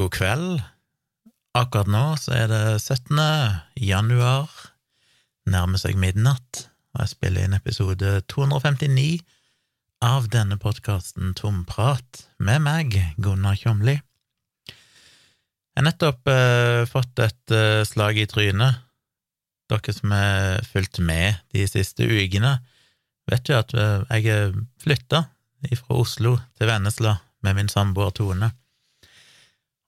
[0.00, 0.60] god kveld.
[1.58, 3.18] Akkurat nå så er det 17.
[3.84, 4.48] januar,
[5.50, 9.18] nærmer seg midnatt, og jeg spiller inn episode 259
[10.06, 13.98] av denne podkasten Tomprat med meg, Gunnar Kjomli.
[14.70, 18.80] Jeg har nettopp eh, fått et eh, slag i trynet.
[19.70, 22.56] Dere som har fulgt med de siste ukene,
[23.28, 25.26] vet jo at eh, jeg flytta
[25.82, 28.54] fra Oslo til Vennesla med min samboer Tone.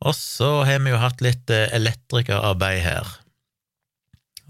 [0.03, 3.10] Og så har vi jo hatt litt eh, elektrikerarbeid her,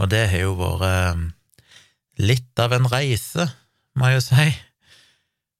[0.00, 1.24] og det har jo vært eh,
[2.24, 3.50] litt av en reise,
[3.98, 4.46] må jeg jo si.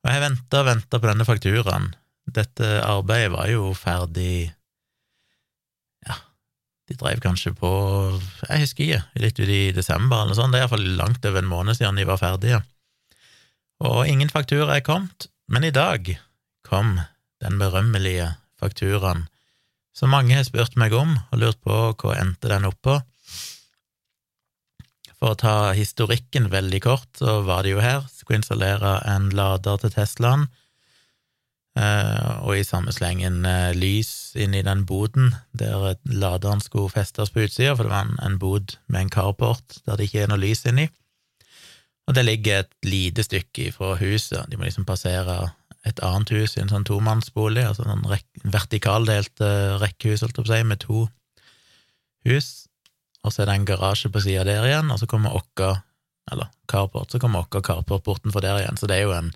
[0.02, 1.92] Og jeg venta og venta på denne fakturaen.
[2.32, 4.52] Dette arbeidet var jo ferdig
[6.06, 6.16] Ja,
[6.86, 7.70] de drev kanskje på
[8.46, 10.54] Jeg husker ikke, litt uti desember eller noe sånt.
[10.54, 12.62] Det er iallfall langt over en måned siden de var ferdige.
[13.82, 16.14] Og ingen faktura er kommet, men i dag
[16.66, 16.96] kom
[17.42, 19.26] den berømmelige fakturaen
[19.96, 22.98] som mange har spurt meg om og lurt på hva endte den opp på.
[25.22, 29.78] For å ta historikken veldig kort, så var det jo her, skulle installere en lader
[29.78, 30.48] til Teslaen,
[31.78, 37.30] eh, og i samme slengen eh, lys inn i den boden der laderen skulle festes
[37.30, 40.42] på utsida, for det var en bod med en carport der det ikke er noe
[40.42, 40.88] lys inni.
[42.10, 45.52] Og det ligger et lite stykke fra huset, de må liksom passere
[45.88, 48.04] et annet hus i en sånn tomannsbolig, altså en
[48.54, 51.06] vertikaldelt uh, rekkehus, holdt jeg på å si, med to
[52.28, 52.50] hus,
[53.22, 55.72] og så er det en garasje på sida der igjen, og så kommer Okka,
[56.30, 59.32] eller carport, så kommer Okka carport bortenfor der igjen, så det er jo en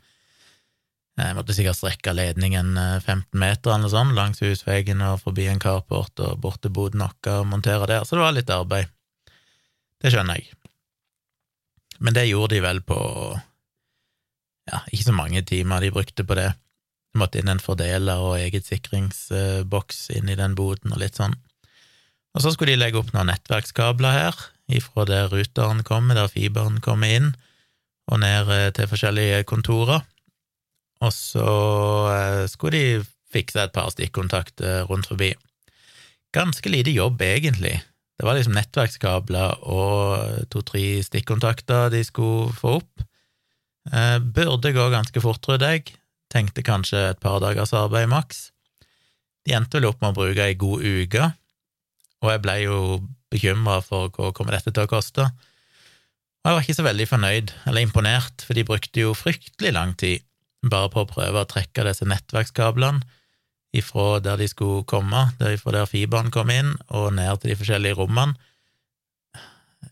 [1.17, 5.63] jeg måtte sikkert strekke ledningen 15 eh, meter eller sånn, langs husveggen og forbi en
[5.63, 8.93] carport og bort til boden Okka og montere der, så det var litt arbeid.
[10.05, 10.53] Det skjønner jeg.
[12.05, 12.99] Men det gjorde de vel på
[14.67, 16.51] ja, ikke så mange timer de brukte på det.
[17.15, 21.37] De måtte inn en fordeler og eget sikringsboks inn i den boden og litt sånn.
[22.37, 26.83] Og så skulle de legge opp noen nettverkskabler her, ifra der ruteren kommer, der fiberen
[26.85, 27.31] kommer inn,
[28.11, 30.05] og ned eh, til forskjellige kontorer.
[31.01, 31.49] Og så
[32.13, 35.33] eh, skulle de fikse et par stikkontakter rundt forbi.
[36.37, 37.79] Ganske lite jobb, egentlig.
[38.17, 43.07] Det var liksom nettverkskabler og to-tre stikkontakter de skulle få opp.
[43.93, 45.95] Eh, burde gå ganske fort, trodde jeg.
[46.33, 48.51] Tenkte kanskje et par dagers arbeid maks.
[49.47, 51.29] De endte vel opp med å bruke ei god uke,
[52.25, 52.79] og jeg blei jo
[53.31, 55.29] bekymra for hva kommer dette til å koste.
[56.43, 59.95] Og jeg var ikke så veldig fornøyd, eller imponert, for de brukte jo fryktelig lang
[59.99, 60.25] tid
[60.67, 63.07] bare på å prøve å trekke disse nettverkskablene
[63.77, 67.99] ifra der de skulle komme, ifra der fiberen kom inn, og ned til de forskjellige
[67.99, 68.37] rommene.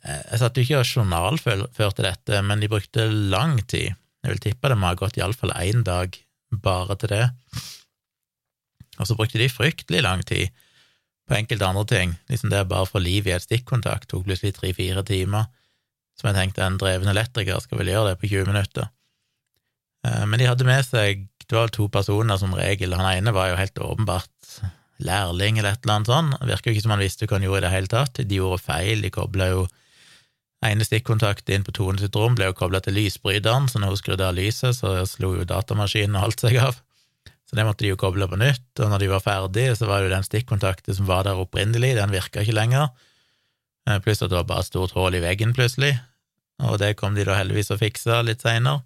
[0.04, 3.94] Jeg satt jo ikke og journalførte dette, men de brukte lang tid.
[4.24, 6.16] Jeg vil tippe det må ha gått iallfall én dag
[6.64, 7.24] bare til det.
[9.00, 10.52] Og så brukte de fryktelig lang tid
[11.28, 12.14] på enkelte andre ting.
[12.30, 15.48] Liksom det bare få liv i et stikkontakt tok plutselig tre-fire timer.
[16.20, 18.90] Som jeg tenkte en dreven elektriker skal vel gjøre det på 20 minutter.
[20.06, 22.94] Eh, men de hadde med seg det var to personer som regel.
[22.96, 24.60] Han ene var jo helt åpenbart
[25.02, 26.36] lærling eller et eller annet sånt.
[26.40, 28.20] Det virker jo ikke som han visste hva han gjorde i det hele tatt.
[28.20, 29.64] De gjorde feil, de kobla jo
[30.64, 34.00] ene stikkontakten inn på Tone sitt rom ble jo kobla til lysbryteren, så når hun
[34.00, 36.78] skrudde av lyset, så slo jo datamaskinen og alt seg av.
[37.44, 40.00] Så det måtte de jo koble på nytt, og når de var ferdige, så var
[40.00, 42.88] det jo den stikkontakten som var der opprinnelig, den virka ikke lenger,
[43.88, 45.92] eh, pluss at det var bare et stort hull i veggen plutselig,
[46.64, 48.80] og det kom de da heldigvis å fikse litt seinere.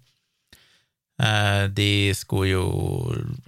[1.19, 2.65] Eh, de skulle jo,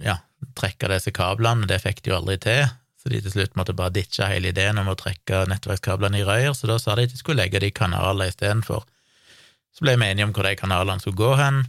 [0.00, 0.18] ja,
[0.58, 2.64] trekke disse kablene, det fikk de jo aldri til,
[3.02, 6.54] så de til slutt måtte bare ditche hele ideen om å trekke nettverkskablene i røyer,
[6.54, 8.84] så da sa de at de skulle legge det i kanaler istedenfor.
[9.72, 11.64] Så ble vi enige om hvor de kanalene skulle gå hen.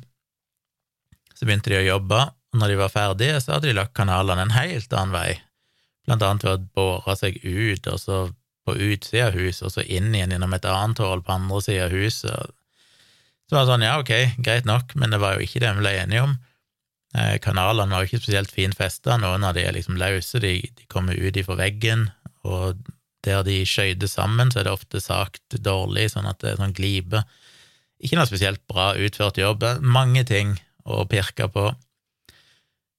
[1.34, 2.22] Så begynte de å jobbe,
[2.54, 5.30] og når de var ferdige, så hadde de lagt kanalene en helt annen vei,
[6.06, 8.20] blant annet ved å bore seg ut, og så
[8.64, 11.88] på utsida av huset, og så inn igjen gjennom et annet hull på andre sida
[11.88, 12.54] av huset.
[13.50, 14.14] Så var det sånn, ja, ok,
[14.46, 16.38] greit nok, men det var jo ikke det vi ble enige om.
[17.14, 20.56] Eh, kanalene var jo ikke spesielt fint festa, noen av de er liksom løse, de,
[20.66, 22.08] de kommer ut ifra veggen,
[22.48, 22.80] og
[23.24, 26.76] der de skøyter sammen, så er det ofte sagt dårlig, sånn at det er sånn
[26.76, 27.24] glipe.
[28.04, 31.70] Ikke noe spesielt bra utført jobb, mange ting å pirke på.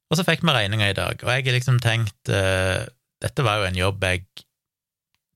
[0.09, 2.85] Og så fikk vi regninga i dag, og jeg har liksom tenkt uh,
[3.25, 4.27] Dette var jo en jobb jeg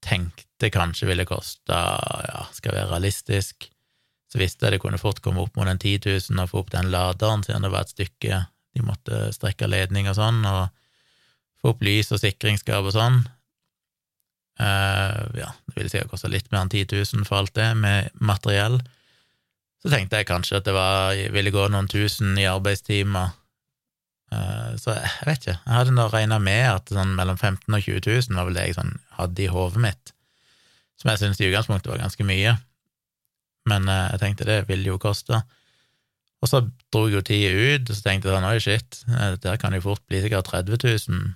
[0.05, 3.64] tenkte kanskje ville koste, ja, skal være realistisk,
[4.29, 6.73] så visste jeg det kunne fort komme opp mot en 10 000 å få opp
[6.75, 8.43] den laderen, siden det var et stykke
[8.79, 10.69] de måtte strekke ledning og sånn, og
[11.59, 13.23] få opp lys og sikringsskap og sånn.
[14.59, 18.15] Uh, ja, det ville sikkert kosta litt mer enn 10 000 for alt det, med
[18.19, 18.81] materiell.
[19.79, 23.37] Så tenkte jeg kanskje at det var, ville gå noen tusen i arbeidstimer,
[24.29, 25.57] Uh, så jeg vet ikke.
[25.57, 28.67] Jeg hadde nå regna med at sånn mellom 15 og 20 000 var vel det
[28.67, 30.13] jeg sånn hadde i hodet mitt,
[31.01, 32.53] som jeg syntes i utgangspunktet var ganske mye.
[33.73, 35.41] Men uh, jeg tenkte det ville jo koste.
[36.38, 36.62] Og så
[36.94, 39.82] dro jo tida ut, og så tenkte jeg sånn oi, shit, eh, der kan jo
[39.88, 40.79] fort bli sikkert 30
[41.11, 41.32] 000.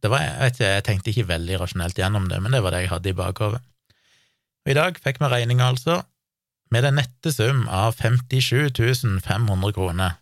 [0.00, 2.74] Det var, jeg vet ikke, jeg tenkte ikke veldig rasjonelt gjennom det, men det var
[2.74, 3.60] det jeg hadde i bakhodet.
[4.64, 6.00] Og i dag fikk vi regninga, altså,
[6.70, 10.16] med den nette sum av 57 500 kroner.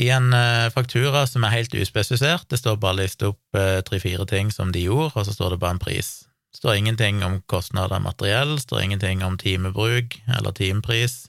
[0.00, 4.24] I en uh, faktura som er helt uspesifisert, det står bare listet opp uh, tre-fire
[4.30, 6.12] ting som de gjorde, og så står det bare en pris.
[6.54, 11.28] Står ingenting om kostnader av materiell, står ingenting om timebruk eller timepris.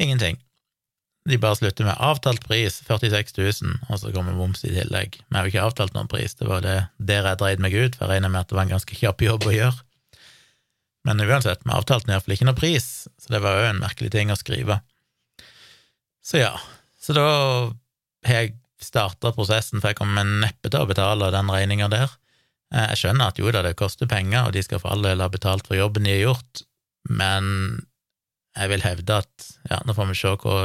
[0.00, 0.40] Ingenting.
[1.28, 5.20] De bare slutter med avtalt pris, 46 000, og så kommer moms i tillegg.
[5.28, 7.94] Vi har jo ikke avtalt noen pris, det var det der jeg dreide meg ut,
[7.94, 9.84] for jeg regner med at det var en ganske kjapp jobb å gjøre.
[11.06, 12.88] Men uansett, vi avtalte iallfall ikke noen pris,
[13.18, 14.80] så det var jo en merkelig ting å skrive.
[16.22, 16.52] Så ja,
[17.02, 17.28] så da
[18.26, 22.10] har jeg starta prosessen, for jeg kommer neppe til å betale den regninga der.
[22.72, 25.24] Eh, jeg skjønner at jo da, det koster penger, og de skal for all del
[25.24, 26.64] ha betalt for jobben de har gjort,
[27.10, 27.46] men
[28.56, 30.56] jeg vil hevde at ja, nå får vi se hva,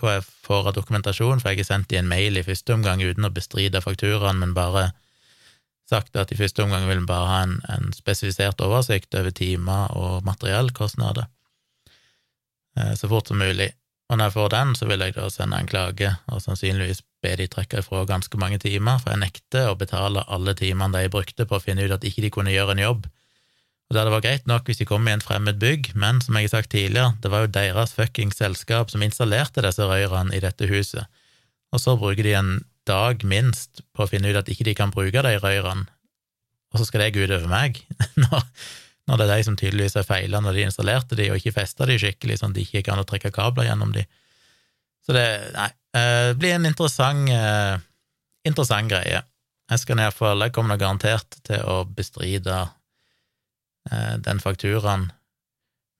[0.00, 3.02] hva jeg får av dokumentasjon, for jeg har sendt de en mail i første omgang
[3.02, 4.90] uten å bestride fakturaen, men bare
[5.90, 9.92] sagt at i første omgang vil vi bare ha en, en spesifisert oversikt over timer
[9.98, 11.26] og materiellkostnader
[12.78, 13.70] eh, så fort som mulig.
[14.08, 17.32] Og når jeg får den, så vil jeg da sende en klage, og sannsynligvis be
[17.40, 21.48] de trekke ifra ganske mange timer, for jeg nekter å betale alle timene de brukte
[21.48, 23.08] på å finne ut at ikke de kunne gjøre en jobb.
[23.88, 26.36] Og der det var greit nok hvis de kom i en fremmed bygg, men som
[26.38, 30.40] jeg har sagt tidligere, det var jo deres fuckings selskap som installerte disse røyrene i
[30.44, 31.04] dette huset,
[31.74, 32.54] og så bruker de en
[32.88, 35.86] dag minst på å finne ut at ikke de kan bruke de røyrene,
[36.74, 37.78] og så skal det gå utover meg,
[38.24, 38.48] når,
[39.06, 41.86] når, det er de som tydeligvis har feila når de installerte de, og ikke festa
[41.88, 44.02] de skikkelig, sånn at de ikke kan trekke kabler gjennom de.
[45.04, 45.24] Så det,
[45.54, 47.76] nei, det blir en interessant, eh,
[48.48, 49.22] interessant greie.
[49.70, 52.64] Jeg skal iallfall, jeg kommer garantert til å bestride
[53.90, 55.12] Eh, den fakturaen,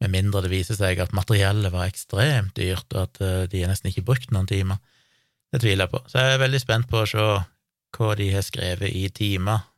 [0.00, 3.90] med mindre det viser seg at materiellet var ekstremt dyrt, og at eh, de nesten
[3.90, 4.80] ikke brukt noen timer.
[5.52, 6.00] Det tviler jeg på.
[6.08, 7.26] Så jeg er veldig spent på å se
[7.94, 9.68] hva de har skrevet i timer.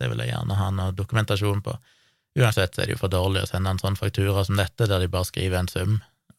[0.00, 1.76] Det vil jeg gjerne ha noe dokumentasjon på.
[2.40, 5.12] Uansett er det jo for dårlig å sende en sånn faktura som dette, der de
[5.12, 5.98] bare skriver en sum,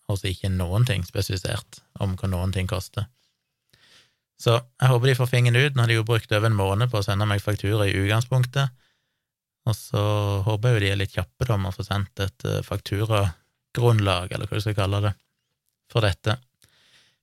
[0.09, 3.07] og så ikke noen ting spesifisert om hva noen ting koster.
[4.39, 5.75] Så jeg håper de får fingeren ut.
[5.75, 8.73] Nå har de jo brukt over en måned på å sende meg faktura i utgangspunktet.
[9.69, 10.03] Og så
[10.43, 14.33] håper jeg jo de er litt kjappe da med å få sendt et eh, fakturagrunnlag,
[14.35, 15.13] eller hva du skal kalle det,
[15.91, 16.35] for dette.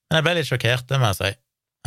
[0.09, 1.33] Men jeg ble litt sjokkert, det må jeg si.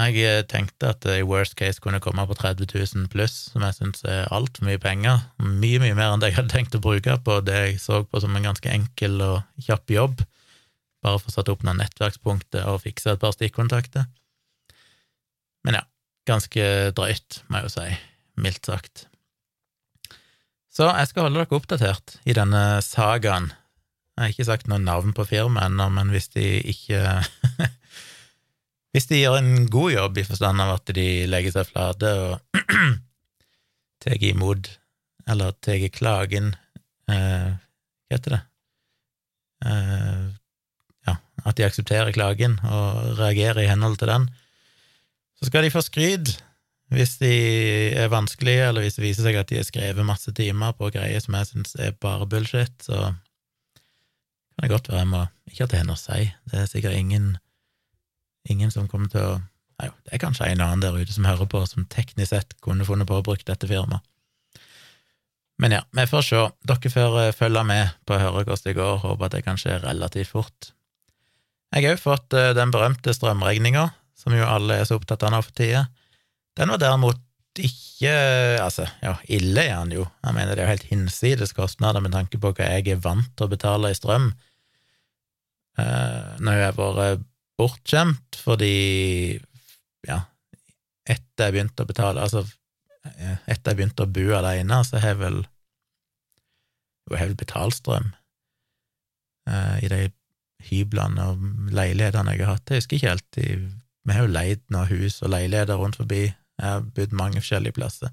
[0.04, 3.66] Jeg eh, tenkte at det i worst case kunne komme på 30 000 pluss, som
[3.66, 5.25] jeg syns er altfor mye penger.
[5.42, 8.22] Mye, mye mer enn det jeg hadde tenkt å bruke på det jeg så på
[8.22, 10.24] som en ganske enkel og kjapp jobb.
[11.03, 14.07] Bare få satt opp noen nettverkspunkter og fikse et par stikkontakter.
[15.67, 15.83] Men ja,
[16.29, 17.89] ganske drøyt, må jeg jo si,
[18.39, 19.07] mildt sagt.
[20.73, 23.51] Så jeg skal holde dere oppdatert i denne sagaen.
[24.13, 27.01] Jeg har ikke sagt noe navn på firmaet ennå, men hvis de ikke
[28.94, 32.59] Hvis de gjør en god jobb i forstand av at de legger seg flate og
[34.06, 34.69] tar imot,
[35.25, 36.51] eller tar klagen
[37.09, 38.41] eh, Hva heter det?
[39.65, 40.27] Eh,
[41.44, 44.30] at de aksepterer klagen og reagerer i henhold til den,
[45.40, 46.38] så skal de få skryt
[46.94, 47.33] hvis de
[47.97, 51.23] er vanskelige, eller hvis det viser seg at de har skrevet masse timer på greier
[51.23, 53.14] som jeg syns er bare bullshit, så
[54.54, 57.00] kan det godt være jeg må Ikke at det har å si, det er sikkert
[57.00, 57.31] ingen,
[58.50, 59.33] ingen som kommer til å
[59.81, 62.85] Nei, det er kanskje en annen der ute som hører på, som teknisk sett kunne
[62.85, 64.06] funnet på å bruke dette firmaet.
[65.57, 66.44] Men ja, vi får se.
[66.69, 69.59] Dere får eh, følge med på å høre hvordan det går, håper at det kan
[69.59, 70.69] skje relativt fort.
[71.73, 73.87] Jeg har òg fått eh, den berømte strømregninga,
[74.18, 75.87] som jo alle er så opptatt av nå for tida.
[76.57, 77.21] Den var derimot
[77.53, 78.09] ikke
[78.59, 80.07] Altså, ja, ille er den jo.
[80.25, 83.30] Jeg mener det er jo helt hinsides kostnader med tanke på hva jeg er vant
[83.37, 84.31] til å betale i strøm.
[85.77, 87.23] Uh, nå har jeg vært
[87.57, 88.73] bortskjemt fordi
[90.06, 90.19] Ja,
[91.09, 92.44] etter jeg begynte å betale Altså,
[93.49, 97.77] etter jeg begynte å bo alene, så har jeg vel Jo, jeg har vel betalt
[97.80, 98.11] strøm
[99.49, 100.03] uh, i de
[100.69, 102.69] hyblene og leilighetene jeg har hatt.
[102.69, 103.41] Jeg husker ikke helt
[104.03, 106.25] Vi har jo leid noen hus og leiligheter rundt forbi
[106.59, 108.11] jeg har bodd mange forskjellige plasser.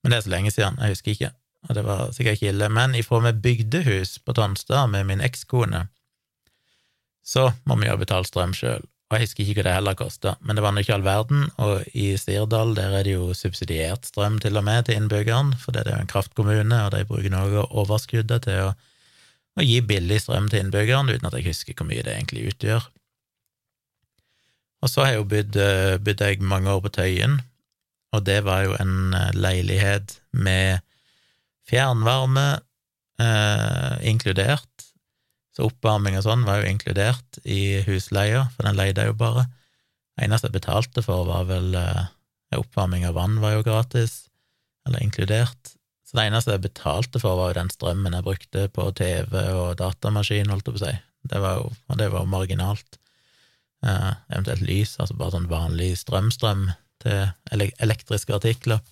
[0.00, 1.32] Men det er så lenge siden, jeg husker ikke,
[1.68, 2.68] og det var sikkert ikke ille.
[2.72, 5.86] Men ifra vi bygde hus på Tonstad med min ekskone,
[7.26, 8.86] så må vi jo betale strøm sjøl.
[9.10, 11.48] Og jeg husker ikke hva det heller kosta, men det var nå ikke all verden,
[11.58, 15.74] og i Sirdal der er det jo subsidiert strøm til og med til innbyggeren, for
[15.74, 18.70] det er jo en kraftkommune, og de bruker noe av overskuddet til å,
[19.58, 22.88] å, gi billig strøm til innbyggerne, uten at jeg husker hvor mye det egentlig utgjør.
[24.80, 27.40] Og så har jeg jo bodd, eh, bodd jeg mange år på Tøyen,
[28.16, 30.80] og det var jo en eh, leilighet med
[31.70, 32.46] fjernvarme
[33.20, 34.66] eh, inkludert.
[35.54, 39.46] Så oppvarming og sånn var jo inkludert i husleia, for den leide jeg jo bare.
[40.16, 42.08] Det eneste jeg betalte for, var vel eh,
[42.50, 44.24] Oppvarming av vann var jo gratis,
[44.82, 45.76] eller inkludert.
[46.10, 49.76] Så det eneste jeg betalte for, var jo den strømmen jeg brukte på TV og
[49.78, 50.94] datamaskin, holdt jeg på å si.
[51.30, 52.98] Det var jo, og det var jo marginalt.
[53.86, 56.64] Eh, eventuelt lys, altså bare sånn vanlig strømstrøm
[57.04, 58.82] til elektriske artikler.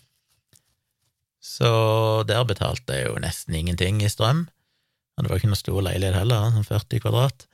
[1.42, 1.72] Så
[2.30, 4.46] der betalte jeg jo nesten ingenting i strøm.
[5.18, 7.48] Og det var ikke noe stor leilighet heller, sånn 40 kvadrat.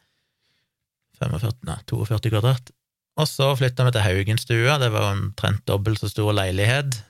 [1.24, 2.74] 45, nei, 42 kvadrat.
[3.16, 7.00] Og så flytta vi til Haugenstua, det var omtrent dobbelt så stor leilighet.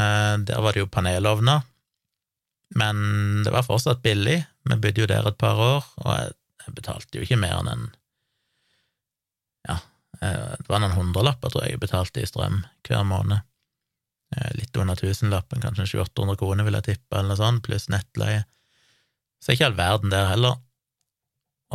[0.00, 1.62] Eh, der var det jo panelovner,
[2.74, 4.40] men det var fortsatt billig.
[4.64, 6.34] Vi bodde jo der et par år, og jeg,
[6.74, 7.82] betalte jo ikke mer enn en
[9.68, 9.74] Ja,
[10.20, 13.44] eh, det var noen hundrelapper, tror jeg jeg betalte i strøm hver måned.
[14.34, 18.42] Eh, litt under tusenlappen, kanskje 700-800 kroner, vil jeg tippe, eller noe sånt, pluss nettleie.
[19.44, 20.58] Så ikke all verden der heller.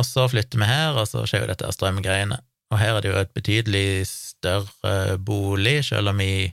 [0.00, 2.40] Og så flytter vi her, og så skjer jo dette strømgreiene.
[2.70, 6.50] Og her er det jo et betydelig større bolig, selv om i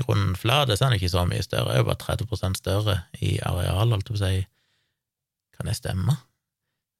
[0.00, 3.36] grunnflate så er den ikke så mye større, det er jo bare 30% større i
[3.46, 4.46] areal, holdt jeg på å si.
[5.56, 6.16] Kan det stemme?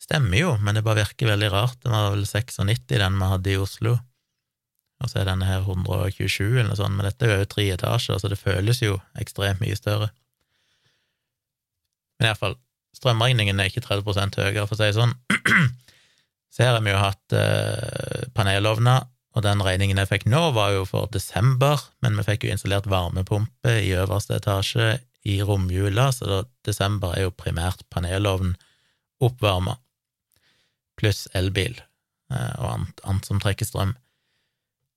[0.02, 1.78] Stemmer jo, men det bare virker veldig rart.
[1.82, 3.96] Den var vel 96, den vi hadde i Oslo,
[5.02, 8.20] og så er denne her 127 eller noe sånt, men dette er jo tre etasjer,
[8.20, 10.08] så det føles jo ekstremt mye større.
[12.16, 12.56] Men iallfall,
[12.96, 15.12] strømregningen er ikke 30% høyere, for å si det sånn.
[16.56, 19.04] Så her har vi jo hatt eh, panelovner,
[19.36, 22.88] og den regningen jeg fikk nå, var jo for desember, men vi fikk jo installert
[22.88, 24.94] varmepumpe i øverste etasje
[25.28, 28.54] i romjula, så da, desember er jo primært panelovn
[29.20, 29.76] oppvarma,
[30.96, 33.92] pluss elbil eh, og annet, annet, som trekker strøm.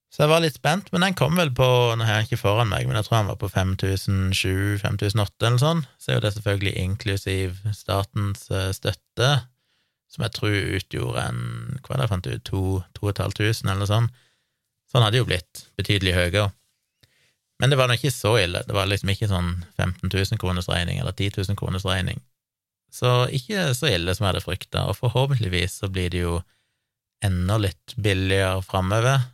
[0.10, 1.66] Så jeg var litt spent, men den kom vel på
[2.00, 5.84] Nå har jeg ikke foran meg, men jeg tror han var på 5007-5008 eller sånn.
[6.02, 9.30] Så er jo det selvfølgelig inklusiv statens eh, støtte,
[10.10, 11.44] som jeg tror utgjorde en
[11.84, 12.50] Hva er det jeg fant ut?
[12.50, 14.26] 2500 eller sånt.
[14.90, 16.50] Så han hadde jo blitt betydelig høyere.
[17.60, 18.64] Men det var nå ikke så ille.
[18.66, 22.22] Det var liksom ikke sånn 15 000 kroners regning eller 10 000 kroners regning.
[22.92, 26.40] Så ikke så ille som jeg hadde frykta, og forhåpentligvis så blir det jo
[27.26, 29.28] enda litt billigere framover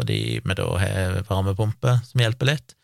[0.00, 2.76] fordi vi da har varmepumpe som hjelper litt.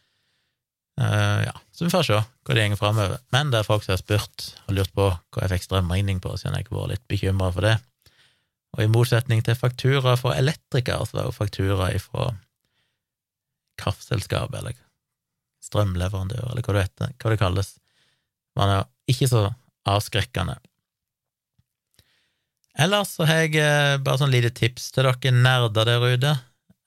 [1.00, 3.22] Uh, ja, så vi får se hva det går framover.
[3.32, 6.34] Men det er folk som har spurt og lurt på hva jeg fikk strømregning på,
[6.36, 7.78] siden jeg har vært litt bekymra for det.
[8.76, 12.30] Og i motsetning til faktura for elektrikere, så var jo faktura ifra
[13.80, 14.76] kraftselskap, eller
[15.64, 17.70] strømleverandør, eller hva det heter, hva det kalles,
[18.56, 19.42] var jo ikke så
[19.88, 20.58] avskrekkende.
[22.76, 26.34] Ellers så har jeg eh, bare sånn lite tips til dere nerder der ute.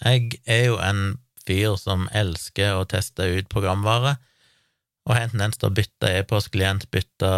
[0.05, 1.17] Jeg er jo en
[1.47, 4.19] fyr som elsker å teste ut programvare,
[5.09, 7.29] og har en tendens til å bytte e-postklient, bytte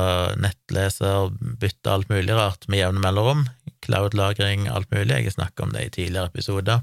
[0.44, 1.30] nettleser,
[1.62, 3.46] bytte alt mulig rart med jevne mellomrom.
[3.86, 5.16] Cloud-lagring, alt mulig.
[5.16, 6.82] Jeg har snakket om det i tidligere episoder.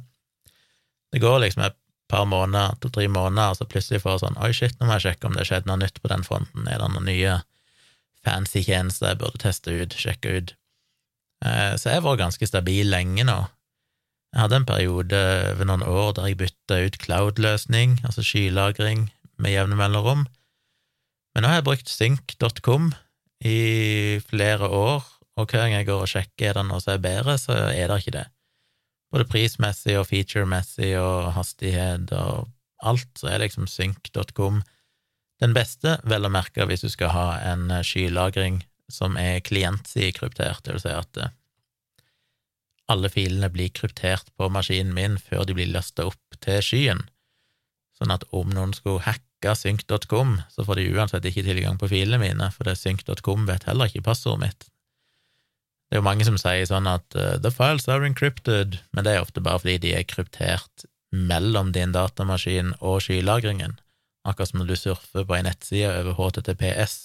[1.12, 1.76] Det går liksom et
[2.08, 5.04] par måneder, to-tre måneder, og så plutselig får jeg sånn Oi, shit, nå må jeg
[5.04, 6.64] sjekke om det har skjedd noe nytt på den fronten.
[6.64, 7.36] Er det noen nye
[8.24, 10.54] fancy tjenester jeg burde teste ut, sjekke ut?
[11.44, 13.36] Eh, så jeg har vært ganske stabil lenge nå.
[14.32, 15.20] Jeg hadde en periode
[15.52, 20.26] over noen år der jeg bytta ut cloud-løsning, altså skylagring, med jevne mellomrom.
[21.38, 22.88] Men nå har jeg brukt sync.com
[23.46, 23.58] i
[24.26, 25.04] flere år,
[25.38, 27.86] og hver gang jeg går og sjekker er det noe som er bedre, så er
[27.86, 28.24] det ikke det.
[29.14, 32.48] Både prismessig og featuremessig og hastighet og
[32.82, 34.58] alt, så er liksom sync.com
[35.38, 38.58] den beste, vel å merke hvis du skal ha en skylagring
[38.90, 41.22] som er klientside-kryptert, det vil si at
[42.90, 47.06] alle filene blir kryptert på maskinen min før de blir lasta opp til skyen,
[47.94, 52.18] sånn at om noen skulle hacke sync.com, så får de uansett ikke tilgang på filene
[52.18, 54.68] mine, for det synk.com vet heller ikke passordet mitt.
[55.88, 59.14] Det er jo mange som sier sånn at uh, the files are encrypted, men det
[59.14, 63.78] er ofte bare fordi de er kryptert mellom din datamaskin og skylagringen.
[64.28, 66.98] Akkurat som når du surfer på ei nettside over HTTPS,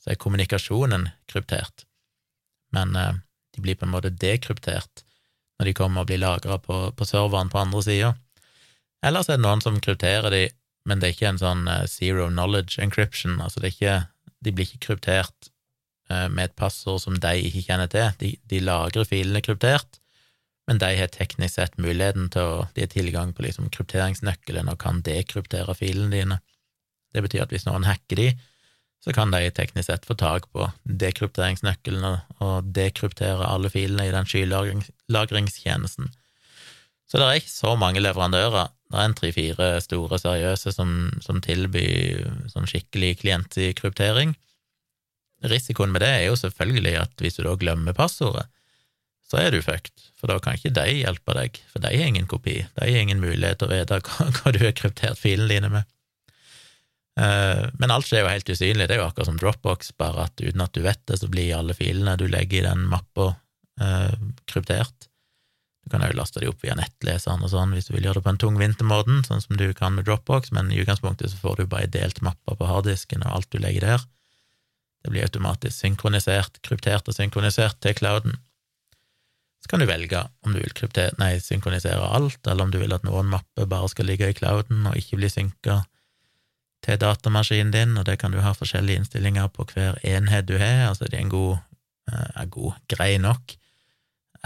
[0.00, 1.84] så er kommunikasjonen kryptert,
[2.72, 3.12] men uh,
[3.54, 5.04] de blir på en måte dekryptert
[5.58, 8.14] når de kommer og blir lagra på, på serveren på andre sida.
[9.04, 10.46] Ellers er det noen som krypterer de,
[10.84, 13.98] men det er ikke en sånn uh, zero knowledge encryption, altså det er ikke,
[14.44, 15.50] de blir ikke kryptert
[16.10, 18.10] uh, med et passord som de ikke kjenner til.
[18.20, 20.00] De, de lagrer filene kryptert,
[20.68, 24.80] men de har teknisk sett muligheten til å De har tilgang på liksom krypteringsnøkkelen og
[24.80, 26.40] kan dekryptere filene dine.
[27.14, 28.28] Det betyr at hvis noen hacker de,
[29.04, 32.04] så kan de teknisk sett få tak på dekrypteringsnøkkelen
[32.40, 36.08] og dekryptere alle filene i den skylagringstjenesten.
[37.10, 38.72] Så det er ikke så mange leverandører.
[38.90, 40.90] Det er en tre-fire store seriøse som,
[41.24, 44.34] som tilbyr sånn skikkelig klientkryptering.
[45.44, 48.46] Risikoen med det er jo selvfølgelig at hvis du da glemmer passordet,
[49.28, 52.28] så er du fucked, for da kan ikke de hjelpe deg, for de har ingen
[52.30, 55.90] kopi, de har ingen mulighet til å vite hva, du har kryptert filene dine med.
[57.14, 60.42] Uh, men alt skjer jo helt usynlig, det er jo akkurat som Dropbox, bare at
[60.42, 63.32] uten at du vet det, så blir alle filene du legger i den mappa,
[63.80, 64.14] uh,
[64.50, 65.08] kryptert.
[65.84, 68.24] Du kan jo laste de opp via nettleseren og sånn hvis du vil gjøre det
[68.24, 71.60] på en tung tungvintermåten, sånn som du kan med Dropbox, men i utgangspunktet så får
[71.60, 74.06] du bare delt mappa på harddisken og alt du legger der.
[75.04, 78.38] Det blir automatisk synkronisert, kryptert og synkronisert til clouden.
[79.60, 82.96] Så kan du velge om du vil krypter, nei, synkronisere alt, eller om du vil
[82.96, 85.82] at noen mapper bare skal ligge i clouden og ikke bli synka
[86.84, 90.88] til datamaskinen din, og det kan du ha forskjellige innstillinger på hver enhet du har.
[90.88, 91.60] Altså, det er en god,
[92.12, 93.56] eh, er god grei nok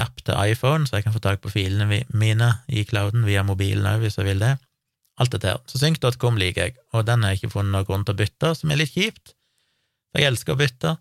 [0.01, 3.87] app til iPhone, så jeg kan få tak på filene mine i clouden via mobilen
[3.89, 4.55] òg, hvis jeg vil det.
[5.19, 5.63] Alt dette her.
[5.67, 8.55] Så synk.com liker jeg, og den har jeg ikke funnet noen grunn til å bytte,
[8.55, 9.35] som er litt kjipt,
[10.17, 10.95] jeg elsker å bytte,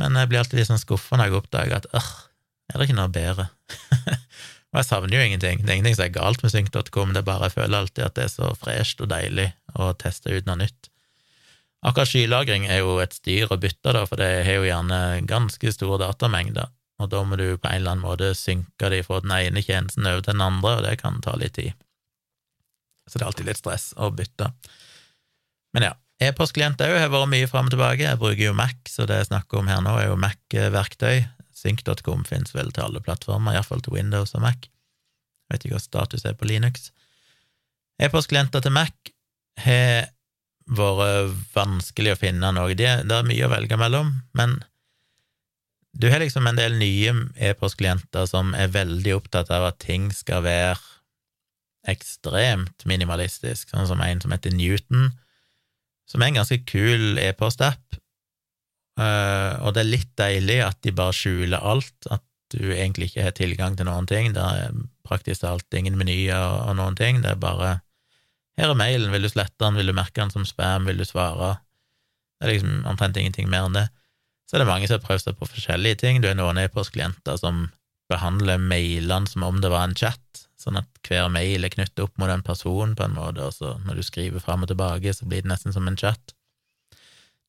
[0.00, 2.12] men jeg blir alltid litt sånn skuffa når jeg oppdager at øh,
[2.70, 3.48] er det ikke noe bedre?
[4.72, 5.64] og jeg savner jo ingenting.
[5.64, 8.16] Det er ingenting som er galt med synk.com, det er bare jeg føler alltid at
[8.16, 10.88] det er så fresht og deilig å teste ut noe nytt.
[11.82, 15.72] Akkurat skylagring er jo et styr å bytte, da, for det har jo gjerne ganske
[15.74, 16.70] store datamengder,
[17.02, 20.06] og da må du på en eller annen måte synke de fra den ene tjenesten
[20.08, 21.74] over til den andre, og det kan ta litt tid.
[23.08, 24.52] Så det er alltid litt stress å bytte.
[25.74, 25.92] Men ja,
[26.22, 28.06] e-postklient òg har vært mye fram og tilbake.
[28.06, 31.24] Jeg bruker jo Mac, så det jeg snakker om her nå, er jo Mac-verktøy.
[31.62, 34.66] Sync.com finnes vel til alle plattformer, iallfall til Windows og Mac.
[34.66, 36.90] Jeg vet ikke hva status er på Linux.
[38.02, 39.12] E-postklienter til Mac
[39.62, 40.08] har
[40.72, 42.74] vært vanskelig å finne noe.
[42.78, 44.60] Det er mye å velge mellom, men
[45.98, 50.44] du har liksom en del nye e-postklienter som er veldig opptatt av at ting skal
[50.46, 50.78] være
[51.90, 55.10] ekstremt minimalistisk, sånn som en som heter Newton,
[56.08, 57.98] som er en ganske kul e-postapp,
[59.00, 63.24] Uh, og det er litt deilig at de bare skjuler alt, at du egentlig ikke
[63.24, 64.34] har tilgang til noen ting.
[64.36, 64.74] Det er
[65.06, 67.22] praktisk talt ingen menyer og noen ting.
[67.24, 67.78] Det er bare
[68.60, 71.06] her er mailen, vil du slette den, vil du merke den som spam, vil du
[71.08, 71.54] svare?
[72.36, 73.86] Det er liksom omtrent ingenting mer enn det.
[74.52, 76.18] Så er det mange som har prøvd seg på forskjellige ting.
[76.20, 77.70] Du har noen e-postklienter som
[78.12, 82.12] behandler mailene som om det var en chat, sånn at hver mail er knyttet opp
[82.20, 85.24] mot en person på en måte, og så når du skriver fram og tilbake, så
[85.24, 86.36] blir det nesten som en chat.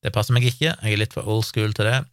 [0.00, 2.08] Det passer meg ikke, jeg er litt for old school til det.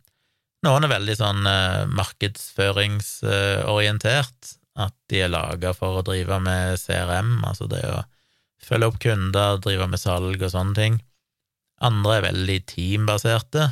[0.68, 7.40] Noen er veldig sånn eh, markedsføringsorientert, at de er laga for å drive med CRM,
[7.48, 8.04] altså det å
[8.68, 11.00] følge opp kunder, drive med salg og sånne ting.
[11.82, 13.64] Andre er veldig teambaserte,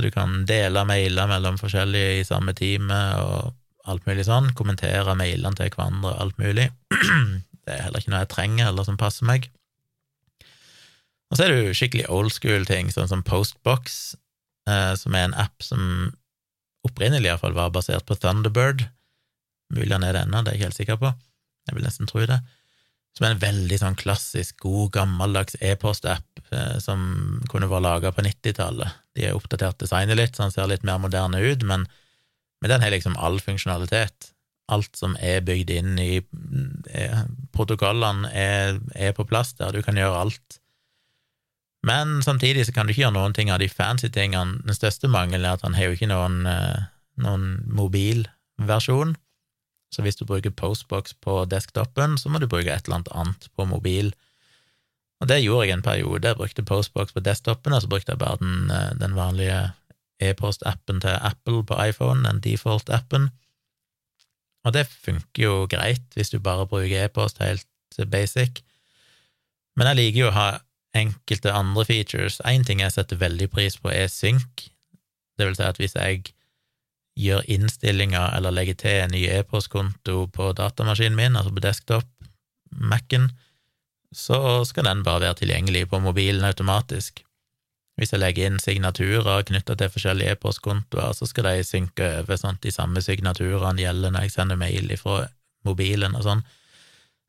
[0.00, 5.12] så du kan dele mailer mellom forskjellige i samme teamet og alt mulig sånn, kommentere
[5.18, 6.70] mailene til hverandre og alt mulig.
[7.68, 9.50] Det er heller ikke noe jeg trenger, eller som passer meg.
[11.28, 13.98] Og så er det jo skikkelig old school-ting, sånn som Postbox,
[14.72, 15.82] eh, som er en app som
[16.88, 18.86] opprinnelig iallfall var basert på Thunderbird.
[19.76, 21.12] Mulig han er det ennå, det er jeg ikke helt sikker på.
[21.68, 22.40] Jeg vil nesten tro det.
[23.16, 28.24] Som er en veldig sånn klassisk, god, gammeldags e-post-app eh, som kunne vært laga på
[28.26, 29.00] 90-tallet.
[29.18, 31.88] De har oppdatert designet litt, så den ser litt mer moderne ut, men,
[32.62, 34.30] men den har liksom all funksjonalitet.
[34.70, 37.22] Alt som er bygd inn i eh,
[37.56, 39.74] protokollene, er, er på plass der.
[39.74, 40.60] Du kan gjøre alt
[41.86, 44.60] men samtidig så kan du ikke gjøre noen ting av de fancy tingene.
[44.66, 46.88] Den største mangelen er at han har jo ikke noen, eh,
[47.24, 49.16] noen mobilversjon.
[49.90, 53.48] Så hvis du bruker Postbox på desktopen, så må du bruke et eller annet annet
[53.56, 54.12] på mobil.
[55.20, 56.28] Og det gjorde jeg en periode.
[56.28, 59.72] Jeg brukte Postbox på desktopen, og så brukte jeg bare den, eh, den vanlige
[60.20, 63.30] e-post-appen til Apple på iPhone, den default-appen.
[64.64, 67.66] Og det funker jo greit hvis du bare bruker e-post helt
[68.10, 68.62] basic.
[69.76, 70.48] Men jeg liker jo å ha
[70.94, 72.40] enkelte andre features.
[72.44, 74.68] Én ting jeg setter veldig pris på, er synk.
[75.38, 76.34] Det vil si at hvis jeg
[77.18, 82.06] gjør innstillinger eller legger til en ny e-postkonto på datamaskinen min, altså på desktop,
[82.70, 83.30] Mac-en,
[84.14, 87.24] så skal den bare være tilgjengelig på mobilen automatisk.
[87.98, 92.56] Hvis jeg legger inn signaturer knytta til forskjellige e-postkontoer, så skal de synke over sånn
[92.56, 95.26] at de samme signaturene gjelder når jeg sender mail fra
[95.66, 96.44] mobilen og sånn.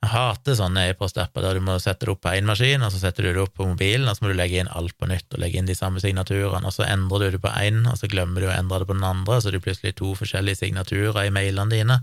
[0.02, 3.04] Jeg hater sånne e-postapper der du må sette det opp på én maskin, og så
[3.04, 5.36] setter du det opp på mobilen, og så må du legge inn alt på nytt
[5.36, 8.10] og legge inn de samme signaturene, og så endrer du det på én, og så
[8.10, 11.22] glemmer du å endre det på den andre, så det er plutselig to forskjellige signaturer
[11.22, 12.00] i mailene dine,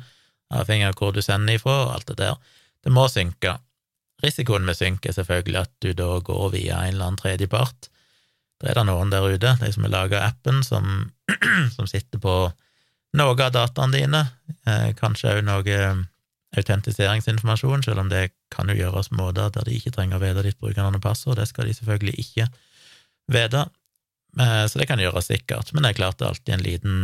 [0.54, 2.38] avhengig av hvor du sender ifra, og alt det der.
[2.86, 3.56] Det må synke.
[4.22, 7.90] Risikoen med synk er selvfølgelig at du da går via en eller annen tredjepart.
[8.58, 11.10] Det er det noen der ute, de som har laga appen, som,
[11.74, 12.36] som, sitter på
[13.18, 14.22] noe av dataene dine,
[14.66, 15.82] eh, kanskje òg noe
[16.56, 20.60] autentiseringsinformasjon, selv om det kan jo gjøres måter der de ikke trenger å vite ditt
[20.60, 22.48] brukernavn og passord, det skal de selvfølgelig ikke
[23.34, 23.66] vite,
[24.40, 27.00] eh, så det kan gjøres sikkert, men det er klart det er alltid en liten,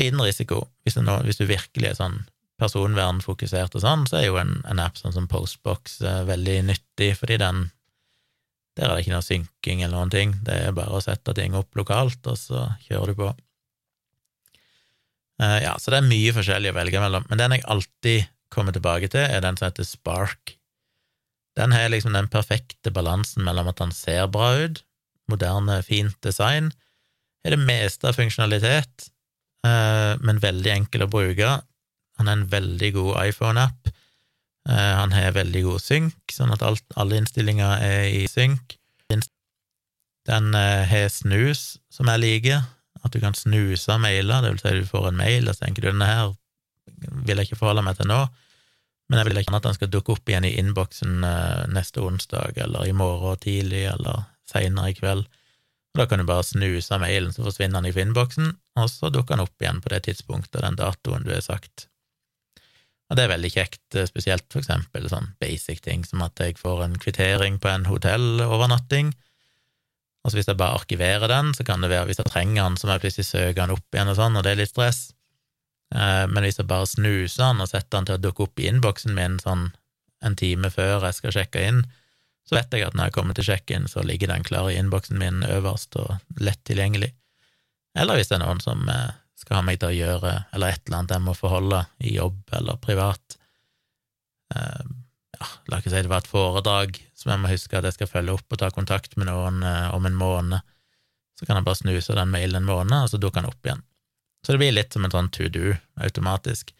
[0.00, 0.64] liten risiko.
[0.82, 2.24] Hvis, nå, hvis, du virkelig er sånn
[2.58, 7.14] personvernfokusert og sånn, så er jo en, en app sånn som Postbox eh, veldig nyttig,
[7.20, 7.68] fordi den
[8.74, 11.54] der er det ikke noe synking eller noen ting, det er bare å sette ting
[11.54, 13.28] opp lokalt, og så kjører du på.
[15.44, 18.74] Uh, ja, så det er mye forskjellig å velge mellom, men den jeg alltid kommer
[18.74, 20.54] tilbake til, er den som heter Spark.
[21.58, 24.82] Den har liksom den perfekte balansen mellom at han ser bra ut,
[25.30, 26.70] moderne, fint design,
[27.44, 29.08] er det meste av funksjonalitet,
[29.66, 31.50] uh, men veldig enkel å bruke.
[32.20, 33.90] Han er en veldig god iPhone-app.
[34.70, 38.78] Uh, han har veldig god synk, sånn at alt, alle innstillinger er i synk.
[40.24, 42.62] Den har snus, som jeg liker
[43.04, 45.84] at du kan snuse mailer, det vil si du får en mail, og så tenker
[45.84, 46.34] du denne her
[47.26, 48.24] vil jeg ikke forholde meg til nå,
[49.08, 52.58] men jeg vil ikke at den skal dukke opp igjen i innboksen eh, neste onsdag,
[52.64, 55.26] eller i morgen tidlig, eller seinere i kveld.
[55.94, 59.36] Og Da kan du bare snuse mailen, så forsvinner den i innboksen, og så dukker
[59.36, 61.88] den opp igjen på det tidspunktet, den datoen du har sagt.
[63.10, 66.56] Og det er veldig kjekt, eh, spesielt for eksempel sånn basic ting som at jeg
[66.58, 69.12] får en kvittering på en hotellovernatting,
[70.24, 72.88] og hvis jeg bare arkiverer den, så kan det være hvis jeg trenger den, så
[72.88, 75.02] må jeg plutselig søke den opp igjen og sånn, og det er litt stress.
[75.94, 78.70] Eh, men hvis jeg bare snuser den og setter den til å dukke opp i
[78.70, 79.68] innboksen min sånn
[80.24, 81.82] en time før jeg skal sjekke inn,
[82.48, 85.20] så vet jeg at når jeg kommer til sjekk-inn, så ligger den klar i innboksen
[85.20, 87.12] min øverst og lett tilgjengelig.
[87.96, 90.82] Eller hvis det er noen som eh, skal ha meg til å gjøre eller et
[90.86, 93.38] eller annet jeg må forholde i jobb eller privat.
[94.56, 94.84] Eh,
[95.70, 98.36] la ikke si det var et foredrag som jeg må huske at jeg skal følge
[98.36, 100.64] opp og ta kontakt med noen eh, om en måned.
[101.38, 103.82] Så kan jeg bare snuse den mailen en måned, og så dukker den opp igjen.
[104.44, 105.72] Så det blir litt som en sånn to do
[106.04, 106.74] automatisk.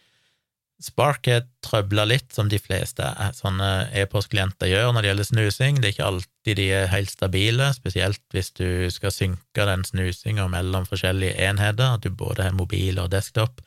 [0.83, 3.07] Spark er trøbla litt, som de fleste
[3.38, 5.79] sånne e-postklienter gjør når det gjelder snusing.
[5.81, 10.48] Det er ikke alltid de er helt stabile, spesielt hvis du skal synke den snusinga
[10.53, 13.62] mellom forskjellige enheter, at du både har mobil og desktop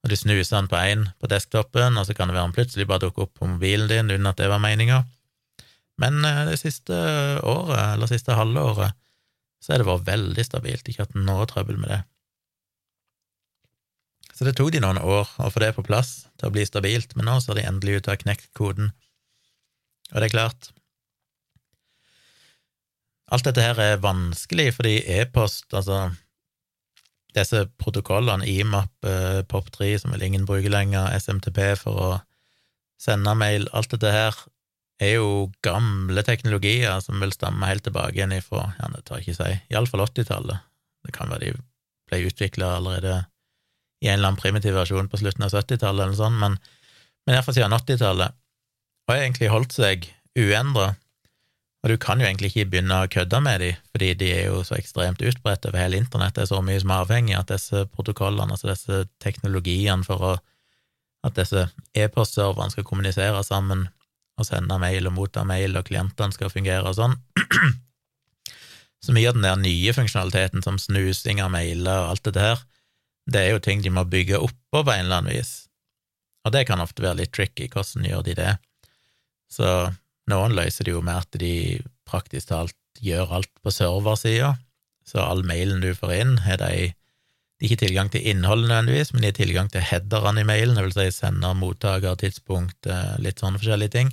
[0.00, 2.86] og du snuser den på én på desktopen, og så kan det være den plutselig
[2.88, 5.02] bare dukker opp på mobilen din uten at det var meninga.
[6.00, 6.96] Men eh, det siste
[7.44, 8.96] året, eller siste halvåret,
[9.60, 12.00] så har det vært veldig stabilt, ikke hatt noe trøbbel med det.
[14.32, 17.12] Så det tok de noen år å få det på plass til å bli stabilt,
[17.12, 18.94] men nå ser de endelig ut til å ha knekt koden.
[20.14, 20.70] Og det er klart
[23.30, 26.08] Alt dette her er vanskelig fordi e-post, altså
[27.36, 32.10] disse protokollene, IMAP, eh, POP3, som vel ingen bruker lenger, SMTP for å
[33.00, 34.36] sende mail, alt dette her
[35.00, 39.30] er jo gamle teknologier som vil stamme helt tilbake igjen ifra, ja, det tar jeg
[39.30, 40.66] ikke si, iallfall 80-tallet.
[41.06, 41.54] Det kan være de
[42.10, 43.14] ble utvikla allerede
[44.00, 46.58] i en eller annen primitiv versjon på slutten av 70-tallet eller sånn, men,
[47.24, 48.36] men iallfall siden 80-tallet,
[49.06, 50.92] og har egentlig holdt seg uendra
[51.80, 54.60] og du kan jo egentlig ikke begynne å kødde med dem, fordi de er jo
[54.66, 56.34] så ekstremt utbredt over hele internett.
[56.36, 60.26] Det er så mye som er avhengig av at disse protokollene, altså disse teknologiene for
[60.28, 60.32] å,
[61.24, 61.66] at disse
[61.96, 63.86] e-postserverne skal kommunisere sammen
[64.40, 67.16] og sende mail og motta mail, og klientene skal fungere og sånn.
[69.04, 72.60] Så mye av den der nye funksjonaliteten som snusing av mailer og alt det der,
[73.30, 75.70] det er jo ting de må bygge oppå på en eller annen vis.
[76.44, 78.52] Og det kan ofte være litt tricky, hvordan gjør de det?
[79.52, 79.66] Så
[80.30, 84.54] noen løser det jo med at de praktisk talt gjør alt på serversida,
[85.06, 86.92] så all mailen du får inn, har de
[87.60, 90.84] de ikke tilgang til innholdet nødvendigvis, men de har tilgang til headerne i mailen, det
[90.86, 94.12] vil si sender, mottaker, tidspunkt, eh, litt sånne forskjellige ting,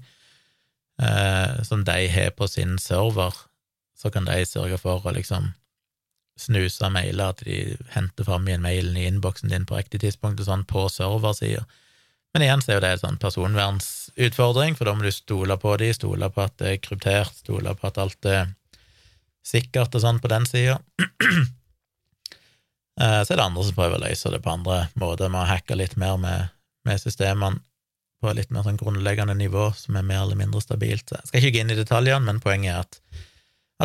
[1.00, 3.32] eh, som de har på sin server.
[3.96, 5.54] Så kan de sørge for å liksom
[6.38, 10.46] snuse mailer, at de henter fram igjen mailen i innboksen din på riktig tidspunkt og
[10.46, 11.64] sånn, på serversida.
[12.34, 13.22] Men igjen så er jo det en sånn
[14.18, 17.74] personvernsutfordring, for da må du stole på de, stole på at det er kryptert, stole
[17.76, 18.50] på at alt er
[19.46, 20.80] sikkert og sånn på den sida.
[22.98, 25.50] Eh, så er det andre som prøver å løse det på andre måter, med å
[25.52, 26.48] hacke litt mer med,
[26.82, 27.60] med systemene
[28.18, 31.14] på litt mer sånn grunnleggende nivå, som er mer eller mindre stabilt.
[31.14, 32.98] Jeg skal ikke gå inn i detaljene, men poenget er at,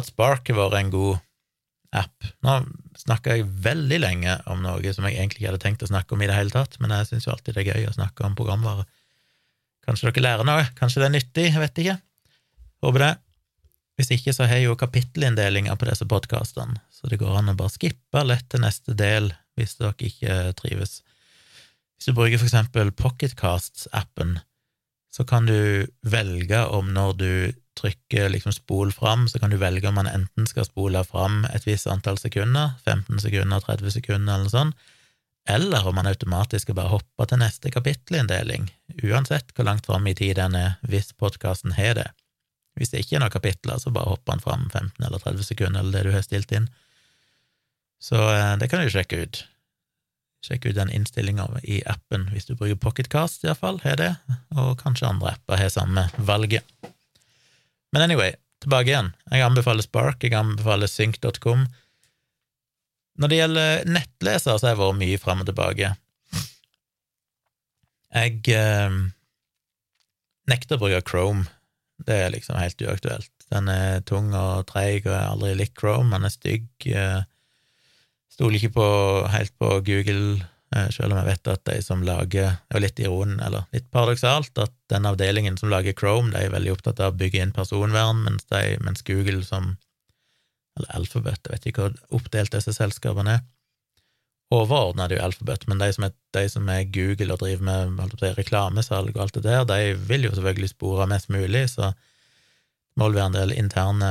[0.00, 1.20] at Spark har vært en god
[1.92, 2.30] app.
[2.40, 2.56] Nå
[3.02, 6.24] snakka jeg veldig lenge om noe som jeg egentlig ikke hadde tenkt å snakke om
[6.24, 8.38] i det hele tatt, men jeg syns jo alltid det er gøy å snakke om
[8.40, 8.88] programvare.
[9.86, 10.64] Kanskje dere lærer noe?
[10.78, 11.46] Kanskje det er nyttig?
[11.50, 11.98] Jeg vet ikke.
[12.82, 13.12] Håper det.
[13.98, 17.56] Hvis ikke, så har jeg jo kapittelinndelinger på disse podkastene, så det går an å
[17.58, 21.02] bare skippe lett til neste del hvis dere ikke trives.
[21.98, 24.38] Hvis du bruker for eksempel Pocketcasts-appen,
[25.12, 27.32] så kan du velge om når du
[27.76, 31.66] trykker liksom spol fram, så kan du velge om man enten skal spole fram et
[31.68, 34.88] visst antall sekunder, 15 sekunder, 30 sekunder eller noe sånt,
[35.48, 38.68] eller om han automatisk skal bare hoppe til neste kapittelinndeling,
[39.02, 42.10] uansett hvor langt fram i tid den er, hvis podkasten har det.
[42.78, 45.82] Hvis det ikke er noen kapitler, så bare hopper han fram 15 eller 30 sekunder,
[45.82, 46.70] eller det du har stilt inn.
[48.02, 49.42] Så eh, det kan du sjekke ut.
[50.42, 54.14] Sjekk ut den innstillinga i appen hvis du bruker Pocketcast, iallfall, har det,
[54.56, 56.66] og kanskje andre apper har samme valget.
[57.92, 58.32] Men anyway,
[58.64, 59.12] tilbake igjen.
[59.30, 61.68] Jeg anbefaler Spark, jeg anbefaler sync.com.
[63.22, 65.92] Når det gjelder nettleser, så har jeg vært mye fram og tilbake.
[68.12, 68.96] Jeg eh,
[70.50, 71.46] nekter å bruke Chrome.
[72.02, 73.30] Det er liksom helt uaktuelt.
[73.52, 76.10] Den er tung og treig, og jeg har aldri likt Chrome.
[76.10, 76.88] Den er stygg.
[78.32, 78.88] Stoler ikke på,
[79.28, 80.40] helt på Google,
[80.74, 83.90] eh, selv om jeg vet at de som lager Det er litt iron, eller litt
[83.92, 87.52] paradoksalt, at den avdelingen som lager Chrome, de er veldig opptatt av å bygge inn
[87.52, 89.76] personvern, mens, de, mens Google som
[90.78, 93.42] Eller Alphabet, jeg vet ikke hvor oppdelt disse selskapene er.
[94.52, 97.64] Overordna er det jo Alphabet, men de som, er, de som er Google og driver
[97.64, 101.92] med si, reklamesalg og alt det der, de vil jo selvfølgelig spore mest mulig, så
[101.92, 104.10] det må vel være en del interne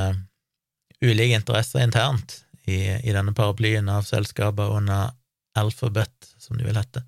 [1.02, 5.14] ulike interesser internt i, i denne paraplyen av selskaper under
[5.58, 7.04] Alphabet, som de vil hete.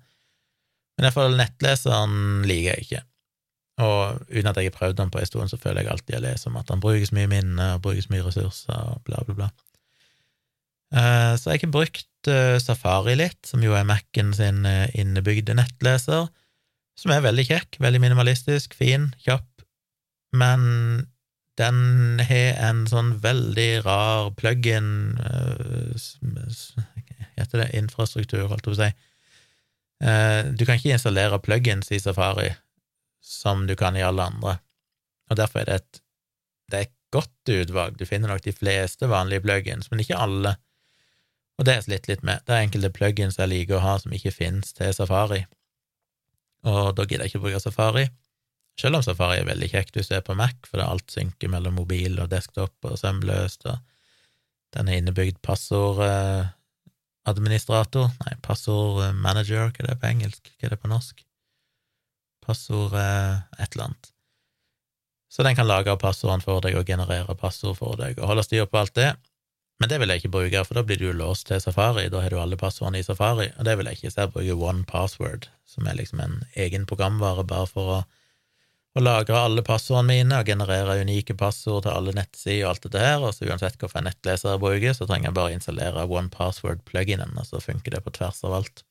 [0.94, 3.02] Men iallfall nettleseren liker jeg ikke.
[3.82, 6.22] Og uten at jeg har prøvd den på en stund, så føler jeg alltid jeg
[6.22, 9.48] leser om at han brukes mye minne og brukes mye ressurser og bla, bla, bla.
[10.94, 15.56] Eh, så jeg har brukt eh, Safari litt, som jo er Mac-en sin eh, innebygde
[15.58, 16.28] nettleser,
[16.94, 19.64] som er veldig kjekk, veldig minimalistisk, fin, kjapp,
[20.34, 21.08] men
[21.58, 25.14] den har en sånn veldig rar plug-in
[27.34, 28.88] Heter det infrastruktur, holdt jeg på å si.
[30.58, 32.48] Du kan ikke installere plug-ins i Safari
[33.24, 34.58] som du kan i alle andre,
[35.30, 36.02] og derfor er det et,
[36.70, 37.96] det er et godt utvalg.
[37.96, 40.56] Du finner nok de fleste vanlige plug-ins, men ikke alle.
[41.56, 42.42] Og det har jeg slitt litt med.
[42.44, 45.42] Det er enkelte plug-ins jeg liker å ha som ikke finnes til Safari,
[46.64, 48.06] og da gidder jeg ikke å bruke Safari.
[48.80, 51.10] Selv om Safari er veldig kjekt hvis du er på Mac, for det er alt
[51.12, 53.76] synker mellom mobil og desktop og sømløst, og
[54.74, 60.90] den er innebygd passordadministrator, nei, passordmanager, hva er det på engelsk, hva er det på
[60.90, 61.16] norsk?
[62.44, 64.10] Passord et eller annet.
[65.34, 68.68] Så den kan lage passordene for deg og generere passord for deg og holde styr
[68.70, 69.14] på alt det.
[69.82, 72.06] Men det vil jeg ikke bruke, for da blir du låst til Safari.
[72.12, 74.12] Da har du alle passordene i Safari, og det vil jeg ikke.
[74.12, 77.96] Så jeg bruker One Password, som er liksom en egen programvare bare for å,
[78.94, 82.92] å lagre alle passordene mine og generere unike passord til alle nettsider og alt det
[82.94, 83.18] der.
[83.18, 87.50] Og så uansett hvilken nettleser jeg bruker, så trenger jeg bare installere One Password-pluginen, og
[87.50, 88.86] så funker det på tvers av alt.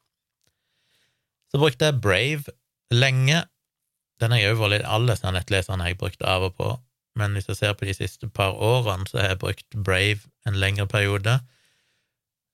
[1.54, 2.58] Så brukte jeg Brave
[2.94, 3.44] lenge.
[4.22, 6.72] Den har jeg litt Alle nettleserne har brukt av og på
[7.20, 10.58] men hvis jeg ser på de siste par årene, så har jeg brukt Brave en
[10.58, 11.38] lengre periode.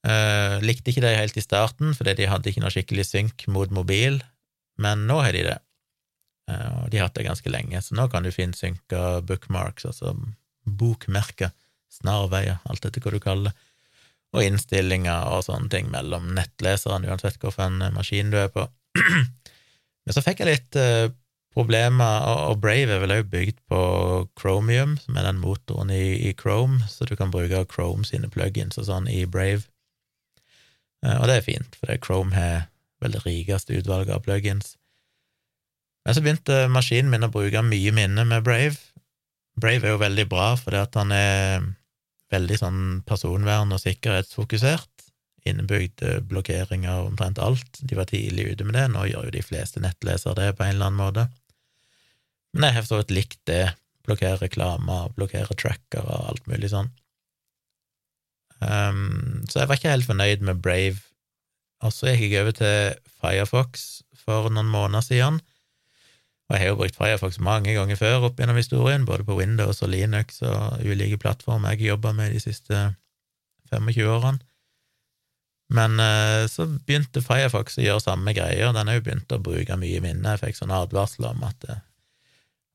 [0.03, 3.71] Uh, likte ikke det helt i starten, fordi de hadde ikke noe skikkelig synk mot
[3.71, 4.19] mobil,
[4.79, 5.57] men nå har de det.
[6.51, 10.15] Uh, de har hatt det ganske lenge, så nå kan du finne synka bookmarks, altså
[10.67, 11.55] bokmerker,
[11.99, 13.67] snarveier, alt etter hva du kaller det,
[14.35, 18.67] og innstillinger og sånne ting mellom nettleserne, uansett hvilken maskin du er på.
[20.09, 21.11] men så fikk jeg litt uh,
[21.53, 23.81] problemer, og Brave er vel også bygd på
[24.41, 28.81] Chromium, som er den motoren i, i, Chrome, så du kan bruke Chrome sine plugins
[28.81, 29.67] og sånn i Brave.
[31.05, 32.71] Eh, og det er fint, for Chrome har
[33.03, 34.73] vel det rikeste utvalget av plugins.
[36.05, 38.81] Men så begynte maskinen min å bruke mye minne med Brave.
[39.61, 41.69] Brave er jo veldig bra fordi at han er
[42.33, 44.88] veldig sånn personvern- og sikkerhetsfokusert.
[45.47, 47.79] Innebygd blokkering av omtrent alt.
[47.79, 50.75] De var tidlig ute med det, nå gjør jo de fleste nettlesere det på en
[50.75, 51.27] eller annen måte.
[52.53, 53.65] Men jeg har for så vidt likt det.
[54.07, 56.89] Blokkere reklamer, blokkere tracker og alt mulig sånn.
[58.59, 61.03] Um, så jeg var ikke helt fornøyd med Brave.
[61.85, 63.85] Og så gikk jeg over til Firefox
[64.19, 65.39] for noen måneder siden.
[66.49, 69.83] Og jeg har jo brukt Firefox mange ganger før opp gjennom historien, både på Windows
[69.85, 72.79] og Linux og ulike plattformer jeg har jobba med de siste
[73.69, 74.41] 25 årene.
[75.69, 79.77] Men uh, så begynte Firefox å gjøre samme greier, den har jo begynt å bruke
[79.77, 80.33] mye minne.
[80.33, 81.79] Jeg fikk sånn advarsel om at uh,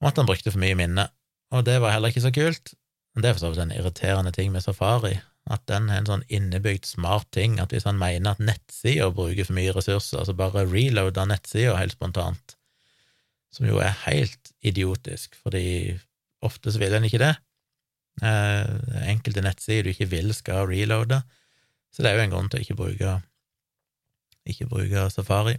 [0.03, 1.07] om at han brukte for mye minne,
[1.55, 2.75] og det var heller ikke så kult.
[3.15, 5.15] Men det er for så vidt en irriterende ting med Safari,
[5.51, 9.47] at den er en sånn innebygd smart ting, at hvis han mener at nettsider bruker
[9.47, 12.57] for mye ressurser, så bare reloader nettsida helt spontant,
[13.55, 15.95] som jo er helt idiotisk, fordi
[16.45, 17.35] ofte så vil en ikke det.
[18.25, 21.23] Eh, enkelte nettsider du ikke vil skal reloade,
[21.95, 23.15] så det er jo en grunn til å ikke bruke,
[24.51, 25.55] ikke bruke Safari.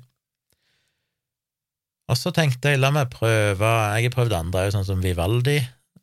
[2.11, 5.57] Og så tenkte jeg la meg prøve Jeg har prøvd andre, sånn som Vivaldi,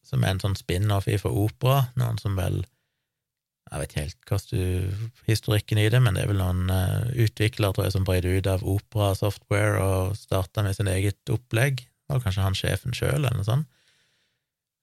[0.07, 2.65] som er en sånn spin-off for opera, noen som vel
[3.71, 7.77] Jeg vet ikke helt hvordan historikken i det, men det er vel noen uh, utviklere,
[7.77, 11.81] tror jeg, som brøt ut av Opera Software og starta med sin eget opplegg.
[12.13, 13.71] Og kanskje han sjefen sjøl, eller noe sånt.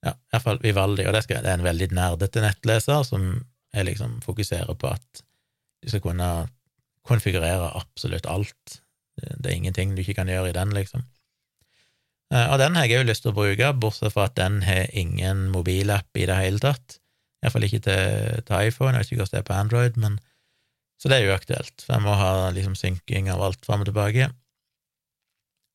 [0.08, 3.28] Ja, iallfall Vivaldi, og det, skal, det er en veldig nerdete nettleser som
[3.76, 5.22] jeg liksom fokuserer på at
[5.84, 6.30] du skal kunne
[7.08, 8.82] konfigurere absolutt alt.
[9.20, 11.04] Det er ingenting du ikke kan gjøre i den, liksom.
[12.34, 14.90] Eh, og den har jeg jo lyst til å bruke, bortsett fra at den har
[14.98, 17.00] ingen mobilapp i det hele tatt.
[17.42, 20.20] Iallfall ikke til, til iPhone, jeg vet ikke hvordan det er på Android, men
[21.00, 23.88] Så det er jo aktuelt, for jeg må ha liksom synking av alt fram og
[23.88, 24.26] tilbake.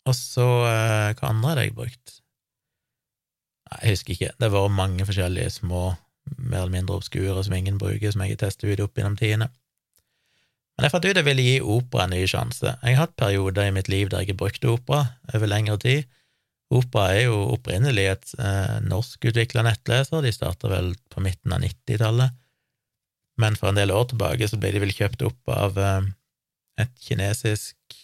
[0.04, 2.18] Og så eh, Hva andre har jeg brukt?
[3.70, 4.34] Nei, jeg husker ikke.
[4.36, 5.94] Det har vært mange forskjellige små,
[6.36, 9.48] mer eller mindre obskure, som ingen bruker, som jeg har testet ut opp gjennom tidene.
[10.74, 12.72] Men jeg fant ut jeg ville gi opera en ny sjanse.
[12.82, 16.08] Jeg har hatt perioder i mitt liv der jeg ikke brukte opera over lengre tid,
[16.72, 22.34] Opera er jo opprinnelig et eh, norskutvikla nettleser, de starta vel på midten av 90-tallet,
[23.42, 26.08] men for en del år tilbake så ble de vel kjøpt opp av eh,
[26.82, 27.98] et kinesisk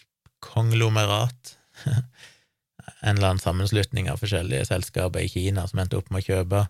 [0.44, 1.56] konglomerat,
[1.90, 6.66] en eller annen sammenslutning av forskjellige selskaper i Kina som endte opp med å kjøpe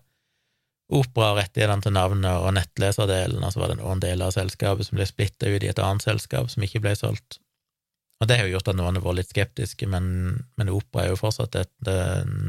[0.91, 4.97] Opera og rettighetene til navnet og nettleserdelen, altså var det noen deler av selskapet som
[4.99, 7.39] ble splitta ut i et annet selskap som ikke ble solgt.
[8.21, 10.05] Og det har jo gjort at noen har vært litt skeptiske, men,
[10.59, 11.91] men Opera er jo fortsatt et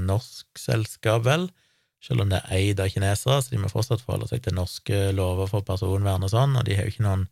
[0.09, 1.47] norsk selskap, vel,
[2.03, 4.99] selv om det er eid av kinesere, så de må fortsatt forholde seg til norske
[5.15, 7.29] lover for personvern og sånn, og de har jo ikke noen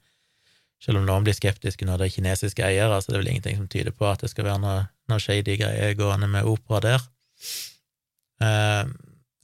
[0.81, 3.59] Selv om noen blir skeptiske når det er kinesiske eiere, så det er vel ingenting
[3.59, 7.03] som tyder på at det skal være noe, noe shady greier gående med opera der.
[8.40, 8.88] Uh,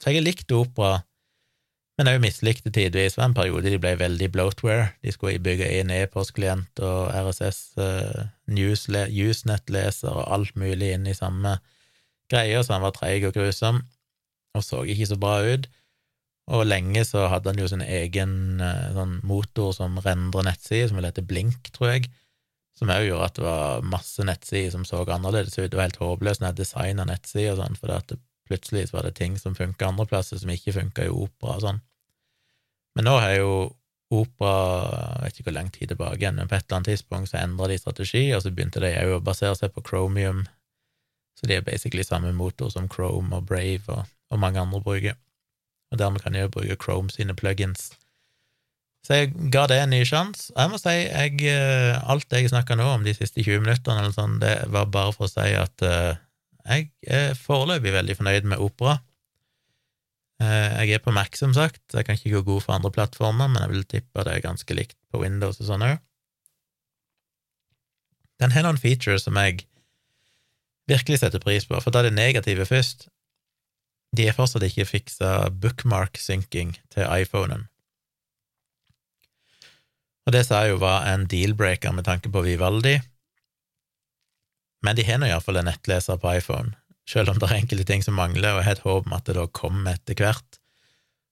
[0.01, 1.03] så jeg har likt opera
[1.97, 3.15] men òg mislikte tidvis.
[3.15, 4.91] Det var en periode de ble veldig bloatware.
[5.05, 11.17] De skulle bygge inn e-postklient og RSS, uh, eh, Usenet-leser og alt mulig inn i
[11.17, 11.57] samme
[12.31, 13.81] greia, så han var treig og grusom
[14.57, 15.67] og så ikke så bra ut.
[16.47, 21.01] Og lenge så hadde han jo sin egen uh, sånn motor som rendrer nettsider, som
[21.01, 22.11] vil heter Blink, tror jeg,
[22.79, 25.71] som òg gjorde at det var masse nettsider som så annerledes ut.
[25.73, 29.17] Det var helt håpløst når jeg designa nettsider og sånn, for det plutselig var det
[29.19, 31.83] ting som funka andre plasser, som ikke funka i opera og sånn.
[32.97, 33.51] Men nå har jo
[34.15, 34.55] opera
[35.17, 37.41] jeg vet ikke hvor lang tid tilbake igjen, men på et eller annet tidspunkt så
[37.43, 40.45] endra de strategi, og så begynte de òg å basere seg på Chromium,
[41.37, 45.19] så de er basically samme motor som Chrome og Brave og, og mange andre bruker.
[45.93, 47.91] Og dermed kan de jo bruke Chrome sine plugins.
[49.07, 50.49] Så jeg ga det en ny sjanse.
[50.57, 54.15] Jeg må si, jeg, eh, alt jeg snakka nå om de siste 20 minuttene, eller
[54.17, 56.17] sånn, det var bare for å si at uh,
[56.67, 58.99] jeg er foreløpig veldig fornøyd med opera.
[60.43, 63.49] Uh, jeg er på Mac, som sagt, jeg kan ikke gå god for andre plattformer,
[63.49, 65.97] men jeg vil tippe det er ganske likt på Windows og sånn òg.
[68.43, 69.65] Den har noen features som jeg
[70.91, 73.09] virkelig setter pris på, for da er det negative først.
[74.17, 77.67] De er fortsatt ikke fiksa bookmark-synking til iPhonen.
[80.27, 82.97] Og det sa jeg jo var en deal-breaker med tanke på Vivaldi,
[84.87, 86.77] men de har nå iallfall en nettleser på iPhone,
[87.11, 89.27] selv om det er enkelte ting som mangler, og jeg har et håp om at
[89.27, 90.61] det da kommer etter hvert.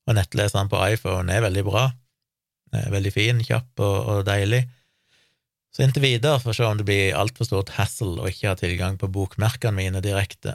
[0.05, 1.89] Og nettleseren på iPhone er veldig bra,
[2.75, 4.65] er veldig fin, kjapp og, og deilig.
[5.75, 8.59] Så inntil videre får vi se om det blir altfor stort hassle å ikke ha
[8.59, 10.55] tilgang på bokmerkene mine direkte.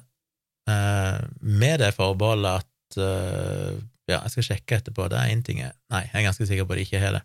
[0.69, 5.59] Eh, med det forbeholdet at eh, Ja, jeg skal sjekke etterpå, det er én ting
[5.61, 7.21] jeg Nei, jeg er ganske sikker på at de ikke har det.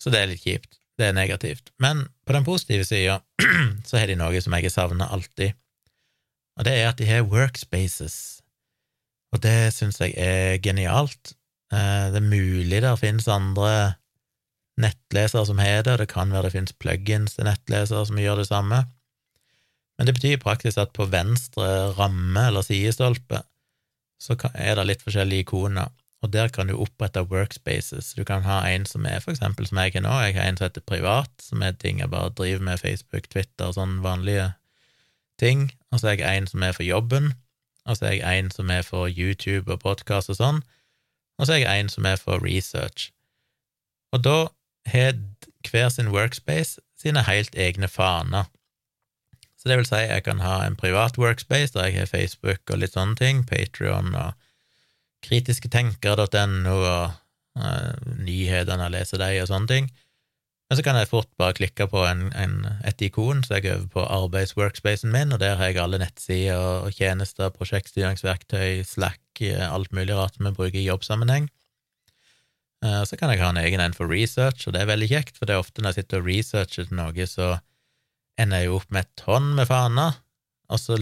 [0.00, 0.79] Så det er litt kjipt.
[1.00, 1.70] Det er negativt.
[1.80, 3.22] Men på den positive sida
[3.88, 5.56] så har de noe som jeg har savna alltid,
[6.60, 8.16] og det er at de har workspaces.
[9.32, 11.32] Og det syns jeg er genialt.
[11.72, 13.94] Eh, det er mulig det finnes andre
[14.80, 18.42] nettlesere som har det, og det kan være det finnes plugins til nettlesere som gjør
[18.42, 18.82] det samme.
[19.96, 23.42] Men det betyr i praksis at på venstre ramme eller sidestolpe
[24.20, 25.88] så er det litt forskjellige ikoner
[26.20, 28.12] og der kan du opprette workspaces.
[28.14, 30.58] Du kan ha en som er for eksempel som jeg har nå, jeg har en
[30.58, 34.50] som heter privat, som er ting jeg bare driver med, Facebook, Twitter og sånne vanlige
[35.40, 37.32] ting, og så har jeg en som er for jobben,
[37.86, 40.62] og så har jeg en som er for YouTube og podkast og sånn,
[41.40, 43.08] og så har jeg en som er for research.
[44.12, 44.50] Og da
[44.90, 45.16] har
[45.70, 48.44] hver sin workspace sine helt egne faner.
[49.56, 52.80] Så det vil si, jeg kan ha en privat workspace der jeg har Facebook og
[52.80, 54.36] litt sånne ting, Patrion og
[55.26, 57.10] kritisketenker.no og
[57.58, 59.90] uh, nyhetene, leser de og sånne ting.
[60.70, 63.72] Men så kan jeg fort bare klikke på en, en, et ikon, så jeg går
[63.74, 69.64] over på arbeidsworkspacen min, og der har jeg alle nettsider og tjenester, prosjektstyringsverktøy, Slack, eh,
[69.66, 71.50] alt mulig rart som vi bruker i jobbsammenheng.
[72.86, 75.34] Uh, så kan jeg ha en egen en for research, og det er veldig kjekt,
[75.36, 77.50] for det er ofte når jeg sitter og researcher til noe, så
[78.38, 80.22] ender jeg jo opp med et tonn med faner,
[80.70, 81.00] og så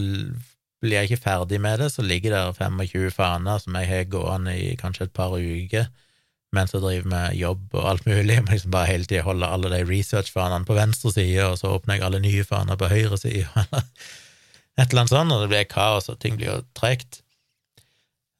[0.82, 4.54] blir jeg ikke ferdig med det, så ligger det 25 faner som jeg har gående
[4.54, 5.88] i kanskje et par uker,
[6.54, 8.38] mens jeg driver med jobb og alt mulig.
[8.44, 11.98] Må liksom bare hele tida holde alle de research-fanene på venstre side, og så åpner
[11.98, 13.86] jeg alle nye faner på høyre side, eller
[14.78, 17.24] et eller annet sånt, og det blir kaos, og ting blir jo tregt.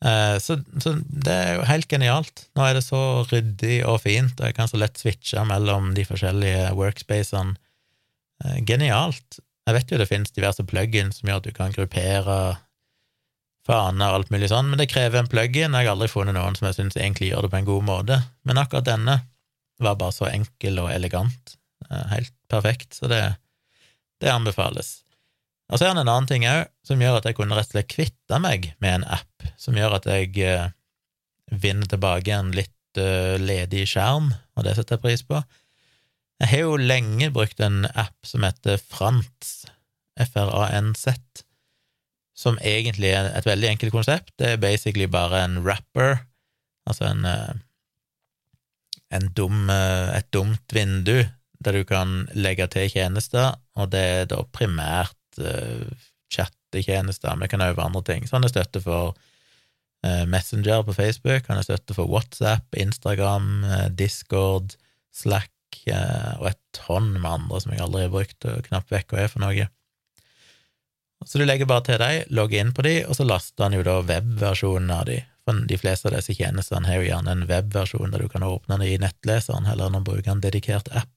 [0.07, 2.45] Eh, så, så, det er jo helt genialt.
[2.55, 6.07] Nå er det så ryddig og fint, og jeg kan så lett switche mellom de
[6.07, 7.59] forskjellige workspacene.
[8.45, 9.41] Eh, genialt.
[9.69, 12.39] Jeg vet jo det finnes diverse plugins som gjør at du kan gruppere
[13.69, 15.77] faner og alt mulig sånn, men det krever en plug-in.
[15.77, 18.17] Jeg har aldri funnet noen som jeg syns egentlig gjør det på en god måte.
[18.49, 19.19] Men akkurat denne
[19.85, 21.59] var bare så enkel og elegant.
[21.91, 23.21] Eh, helt perfekt, så det,
[24.25, 25.03] det anbefales.
[25.69, 27.77] Og så er det en annen ting òg, som gjør at jeg kunne rett og
[27.77, 30.73] slett kvitte meg med en app, som gjør at jeg eh,
[31.53, 35.41] vinner tilbake en litt uh, ledig skjerm, og det setter jeg pris på.
[36.39, 39.65] Jeg har jo lenge brukt en app som heter Frantz,
[40.23, 41.43] F-R-A-N-Z,
[42.39, 44.31] som egentlig er et veldig enkelt konsept.
[44.39, 46.21] Det er basically bare en rapper,
[46.87, 47.59] altså en, eh,
[49.19, 51.25] en dum, eh, et dumt vindu
[51.59, 55.91] der du kan legge til tjenester, og det er da primært uh,
[56.31, 58.29] chattetjenester, det kan være andre ting.
[58.29, 59.17] Så han er støtte for
[60.07, 64.77] uh, Messenger på Facebook, han er støtte for WhatsApp, Instagram, uh, Discord,
[65.11, 65.51] Slack
[66.39, 69.31] og et tonn med andre som jeg aldri har brukt, og knapt vekk hva er
[69.33, 69.67] for noe.
[71.27, 73.83] Så du legger bare til deg, logger inn på de, og så laster han jo
[73.87, 75.19] da webversjonen av de.
[75.49, 78.75] For de fleste av disse tjenestene har jo gjerne en webversjon der du kan åpne
[78.83, 81.17] det i nettleseren, heller enn å bruke en dedikert app.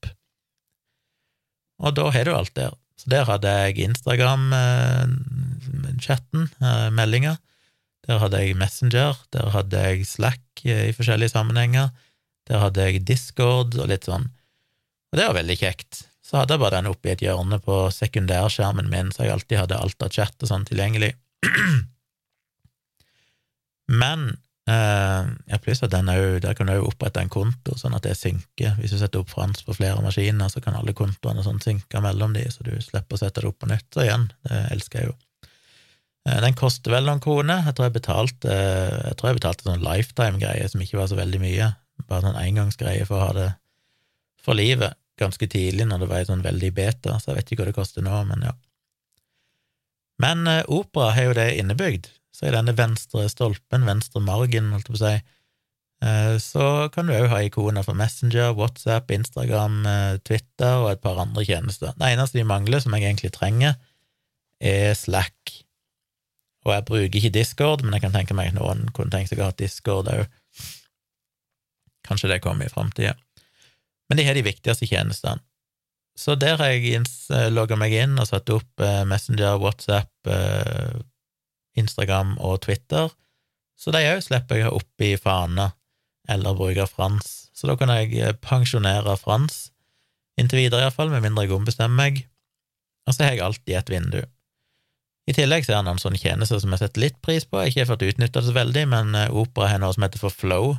[1.81, 2.71] Og da har du alt der.
[2.97, 6.95] Så der hadde jeg Instagram-chatten, meldinga.
[6.97, 7.37] meldinger.
[8.07, 11.87] Der hadde jeg Messenger, der hadde jeg Slack eh, i forskjellige sammenhenger.
[12.49, 14.25] Der hadde jeg Discord og litt sånn.
[15.11, 17.77] Og det var veldig kjekt så hadde jeg bare den oppe i et hjørne på
[17.91, 21.09] sekundærskjermen min, så jeg alltid hadde alt av chat og sånn tilgjengelig.
[24.01, 24.23] Men
[24.71, 28.07] eh, ja, pluss at den er der kan du òg opprette en konto, sånn at
[28.07, 28.77] det synker.
[28.79, 32.37] Hvis du setter opp fransk på flere maskiner, så kan alle kontoene sånn synke mellom
[32.37, 33.89] de, så du slipper å sette det opp på nytt.
[33.91, 35.17] Så igjen, det elsker jeg jo.
[36.29, 37.65] Eh, den koster vel noen kroner.
[37.67, 41.43] Jeg tror jeg betalte jeg tror jeg betalte sånn lifetime-greie som ikke var så veldig
[41.43, 41.73] mye,
[42.07, 43.51] bare sånn engangsgreie for å ha det
[44.41, 47.69] for livet ganske tidlig, når det var sånn veldig beta, så jeg vet ikke hva
[47.71, 48.55] det koster nå, men ja.
[50.21, 54.89] Men eh, Opera har jo det innebygd, så i denne venstre stolpen, venstre margen, holdt
[54.89, 55.13] jeg på å si,
[56.05, 61.03] eh, så kan du òg ha ikoner for Messenger, WhatsApp, Instagram, eh, Twitter og et
[61.03, 61.95] par andre tjenester.
[61.97, 63.77] Det eneste de mangler, som jeg egentlig trenger,
[64.61, 65.57] er Slack.
[66.67, 69.41] Og jeg bruker ikke Discord, men jeg kan tenke meg at noen kunne tenkt seg
[69.41, 70.27] å ha Discord òg.
[72.05, 73.15] Kanskje det kommer i framtida.
[74.11, 75.39] Men de har de viktigste tjenestene.
[76.19, 80.97] Så der har jeg eh, logga meg inn og satt opp eh, Messenger, WhatsApp, eh,
[81.79, 83.07] Instagram og Twitter,
[83.79, 85.69] så de òg slipper jeg opp i fana
[86.29, 87.47] eller bruke Frans.
[87.55, 89.69] Så da kan jeg pensjonere Frans,
[90.35, 92.21] inntil videre iallfall, med mindre jeg ombestemmer meg,
[93.07, 94.21] og så har jeg alltid et vindu.
[95.31, 97.71] I tillegg så er det noen sånne tjenester som jeg setter litt pris på, jeg
[97.71, 100.75] har ikke fått utnytta det så veldig, men Opera har noe som heter for Flow,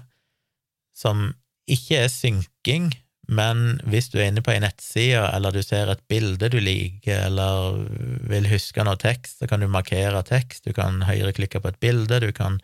[0.93, 1.31] som
[1.73, 2.93] ikke er synking,
[3.33, 7.29] men hvis du er inne på ei nettside, eller du ser et bilde du liker,
[7.29, 7.81] eller
[8.29, 12.21] vil huske noe tekst, så kan du markere tekst, du kan høyreklikke på et bilde,
[12.21, 12.61] du kan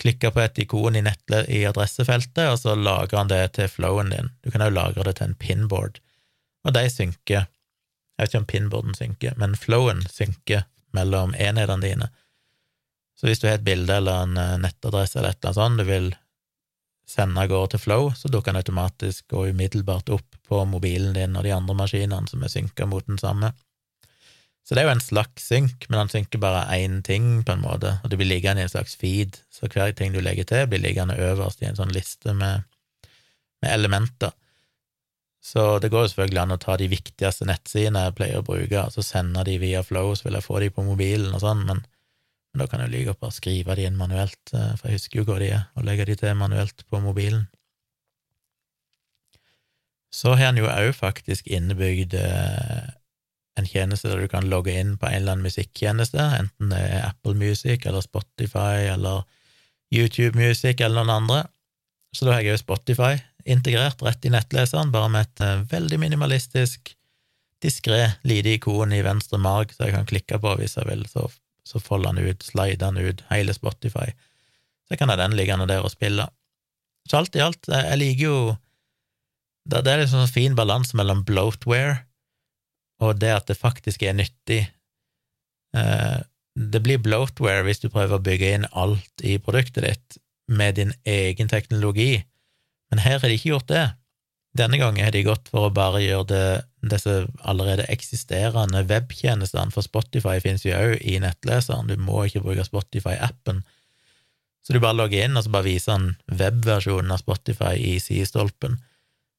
[0.00, 4.30] klikke på et ikon i, i adressefeltet, og så lagrer han det til flowen din.
[4.44, 6.00] Du kan òg lagre det til en pinboard,
[6.64, 7.48] og de synker.
[8.16, 10.66] Jeg vet ikke om pinboarden synker, men flowen synker
[10.96, 12.10] mellom enhetene dine.
[13.18, 15.80] Så hvis du har et bilde eller en eh, nettadresse eller et eller annet sånt
[15.80, 16.06] du vil
[17.10, 21.36] sende av gårde til Flow, så dukker den automatisk gå umiddelbart opp på mobilen din
[21.36, 23.52] og de andre maskinene som er synka mot den samme.
[24.66, 27.64] Så det er jo en slags synk, men han synker bare én ting, på en
[27.64, 30.68] måte, og det blir liggende i en slags feed, så hver ting du legger til,
[30.70, 32.68] blir liggende øverst i en sånn liste med,
[33.64, 34.36] med elementer.
[35.42, 38.84] Så det går jo selvfølgelig an å ta de viktigste nettsidene jeg pleier å bruke,
[38.84, 41.64] og så sende de via Flow, så vil jeg få de på mobilen og sånn,
[41.66, 41.80] men
[42.50, 45.20] men da kan jeg like godt bare skrive de inn manuelt, eh, for jeg husker
[45.20, 47.46] jo hvor de er, og legge de til manuelt på mobilen.
[50.10, 52.88] Så har han jo òg faktisk innebygd eh,
[53.58, 57.06] en tjeneste der du kan logge inn på en eller annen musikktjeneste, enten det er
[57.12, 59.22] Apple Music eller Spotify eller
[59.94, 61.42] YouTube Music eller noen andre.
[62.14, 63.12] Så da har jeg òg Spotify
[63.46, 66.96] integrert rett i nettleseren, bare med et eh, veldig minimalistisk,
[67.62, 71.04] diskré, lite ikon i venstre marg, så jeg kan klikke på hvis jeg vil.
[71.10, 71.28] Så
[71.70, 74.10] så folder han ut, slider han ut hele Spotify.
[74.90, 76.26] Så kan jeg den liggende der og spille.
[77.08, 78.40] Så alt i alt, jeg liker jo
[79.70, 81.98] Det, det er liksom en fin balanse mellom bloatware
[83.04, 84.64] og det at det faktisk er nyttig.
[85.76, 86.18] Eh,
[86.56, 90.18] det blir bloatware hvis du prøver å bygge inn alt i produktet ditt
[90.50, 92.24] med din egen teknologi,
[92.90, 93.84] Men her har de ikke gjort det.
[94.58, 96.46] Denne gangen har de gått for å bare gjøre det
[96.88, 102.64] disse allerede eksisterende webtjenestene, for Spotify finnes jo òg i nettleseren, du må ikke bruke
[102.64, 103.60] Spotify-appen.
[104.64, 106.06] Så du bare logger inn, og så bare viser han
[106.40, 108.78] webversjonen av Spotify i sidestolpen.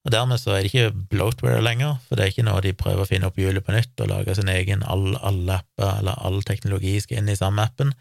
[0.01, 3.03] Og dermed så er det ikke bloatware lenger, for det er ikke noe de prøver
[3.03, 6.41] å finne opp hjulet på nytt og lage sin egen all, alle apper eller all
[6.45, 7.93] teknologi skal inn i samme appen.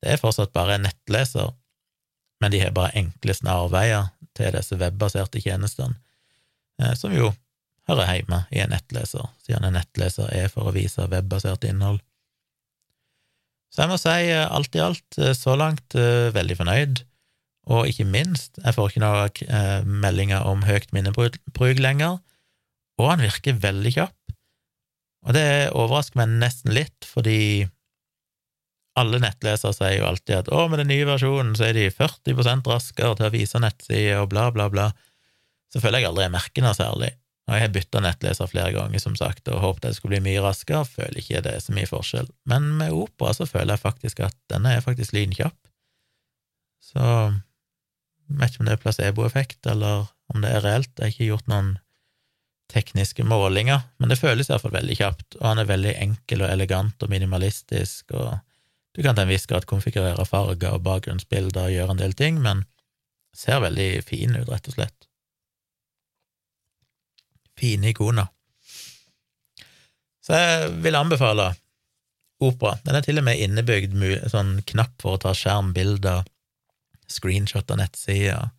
[0.00, 1.52] Det er fortsatt bare en nettleser,
[2.40, 5.98] men de har bare enkle snarveier til disse webbaserte tjenestene,
[6.80, 7.30] eh, som jo
[7.88, 12.00] hører hjemme i en nettleser, siden en nettleser er for å vise webbasert innhold.
[13.74, 17.02] Så jeg må si eh, alt i alt, eh, så langt eh, veldig fornøyd,
[17.74, 22.18] og ikke minst, jeg får ikke noen meldinger om høyt minnebruk lenger,
[23.00, 24.34] og han virker veldig kjapp.
[25.24, 27.64] Og det overrasker meg nesten litt, fordi
[29.00, 32.68] alle nettlesere sier jo alltid at å, med den nye versjonen så er de 40
[32.68, 34.90] raskere til å vise nettsider og bla, bla, bla.
[35.72, 37.10] Så føler jeg aldri jeg merker noe særlig.
[37.44, 40.44] Og jeg har bytta nettleser flere ganger, som sagt, og håpet det skulle bli mye
[40.44, 40.86] raskere.
[40.88, 42.30] Føler ikke det er så mye forskjell.
[42.48, 45.58] Men med Opera så føler jeg faktisk at denne er faktisk lynkjapp.
[46.80, 50.92] Så jeg vet ikke om det er placeboeffekt, eller om det er reelt.
[50.96, 51.74] Jeg har ikke gjort noen
[52.72, 57.04] tekniske målinger, men det føles iallfall veldig kjapt, og han er veldig enkel og elegant
[57.04, 58.38] og minimalistisk, og
[58.96, 62.40] du kan til en viss grad konfigurere farger og bakgrunnsbilder og gjøre en del ting,
[62.42, 62.64] men
[63.36, 65.08] ser veldig fin ut, rett og slett.
[67.60, 68.30] Fine ikoner.
[70.24, 71.52] Så jeg vil anbefale
[72.42, 72.78] Opera.
[72.84, 73.94] Den er til og med innebygd
[74.32, 76.24] sånn knapp for å ta skjermbilder,
[77.08, 78.50] screenshot av nettsider,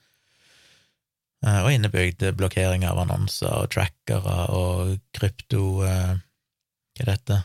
[1.46, 6.16] eh, og innebygd blokkering av annonser og trackere og krypto eh,
[6.96, 7.42] Hva er dette?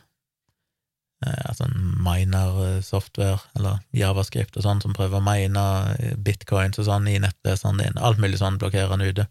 [1.21, 1.67] Altså
[2.01, 5.65] miner-software, eller javascript og sånn, som prøver å mine
[6.17, 8.01] bitcoins og sånn i nettbesene dine.
[8.01, 9.27] Alt mulig sånn blokkerer han ute.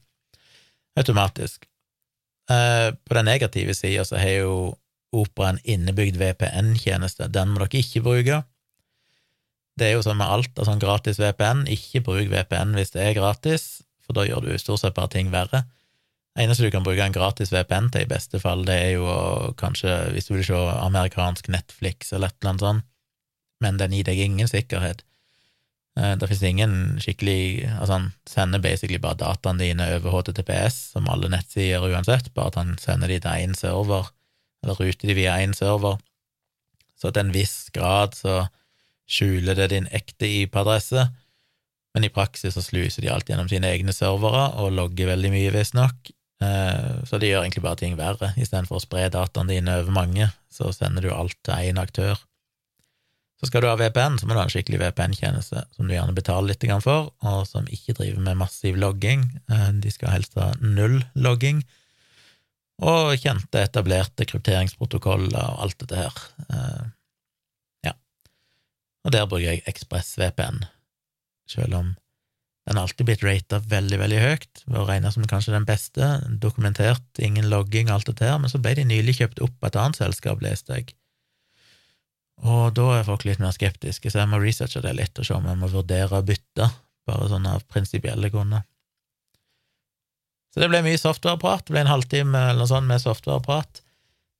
[1.00, 1.69] Automatisk.
[2.50, 4.54] Eh, på den negative sida så har jo
[5.10, 7.32] Opera en innebygd VPN-tjeneste.
[7.34, 8.44] Den må dere ikke bruke.
[9.80, 13.02] Det er jo sånn med alt av sånn gratis VPN, ikke bruk VPN hvis det
[13.02, 15.64] er gratis, for da gjør du stort sett bare ting verre.
[16.36, 19.08] Det eneste du kan bruke en gratis VPN til, i beste fall, det er jo
[19.58, 22.88] kanskje, hvis du vil se amerikansk Netflix eller et eller annet sånt,
[23.64, 25.02] men den gir deg ingen sikkerhet.
[26.00, 31.10] Eh, det finnes ingen skikkelig Altså, han sender basically bare dataene dine over HTTPS, som
[31.12, 34.12] alle nettsider uansett, bare at han sender de til én server,
[34.64, 36.00] eller ruter de via én server.
[37.00, 38.46] Så til en viss grad så
[39.10, 41.10] skjuler det din ekte IP-adresse,
[41.96, 45.54] men i praksis så sluser de alt gjennom sine egne servere og logger veldig mye,
[45.56, 46.12] visstnok.
[46.44, 48.32] Eh, så de gjør egentlig bare ting verre.
[48.38, 52.22] Istedenfor å spre dataene dine over mange, så sender du alt til én aktør.
[53.40, 56.16] Så skal du ha VPN, så må du ha en skikkelig VPN-tjeneste som du gjerne
[56.16, 59.24] betaler litt for, og som ikke driver med massiv logging.
[59.48, 61.64] Eh, de skal helst ha null logging.
[62.84, 66.20] Og kjente, etablerte krypteringsprotokoller og alt dette her.
[66.52, 66.84] Eh,
[67.88, 67.96] ja.
[69.08, 70.66] Og der bruker jeg ExpressVPN,
[71.48, 71.96] selv om
[72.70, 76.12] den har alltid blitt rata veldig, veldig høyt, ved å regne som kanskje den beste,
[76.44, 79.72] dokumentert, ingen logging og alt dette her, men så ble de nylig kjøpt opp av
[79.72, 80.92] et annet selskap, leste jeg
[82.48, 85.36] og da er folk litt mer skeptiske, så jeg må researche det litt og se
[85.36, 86.70] om jeg må vurdere å bytte,
[87.10, 88.64] bare sånn av prinsipielle grunner.
[90.54, 93.84] Så det ble mye softwareprat, det ble en halvtime eller noe sånt med softwareprat.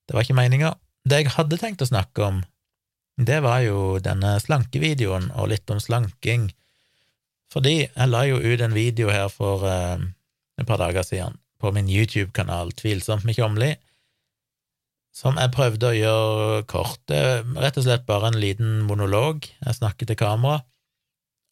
[0.10, 0.72] Det var ikke meninga.
[1.06, 2.40] Det jeg hadde tenkt å snakke om,
[3.20, 6.48] det var jo denne slankevideoen og litt om slanking,
[7.52, 10.02] fordi jeg la jo ut en video her for eh,
[10.62, 13.74] et par dager siden på min YouTube-kanal Tvilsomt med mekjommelig,
[15.20, 17.02] som jeg prøvde å gjøre kort.
[17.10, 19.48] Det er rett og slett bare en liten monolog.
[19.66, 20.62] Jeg snakker til kamera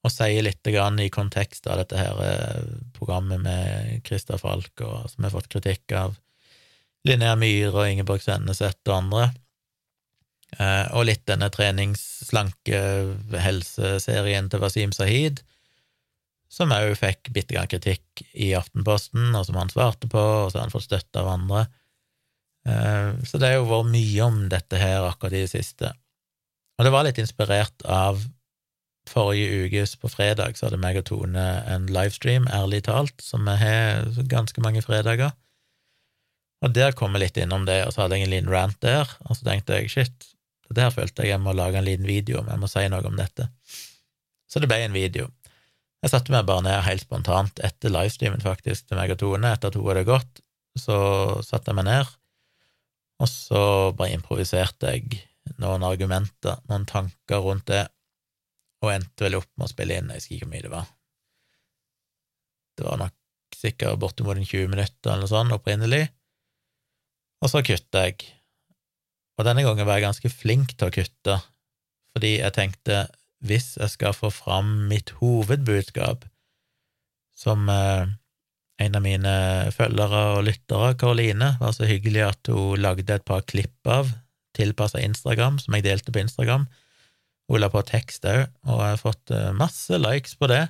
[0.06, 5.26] og sier litt i kontekst av dette her eh, programmet med Christer Falk, og, som
[5.26, 6.16] har fått kritikk av
[7.08, 9.26] Linnea Myhre og Ingeborg Senneset og andre.
[10.56, 12.80] Eh, og litt denne treningsslanke
[13.44, 15.42] helseserien til Wasim Sahid,
[16.48, 20.62] som òg fikk bitte grann kritikk i Aftenposten, og som han svarte på, og så
[20.62, 21.66] har han fått støtte av andre.
[22.68, 25.94] Eh, så det har jo vært mye om dette her akkurat i det siste.
[26.78, 28.20] Og det var litt inspirert av
[29.08, 33.56] forrige ukes på fredag, så hadde meg og Tone en livestream, ærlig talt, som vi
[33.62, 35.32] har ganske mange fredager.
[36.66, 39.08] Og der kom jeg litt innom det, og så hadde jeg en liten rant der,
[39.30, 40.30] og så tenkte jeg shit,
[40.68, 43.08] det der følte jeg jeg må lage en liten video om, jeg må si noe
[43.08, 43.48] om dette.
[44.52, 45.30] Så det ble en video.
[46.04, 49.72] Jeg satte meg bare ned helt spontant etter livestreamen, faktisk, til meg og Tone, etter
[49.72, 50.44] at hun hadde gått,
[50.78, 50.98] så
[51.48, 52.18] satte jeg meg ned
[53.18, 53.62] og så
[53.98, 55.22] bare improviserte jeg
[55.62, 57.86] noen argumenter, noen tanker rundt det,
[58.84, 60.90] og endte vel opp med å spille inn, jeg husker ikke hvor mye det var.
[62.78, 66.04] Det var nok sikkert bortimot en 20 minutter eller noe sånt opprinnelig,
[67.42, 68.28] og så kutta jeg.
[69.38, 71.40] Og denne gangen var jeg ganske flink til å kutte,
[72.14, 73.06] fordi jeg tenkte
[73.46, 76.26] hvis jeg skal få fram mitt hovedbudskap,
[77.38, 78.10] som eh,
[78.82, 79.34] en av mine
[79.74, 84.12] følgere og lyttere, Karoline, var så hyggelig at hun lagde et par klipp av,
[84.58, 86.68] tilpassa Instagram, som jeg delte på Instagram.
[87.48, 90.66] Hun la på tekst òg, og jeg har fått eh, masse likes på det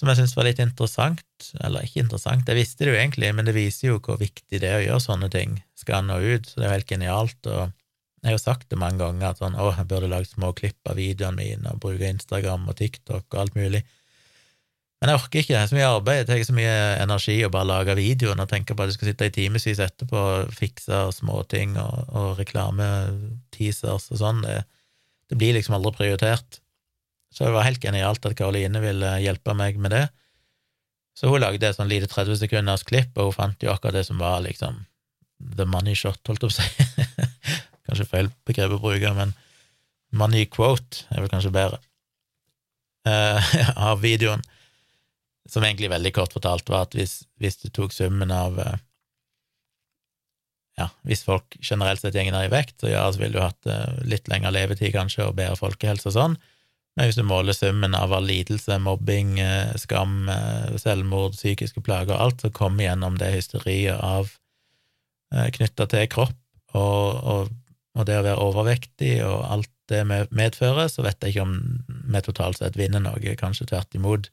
[0.00, 1.50] som jeg syns var litt interessant.
[1.60, 4.68] Eller ikke interessant, jeg visste det jo egentlig, men det viser jo hvor viktig det
[4.68, 5.58] er å gjøre sånne ting.
[5.78, 7.40] Skal nå ut, så det er jo helt genialt.
[7.46, 7.76] og
[8.20, 10.88] jeg har jo sagt det mange ganger, at sånn, å, jeg burde lage små klipp
[10.88, 13.84] av videoene mine og bruke Instagram og TikTok og alt mulig.
[15.00, 17.52] Men jeg orker ikke, det er så mye arbeid, det tar så mye energi å
[17.52, 20.98] bare lage videoen og tenke på at du skal sitte i timevis etterpå og fikse
[21.16, 24.42] småting og, og reklame-teasers og sånn.
[24.44, 24.58] Det,
[25.32, 26.60] det blir liksom aldri prioritert.
[27.32, 30.04] Så det var helt genialt at Karoline ville hjelpe meg med det.
[31.16, 34.06] Så hun lagde et sånn lite 30 sekunders klipp, og hun fant jo akkurat det
[34.08, 34.82] som var liksom
[35.56, 37.26] the money shot, holdt jeg på å si.
[37.88, 39.32] kanskje feil begrep å bruke, men
[40.12, 41.80] money quote er vel kanskje bedre,
[43.08, 43.52] uh,
[43.90, 44.44] av videoen.
[45.50, 48.76] Som egentlig veldig kort fortalt var at hvis, hvis du tok summen av uh,
[50.78, 53.66] ja, hvis folk generelt sett går ned i vekt, så ja, så ville du hatt
[53.68, 56.38] uh, litt lengre levetid kanskje, og bedre folkehelse og sånn,
[56.98, 62.16] men hvis du måler summen av all lidelse, mobbing, eh, skam, eh, selvmord, psykiske plager
[62.16, 64.32] og alt så kommer gjennom det hysteriet av
[65.32, 66.36] eh, knytta til kropp
[66.74, 67.54] og, og,
[67.94, 71.56] og, det å være overvektig og alt det medfører, så vet jeg ikke om
[72.12, 74.28] vi totalt sett vinner noe, kanskje tvert imot,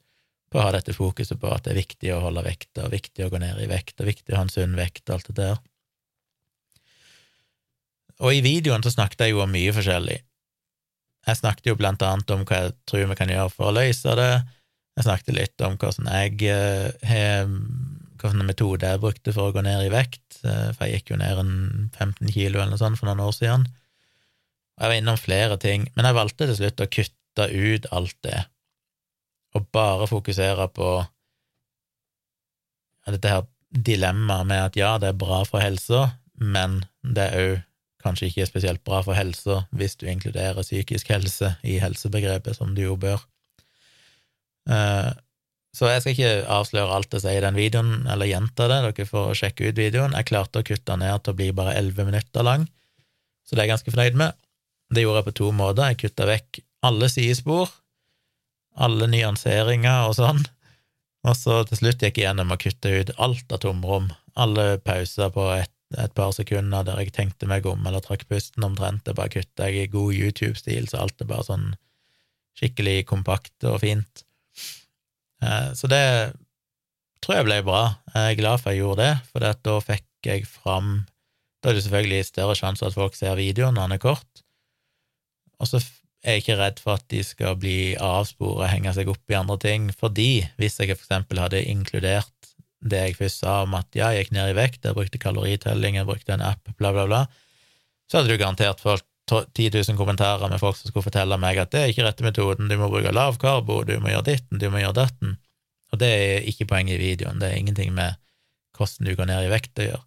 [0.48, 3.26] på å ha dette fokuset på at det er viktig å holde vekt, og viktig
[3.26, 5.36] å gå ned i vekt, og viktig å ha en sunn vekt, og alt det
[5.40, 5.60] der.
[8.18, 10.18] Og i videoen så snakket jeg jo om mye forskjellig.
[11.28, 14.14] Jeg snakket jo blant annet om hva jeg tror vi kan gjøre for å løse
[14.18, 14.32] det.
[14.98, 16.56] Jeg snakket litt om hvordan jeg
[17.06, 17.52] har
[18.18, 21.20] hvilken metode jeg brukte for å gå ned i vekt, eh, for jeg gikk jo
[21.20, 21.52] ned en
[21.94, 23.68] 15 kilo eller noe sånt for noen år siden.
[24.78, 28.44] Jeg var innom flere ting, men jeg valgte til slutt å kutte ut alt det,
[29.56, 30.90] og bare fokusere på
[33.08, 37.56] dette her dilemmaet med at ja, det er bra for helsa, men det er òg
[38.02, 42.84] kanskje ikke spesielt bra for helsa hvis du inkluderer psykisk helse i helsebegrepet, som du
[42.84, 43.24] jo bør.
[44.70, 45.10] Eh,
[45.76, 49.08] så jeg skal ikke avsløre alt jeg sier i den videoen, eller gjenta det, dere
[49.08, 50.14] får sjekke ut videoen.
[50.16, 52.68] Jeg klarte å kutte ned til å bli bare elleve minutter lang,
[53.44, 54.38] så det er jeg ganske fornøyd med.
[54.94, 55.90] Det gjorde jeg på to måter.
[55.90, 57.70] Jeg kutta vekk alle sidespor,
[58.78, 60.44] alle nyanseringer og sånn,
[61.26, 64.08] og så til slutt gikk jeg gjennom og kutta ut alt av tomrom,
[64.38, 68.64] alle pauser på et, et par sekunder der jeg tenkte meg om eller trakk pusten
[68.64, 69.02] omtrent.
[69.04, 71.68] Det bare kutta jeg i god YouTube-stil, så alt er bare sånn
[72.58, 74.24] skikkelig kompakt og fint.
[75.42, 76.04] Eh, så det
[77.22, 77.82] tror jeg ble bra.
[78.14, 81.06] Jeg er glad for jeg gjorde det, for da fikk jeg fram
[81.58, 84.42] Da er det selvfølgelig større sjanse at folk ser videoen når den er kort,
[85.58, 85.80] og så
[86.26, 89.58] er ikke redd for at de skal bli avsporet og henge seg opp i andre
[89.62, 92.32] ting, fordi hvis jeg eksempel hadde inkludert
[92.78, 95.98] det jeg først sa om at ja, jeg gikk ned i vekt, jeg brukte kaloritelling,
[95.98, 97.24] jeg brukte en app, bla, bla, bla,
[98.06, 101.72] så hadde du garantert fått 10 000 kommentarer med folk som skulle fortelle meg at
[101.74, 104.68] det er ikke rette metoden, du må bruke lav karbo, du må gjøre ditten, du
[104.72, 105.36] må gjøre datten.
[105.92, 108.16] Og det er ikke poenget i videoen, det er ingenting med
[108.78, 110.04] hvordan du går ned i vekt å gjøre.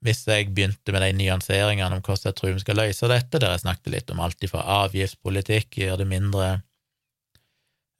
[0.00, 3.38] Eh, hvis jeg begynte med de nyanseringene om hvordan jeg tror vi skal løse dette,
[3.38, 6.46] der jeg snakket litt om alt fra avgiftspolitikk, gjøre det mindre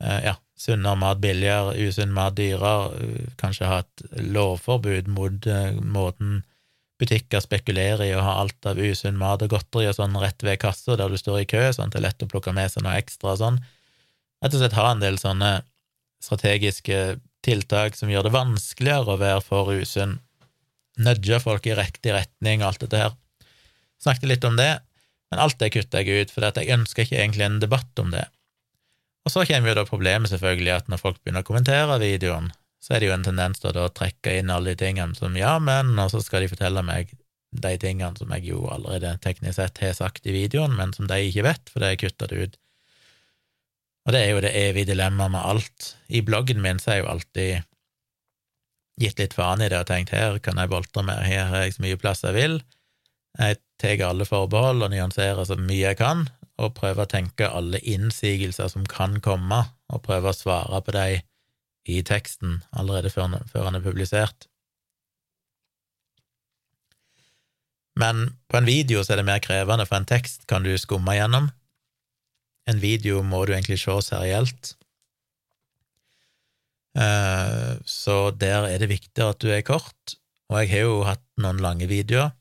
[0.03, 6.42] eh, ja, sunnere mat billigere, usunn mat dyrere, kanskje ha et lovforbud mot uh, måten
[7.01, 10.61] butikker spekulerer i å ha alt av usunn mat og godteri og sånn rett ved
[10.61, 12.84] kassa der du står i kø, sånn at det er lett å plukke med seg
[12.84, 13.61] noe ekstra og sånn.
[14.44, 15.51] Rett og slett ha en del sånne
[16.20, 16.98] strategiske
[17.40, 20.18] tiltak som gjør det vanskeligere å være for usunn.
[21.01, 23.16] Nudge folk i riktig retning og alt dette her.
[24.01, 24.72] Snakket litt om det,
[25.30, 28.26] men alt det kutter jeg ut, for jeg ønsker ikke egentlig en debatt om det.
[29.26, 32.48] Og så kommer jo da problemet, selvfølgelig, at når folk begynner å kommentere videoen,
[32.80, 35.59] så er det jo en tendens til å trekke inn alle de tingene som ja,
[35.61, 37.12] men, og så skal de fortelle meg
[37.51, 41.18] de tingene som jeg jo allerede teknisk sett har sagt i videoen, men som de
[41.26, 42.57] ikke vet, for det er kutta ut.
[44.09, 45.90] Og det er jo det evige dilemmaet med alt.
[46.09, 47.66] I bloggen min så er jo alltid
[49.01, 51.76] gitt litt faen i det og tenkt her kan jeg boltre mer, her har jeg
[51.76, 52.61] så mye plass jeg vil.
[53.38, 56.26] Jeg tar alle forbehold og nyanserer så mye jeg kan,
[56.61, 61.26] og prøver å tenke alle innsigelser som kan komme, og prøver å svare på dem
[61.88, 64.46] i teksten allerede før, han er publisert.
[68.01, 71.16] Men på en video så er det mer krevende, for en tekst kan du skumme
[71.16, 71.51] gjennom.
[72.68, 74.74] En video må du egentlig se serielt.
[76.99, 80.16] Eh, så der er det viktig at du er kort,
[80.51, 82.32] og jeg har jo hatt noen lange videoer,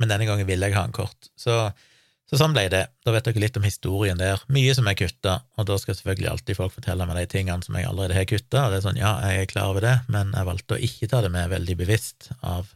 [0.00, 1.30] men denne gangen ville jeg ha en kort.
[1.40, 1.54] Så,
[2.28, 2.82] så sånn ble det.
[3.04, 4.42] Da vet dere litt om historien der.
[4.52, 7.78] Mye som er kutta, og da skal selvfølgelig alltid folk fortelle meg de tingene som
[7.78, 10.48] jeg allerede har kutta, det er sånn, ja, jeg er klar over det, men jeg
[10.48, 12.72] valgte å ikke ta det med veldig bevisst av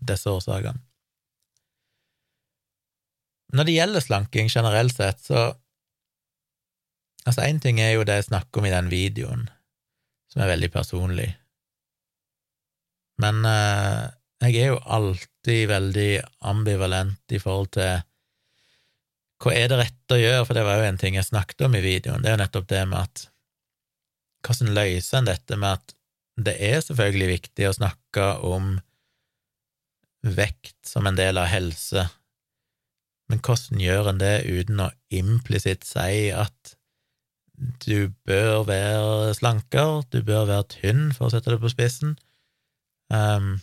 [0.00, 0.80] disse årsakene.
[3.52, 5.50] Når det gjelder slanking generelt sett, så
[7.22, 9.44] Altså, én ting er jo det jeg snakker om i den videoen,
[10.32, 11.28] som er veldig personlig,
[13.22, 14.06] men eh,
[14.42, 16.10] jeg er jo alltid veldig
[16.50, 18.00] ambivalent i forhold til
[19.42, 21.74] hva er det rette å gjøre, for det var jo en ting jeg snakket om
[21.74, 23.26] i videoen, det er jo nettopp det med at
[24.42, 25.94] hvordan løser en dette med at
[26.42, 28.76] det er selvfølgelig viktig å snakke om
[30.22, 32.06] vekt som en del av helse,
[33.30, 36.74] men hvordan gjør en det uten å implisitt si at
[37.84, 42.16] du bør være slanker, du bør være tynn, for å sette det på spissen?
[43.12, 43.60] Um,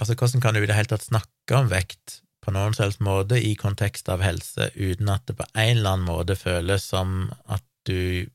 [0.00, 3.38] altså, hvordan kan du i det hele tatt snakke om vekt på noen selvs måte
[3.42, 7.64] i kontekst av helse, uten at det på en eller annen måte føles som at
[7.88, 8.26] du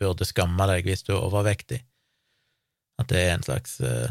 [0.00, 1.82] burde skamme deg hvis du er overvektig?
[3.00, 4.10] At det er en slags uh,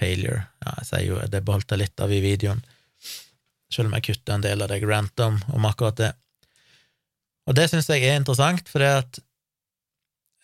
[0.00, 0.46] failure.
[0.64, 2.64] Ja, jeg sier jo det beholdt jeg litt av i videoen,
[3.70, 6.10] selv om jeg kutta en del av det jeg rantet om, om akkurat det.
[7.48, 9.20] Og det syns jeg er interessant, for det at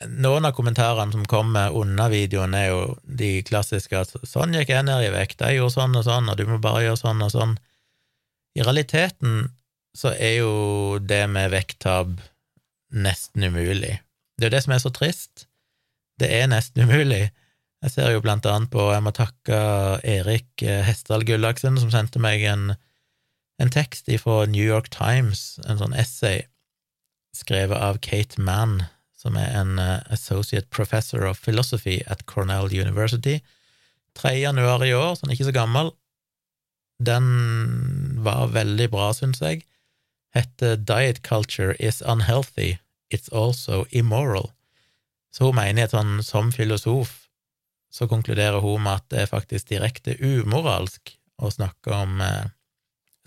[0.04, 4.84] noen av kommentarene som kommer under videoen, er jo de klassiske at 'sånn gikk jeg
[4.84, 7.32] ned i vekt, jeg gjorde sånn og sånn, og du må bare gjøre sånn og
[7.32, 7.56] sånn'.
[8.56, 9.50] I realiteten
[9.96, 12.20] så er jo det med vekttap
[12.92, 14.00] nesten umulig.
[14.36, 15.46] Det er jo det som er så trist.
[16.20, 17.30] Det er nesten umulig.
[17.82, 22.42] Jeg ser jo blant annet på Jeg må takke Erik Hestdal Gullaksen, som sendte meg
[22.42, 22.76] en,
[23.60, 26.46] en tekst fra New York Times, en sånn essay,
[27.36, 28.82] skrevet av Kate Mann,
[29.16, 33.40] som er en uh, associate professor of philosophy at Cornell University.
[34.16, 34.32] 3.
[34.40, 35.92] januar i år, så den er ikke så gammel.
[36.98, 37.26] Den
[38.24, 39.66] var veldig bra, syns jeg.
[40.36, 42.78] Heter Diet culture is unhealthy,
[43.12, 44.50] it's also immoral.
[45.32, 47.26] Så hun mener sånn, som filosof
[47.92, 52.48] så konkluderer hun med at det er faktisk direkte umoralsk å snakke om eh,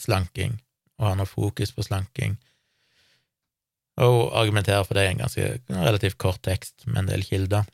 [0.01, 0.59] slanking
[0.99, 2.35] og ha noe fokus på slanking
[3.99, 7.67] og hun argumenterer for det i en ganske relativt kort tekst med en del kilder.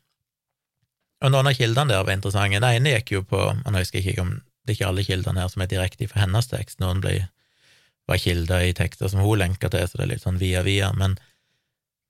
[1.24, 2.60] Og noen av kildene der var interessante.
[2.60, 4.34] Det ene gikk jo på Man husker ikke om
[4.66, 7.20] det er ikke alle kildene her som er direkte fra hennes tekst, noen ble,
[8.10, 10.90] var kilder i tekster som hun lenka til, så det er litt sånn via-via.
[10.98, 11.14] Men,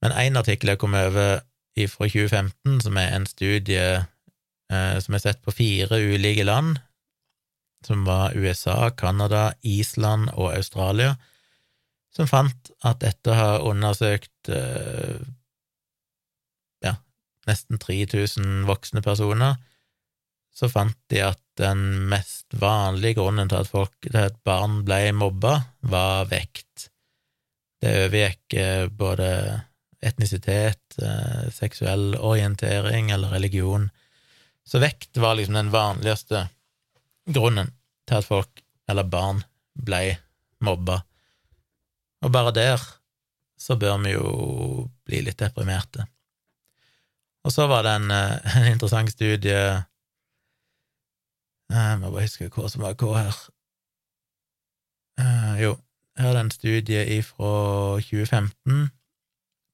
[0.01, 1.43] men en artikkel jeg kom over
[1.77, 3.85] fra 2015, som er en studie
[4.73, 6.79] eh, som er sett på fire ulike land,
[7.85, 11.19] som var USA, Canada, Island og Australia,
[12.17, 15.21] som fant at etter å ha undersøkt eh,
[16.85, 16.95] ja,
[17.49, 19.59] nesten 3000 voksne personer,
[20.57, 25.11] så fant de at den mest vanlige grunnen til at, folk, til at barn ble
[25.17, 26.89] mobba, var vekt.
[27.83, 29.29] Det overgikk eh, både
[30.07, 33.91] etnisitet, eh, seksuell orientering eller religion.
[34.65, 36.47] Så vekt var liksom den vanligste
[37.29, 37.75] grunnen
[38.09, 39.45] til at folk, eller barn,
[39.77, 40.17] ble
[40.65, 41.03] mobba.
[42.27, 42.83] Og bare der
[43.59, 44.31] så bør vi jo
[45.07, 46.07] bli litt deprimerte.
[47.47, 49.83] Og så var det en, eh, en interessant studie eh,
[51.71, 53.39] Jeg må bare huske hva som var hva her.
[55.17, 55.71] Uh, jo,
[56.19, 58.91] her er det en studie fra 2015.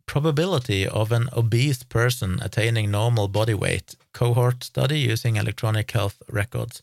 [0.07, 6.83] Probability of an obese person attaining normal body weight, cohort study using electronic health records.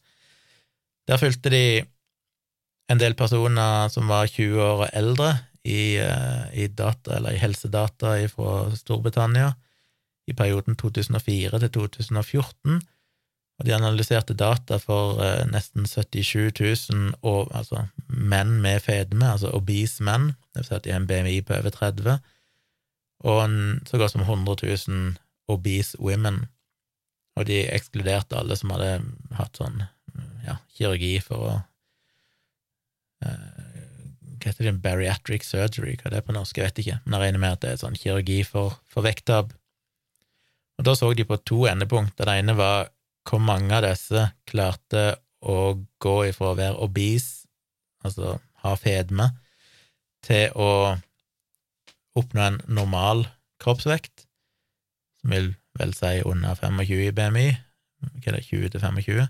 [1.07, 1.85] Der fulgte de
[2.89, 7.41] en del personer som var 20 år og eldre i, eh, i, data, eller i
[7.41, 9.53] helsedata fra Storbritannia
[10.29, 12.79] i perioden 2004 til 2014,
[13.59, 19.51] og de analyserte data for eh, nesten 77 000 og, altså, menn med fedme, altså
[19.55, 22.19] obese menn, det vil si at de har en BMI på over 30,
[23.27, 25.17] og en, så godt som 100 000
[25.51, 26.45] obese women,
[27.35, 28.99] og de ekskluderte alle som hadde
[29.37, 29.81] hatt sånn
[30.45, 31.53] ja, kirurgi for å
[33.25, 33.48] eh,
[34.39, 37.25] hva heter det, bariatric surgery, hva det er på norsk, jeg vet ikke, men jeg
[37.25, 39.51] regner med at det er sånn kirurgi for, for vekttap.
[40.79, 42.27] Og da så de på to endepunkter.
[42.27, 42.87] Det ene var
[43.27, 45.03] hvor mange av disse klarte
[45.39, 47.47] å gå ifra å være obese,
[48.03, 49.29] altså ha fedme,
[50.25, 50.71] til å
[52.19, 53.25] oppnå en normal
[53.63, 54.25] kroppsvekt,
[55.19, 57.47] som vil vel si under 25 i BMI,
[57.99, 59.27] hva er det, 20 til 25,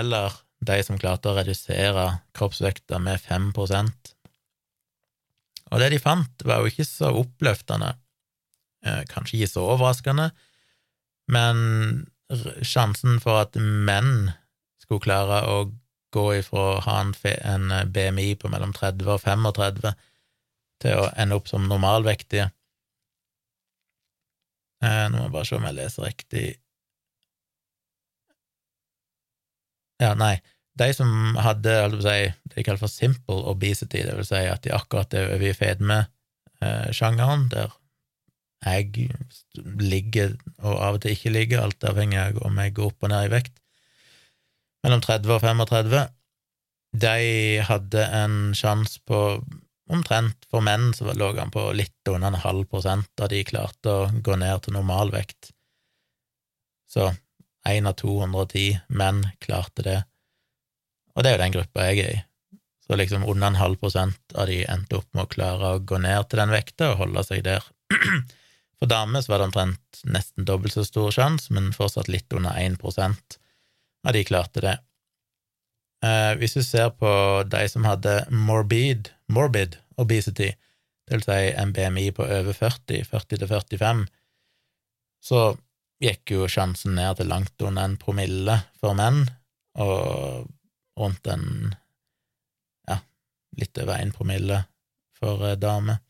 [0.00, 2.06] eller de som klarte å redusere
[2.36, 4.14] kroppsvekta med 5%
[5.70, 7.94] Og det de fant, var jo ikke så oppløftende.
[8.84, 10.30] Eh, kanskje ikke så overraskende,
[11.30, 12.08] men
[12.66, 14.32] sjansen for at menn
[14.82, 15.58] skulle klare å
[16.14, 17.12] gå ifra å ha en,
[17.46, 19.92] en BMI på mellom 30 og 35
[20.82, 22.48] til å ende opp som normalvektige.
[24.82, 26.44] Eh, Nå må jeg bare se om jeg leser riktig
[30.00, 30.36] Ja, nei,
[30.80, 34.72] de som hadde si, det de kaller for simple obesity, det vil si at de
[34.74, 37.76] akkurat er over i fedme-sjangeren, der
[38.60, 39.08] jeg
[39.80, 43.12] ligger og av og til ikke ligger, alt avhengig av om jeg går opp og
[43.12, 43.54] ned i vekt,
[44.84, 46.02] mellom 30 og 35,
[47.00, 47.16] de
[47.64, 49.20] hadde en sjanse på
[49.90, 53.90] omtrent For menn så lå han på litt under en halv prosent da de klarte
[53.90, 55.50] å gå ned til normalvekt.
[56.90, 57.08] Så
[57.76, 60.00] én av 210 menn klarte det,
[61.14, 62.20] og det er jo den gruppa jeg er i.
[62.86, 65.98] Så liksom under en halv prosent av de endte opp med å klare å gå
[66.02, 67.66] ned til den vekta og holde seg der.
[68.80, 72.56] For damer så var det omtrent nesten dobbelt så stor sjanse, men fortsatt litt under
[72.56, 73.36] 1%
[74.08, 74.76] av de klarte det.
[76.00, 77.10] Eh, hvis du ser på
[77.52, 80.54] de som hadde morbid, morbid obesity,
[81.06, 84.06] det vil si en BMI på over 40, 40 til 45,
[85.20, 85.42] så
[86.00, 89.26] gikk jo sjansen ned til langt under en promille for menn,
[89.80, 90.48] og
[91.00, 91.74] rundt en
[92.88, 93.00] ja,
[93.60, 94.62] litt over en promille
[95.20, 96.00] for eh, damer.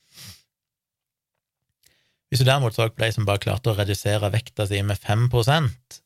[2.30, 6.00] Hvis du derimot så på de som bare klarte å redusere vekta si med 5%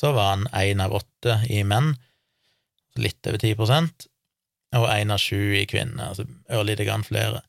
[0.00, 1.92] så var han én av åtte i menn,
[2.98, 4.06] litt over 10%
[4.78, 7.42] og én av sju i kvinner, altså ørlite grann flere.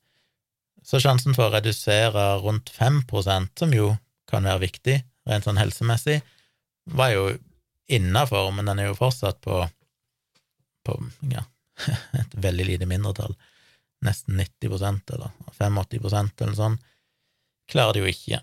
[0.84, 3.94] Så sjansen for å redusere rundt 5% som jo
[4.30, 4.98] kan være viktig
[5.30, 6.20] rent sånn helsemessig,
[6.92, 7.26] var jo
[7.92, 9.62] innafor, men den er jo fortsatt på,
[10.88, 10.98] på
[11.32, 11.44] ja,
[12.22, 13.36] et veldig lite mindretall,
[14.06, 16.80] nesten 90% eller 85% eller sånn,
[17.72, 18.42] klarer det jo ikke.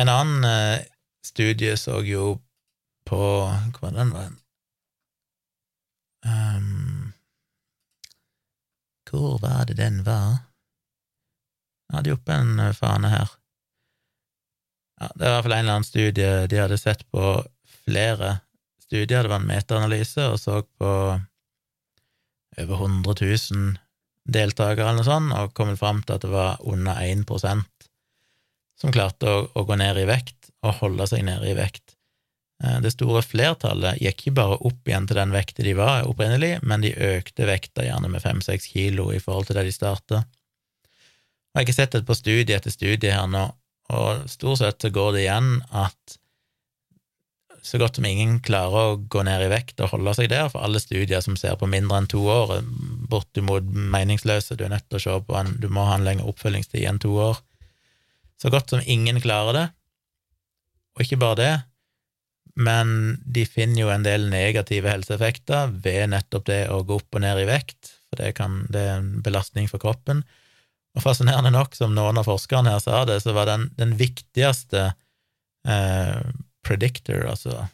[0.00, 0.86] En annen eh,
[1.24, 2.36] studie så jo
[3.06, 3.18] på
[3.78, 4.32] Hva den var?
[6.26, 7.12] Um,
[9.06, 10.40] hvor var det den var?
[11.86, 13.30] Jeg hadde jo oppe en eh, fane her.
[15.00, 17.32] Ja, det var i hvert fall en eller annen studie de hadde sett på
[17.84, 18.38] flere
[18.86, 20.92] studier, det var en metaanalyse, og så på
[22.56, 23.74] over 100 000
[24.26, 27.66] deltakere eller noe sånt, og kom fram til at det var under 1%
[28.76, 31.94] som klarte å, å, gå ned i vekt og holde seg nede i vekt.
[32.62, 36.56] Eh, det store flertallet gikk ikke bare opp igjen til den vekta de var opprinnelig,
[36.62, 40.24] men de økte vekta gjerne med fem–seks kilo i forhold til det de starta.
[41.56, 43.46] Jeg har ikke sett det på studie etter studie her nå,
[43.94, 46.16] og stort sett så går det igjen at
[47.66, 50.62] så godt som ingen klarer å gå ned i vekt og holde seg der, for
[50.62, 52.68] alle studier som ser på mindre enn to år, er
[53.10, 54.54] bortimot meningsløse.
[54.54, 57.00] Du er nødt til å se på en, du må ha en lengre oppfølgingstid enn
[57.02, 57.40] to år.
[58.38, 59.64] Så godt som ingen klarer det.
[60.94, 61.54] Og ikke bare det,
[62.56, 67.24] men de finner jo en del negative helseeffekter ved nettopp det å gå opp og
[67.24, 70.22] ned i vekt, for det, kan, det er en belastning for kroppen.
[70.96, 74.88] Og fascinerende nok, som noen av forskerne her sa det, så var den, den viktigste
[75.68, 76.20] eh,
[76.66, 77.66] predictor, altså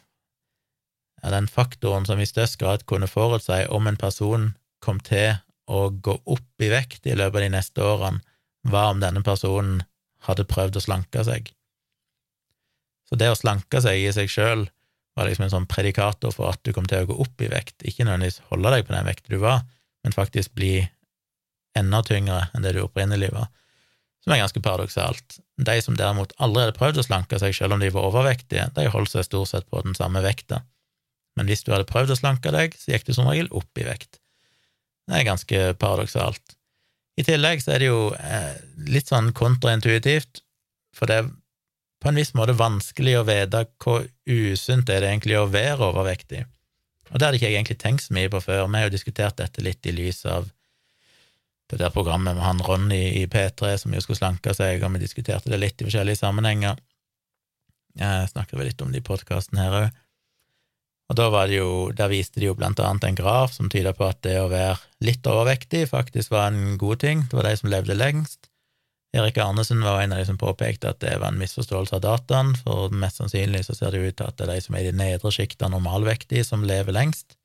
[1.23, 4.51] ja, den faktoren som i størst grad kunne forutsi om en person
[4.83, 5.37] kom til
[5.71, 8.23] å gå opp i vekt i løpet av de neste årene,
[8.67, 9.81] var om denne personen
[10.27, 11.49] hadde prøvd å slanke seg.
[13.07, 14.67] Så det å slanke seg i seg sjøl
[15.15, 17.83] var liksom en sånn predikator for at du kom til å gå opp i vekt,
[17.83, 19.63] ikke nødvendigvis holde deg på den vekta du var,
[20.03, 20.75] men faktisk bli
[21.77, 23.49] enda tyngre enn det du opprinnelig var,
[24.23, 25.39] som er ganske paradoksalt.
[25.59, 28.89] De som derimot aldri hadde prøvd å slanke seg selv om de var overvektige, de
[28.93, 30.63] holdt seg stort sett på den samme vekta,
[31.37, 33.87] men hvis du hadde prøvd å slanke deg, så gikk du som regel opp i
[33.87, 34.19] vekt.
[35.09, 36.57] Det er ganske paradoksalt.
[37.19, 38.53] I tillegg så er det jo eh,
[38.89, 40.41] litt sånn kontraintuitivt,
[40.95, 41.31] for det er
[42.03, 46.43] på en viss måte vanskelig å vite hvor usunt er det egentlig å være overvektig.
[47.11, 48.65] Og det hadde ikke jeg egentlig tenkt så mye på før.
[48.67, 50.49] Vi har jo diskutert dette litt i lys av
[51.73, 55.03] det der programmet med han Ronny i P3 som jo skulle slanke seg, og vi
[55.03, 56.79] diskuterte det litt i forskjellige sammenhenger.
[57.99, 59.99] Jeg snakket vel litt om det i podkasten her òg.
[61.11, 63.91] Og da var det jo, der viste de jo blant annet en graf som tyda
[63.93, 67.25] på at det å være litt overvektig faktisk var en god ting.
[67.29, 68.47] Det var de som levde lengst.
[69.13, 72.55] Erik Arnesen var en av de som påpekte at det var en misforståelse av dataen,
[72.63, 74.89] for mest sannsynlig så ser det ut til at det er de som er i
[74.89, 77.37] de nedre sjiktet normalvektige, som lever lengst.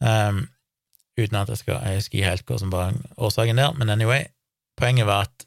[0.00, 0.46] Um,
[1.18, 4.26] uten at jeg skal jeg husker helt hva som var årsaken der, men anyway,
[4.78, 5.46] poenget var at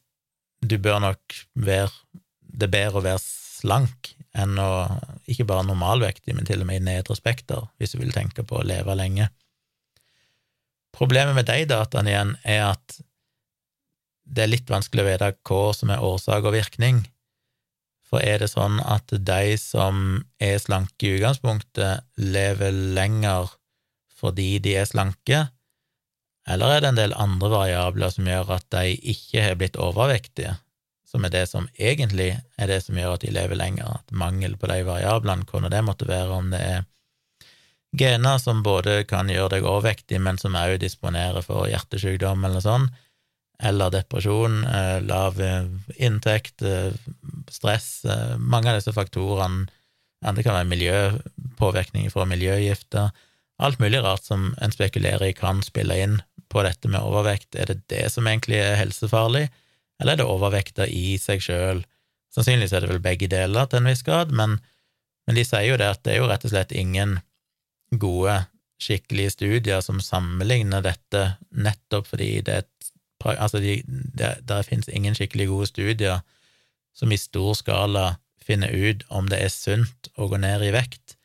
[0.63, 1.91] du bør nok være
[2.57, 4.69] Det er bedre å være slank enn å
[5.29, 8.57] ikke bare normalvektig, men til og med i nedre spekter, hvis du vil tenke på
[8.57, 9.27] å leve lenge.
[10.95, 12.97] Problemet med de dataene igjen er at
[14.25, 17.03] det er litt vanskelig å vite hva som er årsak og virkning.
[18.07, 23.53] For er det sånn at de som er slanke i utgangspunktet, lever lenger
[24.17, 25.43] fordi de er slanke,
[26.47, 30.55] eller er det en del andre variabler som gjør at de ikke har blitt overvektige,
[31.07, 34.55] som er det som egentlig er det som gjør at de lever lenger, at mangel
[34.59, 36.85] på de variablene, hvordan det måtte være, om det er
[37.97, 42.89] gener som både kan gjøre deg overvektig, men som òg disponerer for hjertesykdom eller sånn,
[43.63, 45.65] eller depresjon, eh, lav eh,
[45.97, 46.93] inntekt, eh,
[47.49, 48.05] stress
[48.37, 49.65] Mange av disse faktorene
[50.21, 53.09] Det kan være miljøpåvirkning fra miljøgifter.
[53.61, 56.15] Alt mulig rart som en spekulerer i kan spille inn
[56.51, 57.55] på dette med overvekt.
[57.55, 59.47] Er det det som egentlig er helsefarlig,
[60.01, 61.83] eller er det overvekta i seg sjøl?
[62.33, 64.59] Sannsynligvis er det vel begge deler til en viss grad, men,
[65.27, 67.17] men de sier jo det at det er jo rett og slett ingen
[67.97, 68.43] gode,
[68.77, 72.67] skikkelige studier som sammenligner dette, nettopp fordi det er
[73.25, 76.19] Altså, de, det, der finnes ingen skikkelig gode studier
[76.95, 78.03] som i stor skala
[78.39, 81.17] finner ut om det er sunt å gå ned i vekt,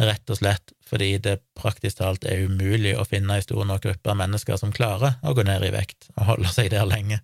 [0.00, 4.10] rett og slett fordi det praktisk talt er umulig å finne en stor nok gruppe
[4.10, 7.20] av mennesker som klarer å gå ned i vekt og holde seg der lenge.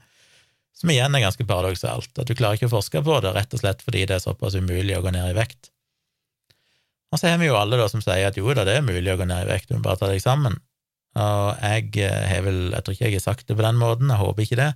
[0.76, 3.62] Som igjen er ganske paradoksalt, at du klarer ikke å forske på det, rett og
[3.62, 5.70] slett fordi det er såpass umulig å gå ned i vekt.
[7.14, 9.12] Og så har vi jo alle da som sier at jo da, det er mulig
[9.12, 10.58] å gå ned i vekt, du må bare ta deg sammen.
[11.16, 14.12] Og jeg eh, har vel, jeg tror ikke jeg har sagt det på den måten,
[14.12, 14.70] jeg håper ikke det,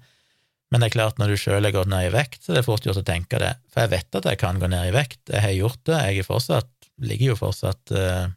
[0.70, 2.68] men det er klart, når du sjøl har gått ned i vekt, så det er
[2.68, 5.20] fort gjort å tenke det, for jeg vet at jeg kan gå ned i vekt,
[5.26, 6.70] jeg har gjort det, jeg er fortsatt,
[7.10, 8.30] ligger jo fortsatt uh,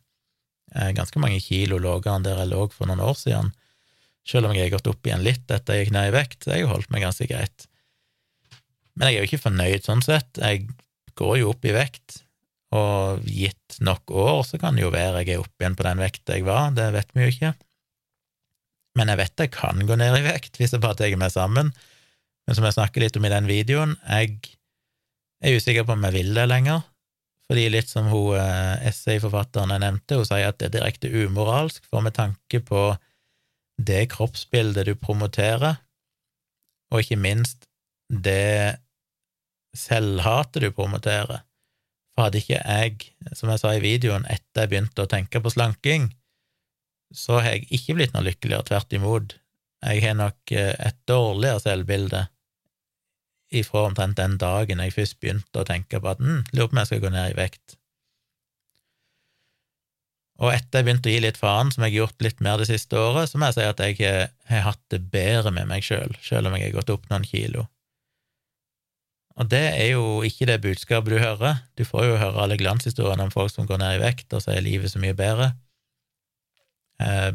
[0.98, 3.52] ganske mange kilo lavere enn der jeg lå for noen år siden,
[4.28, 6.64] selv om jeg har gått opp igjen litt etter jeg gikk ned i vekt, jeg
[6.64, 7.68] har holdt meg ganske greit.
[8.96, 10.68] Men jeg er jo ikke fornøyd sånn sett, jeg
[11.20, 12.22] går jo opp i vekt,
[12.74, 16.02] og gitt nok år så kan det jo være jeg er oppe igjen på den
[16.02, 17.54] vekta jeg var, det vet vi jo ikke
[18.98, 21.72] men jeg vet jeg kan gå ned i vekt hvis jeg bare tar meg sammen.
[22.46, 24.36] Men som jeg snakker litt om i den videoen, jeg
[25.44, 26.84] er usikker på om jeg vil det lenger.
[27.52, 31.84] Fordi litt som hun eh, essayforfatteren jeg nevnte, hun sier at det er direkte umoralsk,
[31.90, 32.94] for med tanke på
[33.84, 35.80] det kroppsbildet du promoterer,
[36.94, 37.68] og ikke minst
[38.08, 38.78] det
[39.76, 41.42] selvhatet du promoterer.
[42.14, 45.52] For hadde ikke jeg, som jeg sa i videoen, etter jeg begynte å tenke på
[45.54, 46.12] slanking,
[47.14, 49.36] så har jeg ikke blitt noe lykkeligere, tvert imot.
[49.84, 52.24] Jeg har nok eh, et dårligere selvbilde
[53.56, 56.82] ifra omtrent den dagen jeg først begynte å tenke på at hm, lurer på om
[56.82, 57.78] jeg skal gå ned i vekt.
[60.42, 62.68] Og etter jeg begynte å gi litt faen, som jeg har gjort litt mer det
[62.72, 66.16] siste året, så må jeg si at jeg har hatt det bedre med meg sjøl,
[66.26, 67.68] selv om jeg har gått opp noen kilo.
[69.40, 71.64] Og det er jo ikke det budskapet du hører.
[71.78, 74.54] Du får jo høre alle glanshistoriene om folk som går ned i vekt, og så
[74.54, 75.54] er livet så mye bedre.
[77.02, 77.32] Eh,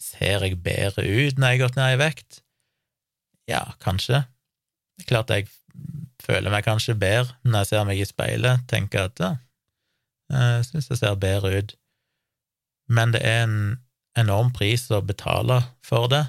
[0.00, 2.40] ser jeg bedre ut når jeg har gått ned i vekt?
[3.50, 4.24] Ja, kanskje.
[5.00, 5.48] Det er klart jeg
[6.20, 9.30] føler meg kanskje bedre når jeg ser meg i speilet, tenker at ja,
[10.34, 11.72] jeg syns jeg ser bedre ut.
[12.90, 13.56] Men det er en
[14.18, 16.24] enorm pris å betale for det,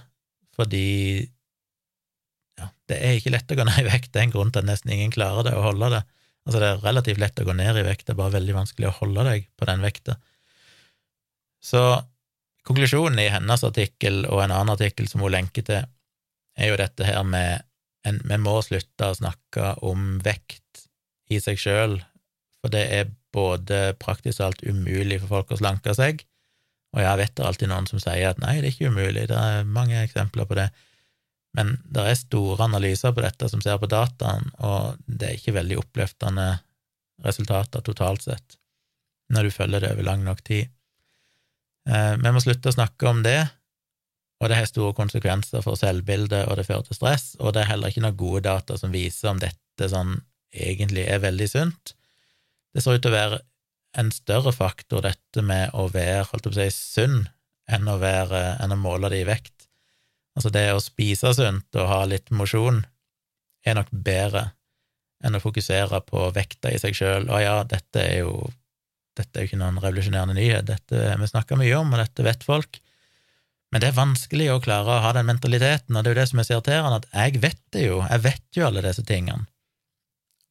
[0.56, 0.88] fordi
[2.62, 4.14] ja, det er ikke lett å gå ned i vekt.
[4.14, 6.04] Det er en grunn til at nesten ingen klarer det, å holde det.
[6.46, 8.90] Altså, det er relativt lett å gå ned i vekt, det er bare veldig vanskelig
[8.90, 10.16] å holde deg på den vekta.
[11.62, 11.84] Så
[12.62, 15.88] Konklusjonen i hennes artikkel og en annen artikkel som hun lenker til,
[16.54, 17.66] er jo dette her med
[18.08, 20.88] en, Vi må slutte å snakke om vekt
[21.32, 22.00] i seg sjøl,
[22.62, 26.26] for det er både praktisk alt umulig for folk å slanke seg,
[26.92, 29.38] og jeg vet det alltid noen som sier at nei, det er ikke umulig, det
[29.38, 30.68] er mange eksempler på det,
[31.56, 35.56] men det er store analyser på dette som ser på dataen, og det er ikke
[35.56, 36.50] veldig oppløftende
[37.26, 38.58] resultater totalt sett,
[39.32, 40.72] når du følger det over lang nok tid.
[41.88, 43.40] Eh, vi må slutte å snakke om det,
[44.42, 47.72] og det har store konsekvenser for selvbildet, og det fører til stress, og det er
[47.76, 50.16] heller ikke noen gode data som viser om dette sånn
[50.52, 51.94] egentlig er veldig sunt.
[52.74, 53.42] Det ser ut til å være
[54.02, 57.28] en større faktor, dette med å være holdt på å si, sunn,
[57.72, 59.68] enn å, være, enn å måle det i vekt.
[60.36, 62.82] Altså, det å spise sunt og ha litt mosjon
[63.68, 64.50] er nok bedre
[65.22, 67.30] enn å fokusere på vekta i seg sjøl.
[67.30, 68.50] Å ja, dette er jo
[69.20, 72.46] dette er jo ikke noen revolusjonerende nyhet, dette vi snakker mye om, og dette vet
[72.48, 72.80] folk.
[73.72, 76.28] Men det er vanskelig å klare å ha den mentaliteten, og det er jo det
[76.32, 79.48] som er så irriterende, at jeg vet det jo, jeg vet jo alle disse tingene.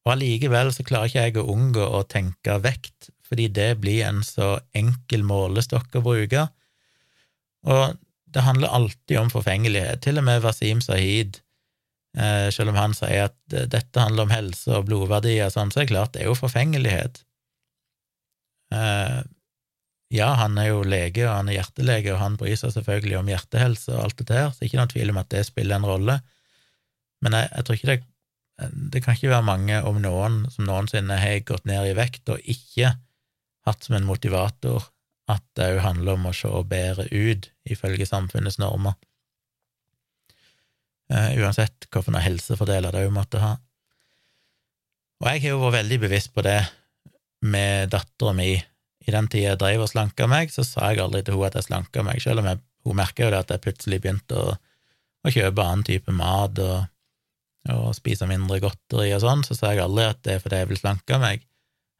[0.07, 4.23] Og allikevel så klarer ikke jeg å unngå å tenke vekt, fordi det blir en
[4.27, 6.47] så enkel målestokk å bruke.
[7.69, 7.99] Og
[8.33, 10.01] det handler alltid om forfengelighet.
[10.07, 11.43] Til og med Wasim Sahid,
[12.17, 15.87] eh, selv om han sier at dette handler om helse og blodverdier, sånn, så er
[15.87, 17.21] det klart det er jo forfengelighet.
[20.11, 23.29] Ja, han er jo lege, og han er hjertelege, og han bryr seg selvfølgelig om
[23.31, 26.17] hjertehelse og alt det der, så ikke noen tvil om at det spiller en rolle.
[27.23, 28.01] Men jeg, jeg tror ikke det
[28.61, 32.43] det kan ikke være mange, om noen, som noensinne har gått ned i vekt og
[32.45, 32.95] ikke
[33.69, 34.91] hatt som en motivator
[35.31, 38.97] at det òg handler om å se bedre ut, ifølge samfunnets normer.
[41.11, 43.55] Uh, uansett hvilke helsefordeler det òg måtte ha.
[45.21, 46.61] Og jeg har jo vært veldig bevisst på det
[47.45, 48.55] med dattera mi.
[49.11, 51.59] I den tida jeg drev og slanka meg, så sa jeg aldri til henne at
[51.59, 54.55] jeg slanka meg, selv om jeg, hun merka jo det at jeg plutselig begynte å,
[55.27, 56.89] å kjøpe annen type mat og
[57.69, 60.71] og spise mindre godteri og sånn, så sa jeg aldri at det er fordi jeg
[60.71, 61.45] vil slanke meg.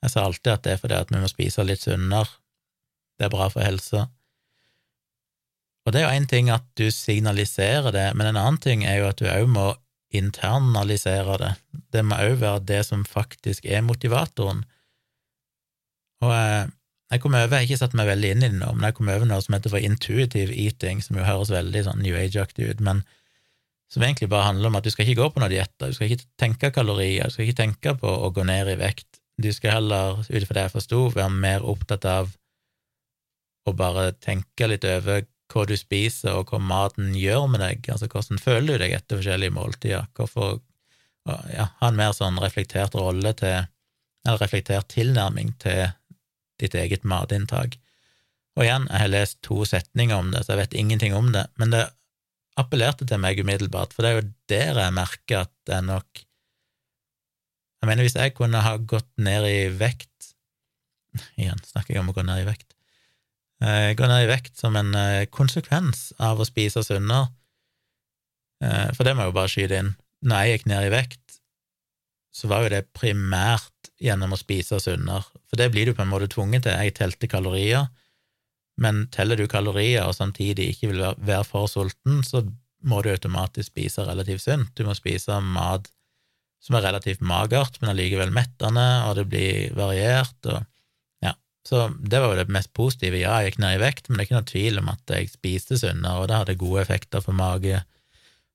[0.01, 2.31] Jeg sa alltid at det er fordi at vi må spise litt sunnere.
[3.21, 4.07] Det er bra for helsa.
[5.85, 9.01] Og det er jo én ting at du signaliserer det, men en annen ting er
[9.03, 9.69] jo at du òg må
[10.17, 11.53] internalisere det.
[11.93, 14.65] Det må òg være det som faktisk er motivatoren.
[16.25, 16.71] Og jeg,
[17.11, 18.97] jeg kom over, jeg har ikke satt meg veldig inn i det nå, men jeg
[18.99, 22.69] kom over noe som heter for intuitive eating, som jo høres veldig sånn New Age-aktig
[22.71, 23.03] ut, men
[23.91, 26.13] som egentlig bare handler om at du skal ikke gå på noen dietter, du skal
[26.13, 29.19] ikke tenke kalorier, du skal ikke tenke på å gå ned i vekt.
[29.41, 32.31] Du skal heller, ut ifra det jeg forsto, være mer opptatt av
[33.67, 38.07] å bare tenke litt over hva du spiser, og hva maten gjør med deg, altså
[38.07, 40.61] hvordan føler du deg etter forskjellige måltider, hvorfor
[41.51, 43.67] ja, ha en mer sånn reflektert rolle til,
[44.27, 45.89] eller reflektert tilnærming til
[46.63, 47.79] ditt eget matinntak.
[48.59, 51.47] Og igjen, jeg har lest to setninger om det, så jeg vet ingenting om det,
[51.61, 51.87] men det
[52.61, 56.27] appellerte til meg umiddelbart, for det er jo der jeg merker at det er nok
[57.81, 60.35] Jeg mener, hvis jeg kunne ha gått ned i vekt
[61.41, 62.75] Igjen snakker jeg om å gå ned i vekt.
[63.61, 67.33] Eh, gå ned i vekt som en eh, konsekvens av å spise sunnere.
[68.63, 69.91] Eh, for det må jeg jo bare skyte inn.
[70.23, 71.41] Når jeg gikk ned i vekt,
[72.31, 76.13] så var jo det primært gjennom å spise sunnere, for det blir du på en
[76.13, 76.79] måte tvunget til.
[76.79, 77.89] Jeg telte kalorier,
[78.81, 82.45] men teller du kalorier og samtidig ikke vil være for sulten, så
[82.87, 84.71] må du automatisk spise relativt sunt.
[84.79, 85.91] Du må spise mat
[86.61, 90.67] som er relativt magert, men allikevel mettende, og det blir variert, og.
[91.69, 93.19] Så det var jo det mest positive.
[93.21, 95.29] Ja, jeg gikk ned i vekt, men det er ikke noe tvil om at jeg
[95.29, 97.83] spiste sunnere, og det hadde gode effekter for mage,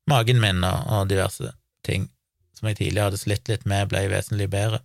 [0.10, 1.52] magen min og diverse
[1.86, 2.10] ting
[2.58, 4.82] som jeg tidligere hadde slitt litt med, ble vesentlig bedre.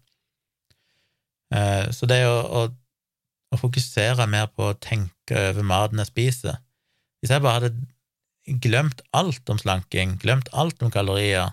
[1.54, 2.62] Eh, så det å, å
[3.50, 6.60] å fokusere mer på å tenke over maten jeg spiser.
[7.20, 11.52] Hvis jeg bare hadde glemt alt om slanking, glemt alt om kalorier,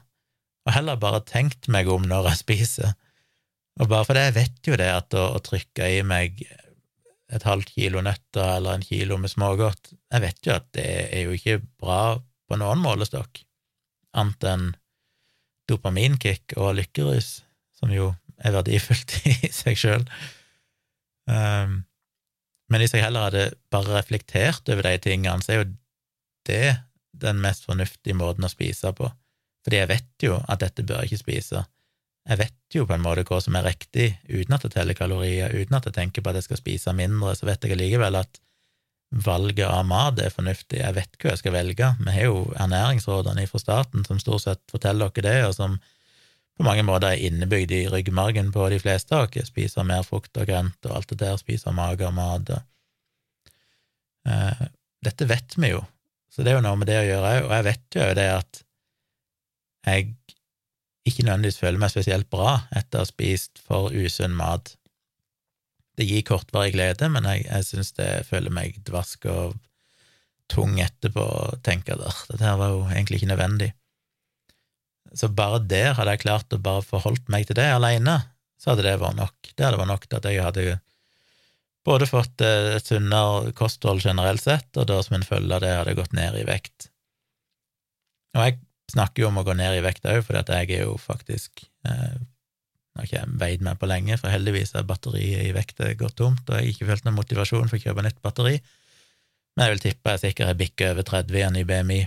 [0.67, 2.95] og heller bare tenkt meg om når jeg spiser,
[3.77, 6.41] og bare fordi jeg vet jo det at å, å trykke i meg
[7.27, 11.27] et halvt kilo nøtter eller en kilo med smågodt, jeg vet jo at det er
[11.27, 12.17] jo ikke bra
[12.47, 13.43] på noen målestokk,
[14.17, 14.69] annet enn
[15.67, 17.41] dopaminkick og lykkerus,
[17.75, 20.07] som jo er verdifullt i seg sjøl.
[21.27, 21.83] Um,
[22.71, 25.69] men hvis jeg heller hadde bare reflektert over de tingene, så er jo
[26.47, 26.75] det
[27.17, 29.09] den mest fornuftige måten å spise på.
[29.65, 31.63] Fordi jeg vet jo at dette bør jeg ikke spise.
[32.27, 35.53] Jeg vet jo på en måte hva som er riktig, uten at jeg teller kalorier,
[35.55, 38.41] uten at jeg tenker på at jeg skal spise mindre, så vet jeg likevel at
[39.23, 40.81] valget av mat er fornuftig.
[40.81, 41.91] Jeg vet hva jeg skal velge.
[42.01, 45.77] Vi har jo ernæringsrådene fra staten som stort sett forteller dere det, og som
[46.57, 49.51] på mange måter er innebygd i ryggmargen på de fleste av oss.
[49.51, 52.49] Spiser mer frukt og grønt og alt det der, spiser mager mat.
[54.27, 54.63] Uh,
[55.05, 55.83] dette vet vi jo,
[56.33, 58.25] så det er jo noe med det å gjøre òg, og jeg vet jo det
[58.33, 58.63] at
[59.87, 60.09] jeg
[61.07, 64.73] ikke nødvendigvis føler meg spesielt bra etter å ha spist for usunn mat.
[65.97, 69.55] Det gir kortvarig glede, men jeg, jeg syns det føler meg dvask og
[70.51, 73.71] tung etterpå og tenker at dette her var jo egentlig ikke nødvendig.
[75.15, 78.19] Så bare der hadde jeg klart å bare forholdt meg til det alene,
[78.57, 79.51] så hadde det vært nok.
[79.53, 80.77] Det hadde vært nok til at jeg hadde
[81.87, 85.75] både fått eh, et sunnere kosthold generelt sett, og da som en følge av det
[85.75, 86.89] hadde gått ned i vekt.
[88.35, 88.57] Og jeg
[88.91, 92.17] snakker jo om å gå ned i vekt òg, for jeg er jo faktisk eh,
[92.97, 96.15] Nå har ikke jeg veid meg på lenge, for heldigvis er batteriet i vekta gått
[96.17, 98.55] tomt, og jeg har ikke følt noen motivasjon for å kjøpe nytt batteri.
[99.53, 101.99] Men jeg vil tippe jeg sikkert har bikka over 30 igjen i BMI,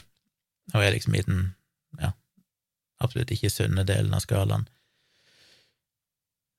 [0.73, 1.45] og er liksom i den
[3.01, 4.67] absolutt ikke sunne delen av skalaen.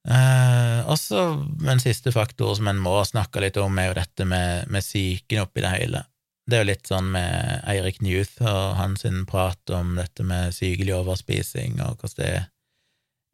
[0.10, 1.26] Eh, også
[1.70, 5.44] en siste faktor som en må snakke litt om, er jo dette med, med psyken
[5.44, 6.06] oppi det hele.
[6.50, 10.96] Det er jo litt sånn med Eirik Newth og hans prat om dette med sykelig
[10.98, 12.18] overspising, og hvordan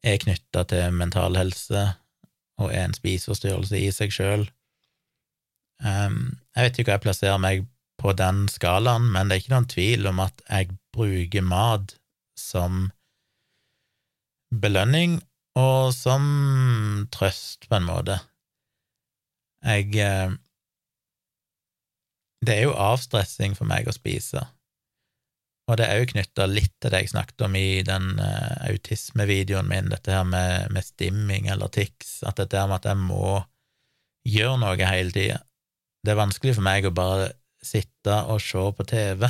[0.03, 1.87] det er knytta til mental helse
[2.61, 4.45] og er en spiseforstyrrelse i seg sjøl.
[5.83, 7.65] Um, jeg vet ikke hva jeg plasserer meg
[8.01, 11.95] på den skalaen, men det er ikke noen tvil om at jeg bruker mat
[12.37, 12.89] som
[14.51, 15.19] belønning
[15.57, 18.19] og som trøst, på en måte.
[19.65, 20.35] Jeg eh,
[22.45, 24.43] Det er jo avstressing for meg å spise.
[25.67, 29.67] Og det er jo knytta litt til det jeg snakket om i den uh, autismevideoen
[29.67, 33.41] min, dette her med, med stimming eller tics, at dette her med at jeg må
[34.27, 35.41] gjøre noe hele tida.
[35.99, 39.27] Det er vanskelig for meg å bare sitte og se på TV.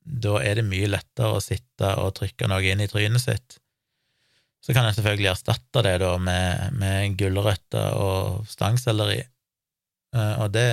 [0.00, 3.58] Da er det mye lettere å sitte og trykke noe inn i trynet sitt.
[4.60, 9.22] Så kan jeg selvfølgelig erstatte det da med, med gulrøtter og stangselleri,
[10.16, 10.70] uh, og det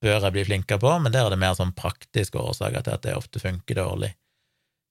[0.00, 3.04] bør jeg bli flinkere på, men der er det mer sånn praktiske årsaker til at
[3.04, 4.14] det ofte funker dårlig.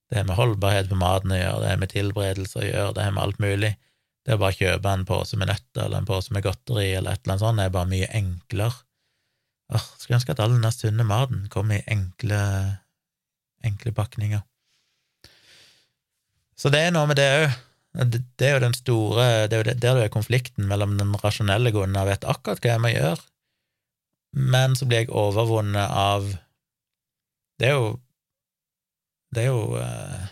[0.10, 3.06] Det har med holdbarhet på maten å gjøre, det har med tilberedelse å gjøre, det
[3.06, 3.72] har med alt mulig.
[4.26, 7.24] Det å bare kjøpe en pose med nøtter eller en pose med godteri eller et
[7.24, 8.84] eller annet sånt er bare mye enklere.
[9.70, 12.41] Åh, skulle ønske at all den sunne maten kom i enkle,
[13.66, 14.41] enkle pakninger.
[16.58, 17.58] Så det er noe med det òg.
[17.94, 21.72] Det er jo den store Det er jo der det er konflikten mellom den rasjonelle
[21.74, 23.24] grunnen av vet akkurat hva jeg må gjøre,
[24.53, 26.28] men så blir jeg overvunnet av
[27.60, 27.88] Det er jo
[29.34, 30.28] Det er jo eh,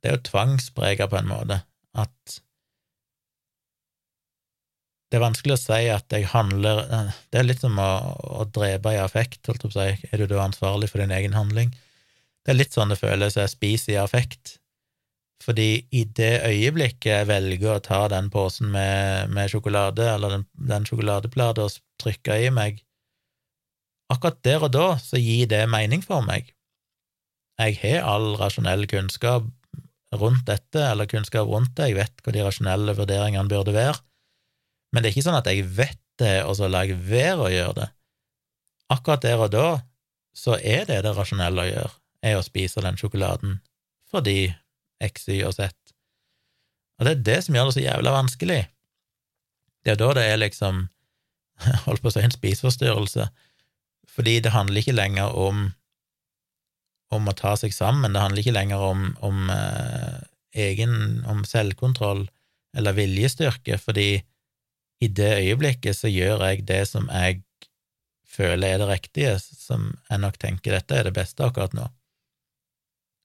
[0.00, 1.62] Det er jo tvangsprega på en måte,
[1.92, 2.38] at
[5.08, 7.90] det er vanskelig å si at jeg handler eh, Det er litt som å,
[8.40, 10.08] å drepe i affekt, holdt jeg på å si.
[10.12, 11.72] Er du da ansvarlig for din egen handling?
[12.44, 14.57] Det er litt sånn det føles jeg spiser i affekt.
[15.48, 20.44] Fordi i det øyeblikket jeg velger å ta den posen med, med sjokolade, eller den,
[20.68, 22.82] den sjokoladeplata, og trykke i meg,
[24.12, 26.52] akkurat der og da så gir det mening for meg.
[27.58, 29.48] Jeg har all rasjonell kunnskap
[30.20, 33.98] rundt dette, eller kunnskap rundt det, jeg vet hva de rasjonelle vurderingene burde være,
[34.92, 37.50] men det er ikke sånn at jeg vet det, og så lar jeg være å
[37.52, 37.88] gjøre det.
[38.92, 39.66] Akkurat der og da
[40.36, 41.92] så er det det rasjonelle å gjøre,
[42.24, 43.60] er å spise den sjokoladen,
[44.12, 44.52] fordi
[45.04, 45.74] X, Y og Z.
[46.98, 48.62] Og det er det som gjør det så jævla vanskelig.
[49.84, 50.86] Det er da det er liksom
[51.86, 53.28] holdt på å si en spiseforstyrrelse,
[54.08, 55.68] fordi det handler ikke lenger om
[57.08, 60.18] om å ta seg sammen, det handler ikke lenger om, om eh,
[60.60, 62.26] egen om selvkontroll
[62.76, 64.10] eller viljestyrke, fordi
[65.00, 67.40] i det øyeblikket så gjør jeg det som jeg
[68.28, 71.88] føler er det riktige, som jeg nok tenker dette er det beste akkurat nå.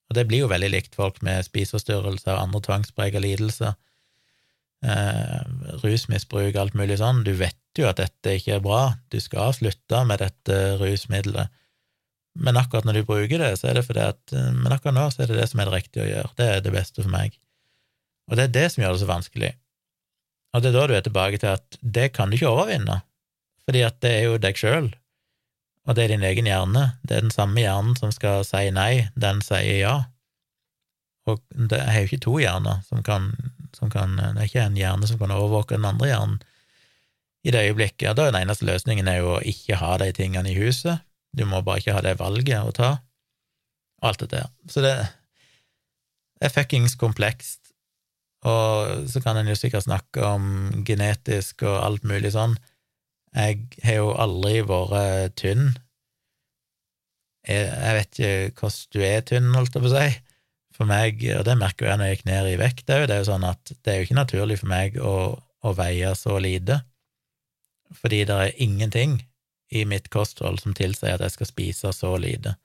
[0.09, 3.75] Og det blir jo veldig likt folk med spiseforstyrrelser og andre tvangsprega lidelser.
[4.83, 5.41] Eh,
[5.83, 7.23] rusmisbruk, alt mulig sånn.
[7.23, 11.53] Du vet jo at dette ikke er bra, du skal slutte med dette rusmiddelet.
[12.33, 15.07] Men akkurat når du bruker det, så er det fordi at eh, Men akkurat nå
[15.13, 16.33] så er det det som er det riktige å gjøre.
[16.39, 17.37] Det er det beste for meg.
[18.29, 19.53] Og det er det som gjør det så vanskelig.
[20.53, 22.99] Og det er da du er tilbake til at det kan du ikke overvinne,
[23.65, 24.91] fordi at det er jo deg sjøl
[25.83, 26.85] og det er din egen hjerne.
[27.03, 29.95] Det er den samme hjernen som skal si nei, den sier ja.
[31.27, 33.31] Og det er jo ikke to hjerner som kan,
[33.75, 36.41] som kan Det er ikke en hjerne som kan overvåke den andre hjernen
[37.43, 38.09] i det øyeblikket.
[38.09, 41.03] Og da er den eneste løsningen er jo å ikke ha de tingene i huset.
[41.35, 42.91] Du må bare ikke ha det valget å ta,
[44.01, 44.49] og alt det der.
[44.69, 44.93] Så det
[46.43, 47.59] er fuckings komplekst.
[48.47, 52.57] Og så kan en jo sikkert snakke om genetisk og alt mulig sånn.
[53.33, 55.71] Jeg har jo aldri vært tynn.
[57.47, 60.07] Jeg, jeg vet ikke hvordan du er tynn, holdt jeg på å si.
[60.73, 63.21] For meg, og det merker jeg når jeg gikk ned i vekt òg, det er
[63.21, 66.79] jo sånn at det er jo ikke naturlig for meg å, å veie så lite,
[67.93, 69.19] fordi det er ingenting
[69.73, 72.55] i mitt kosthold som tilsier at jeg skal spise så lite.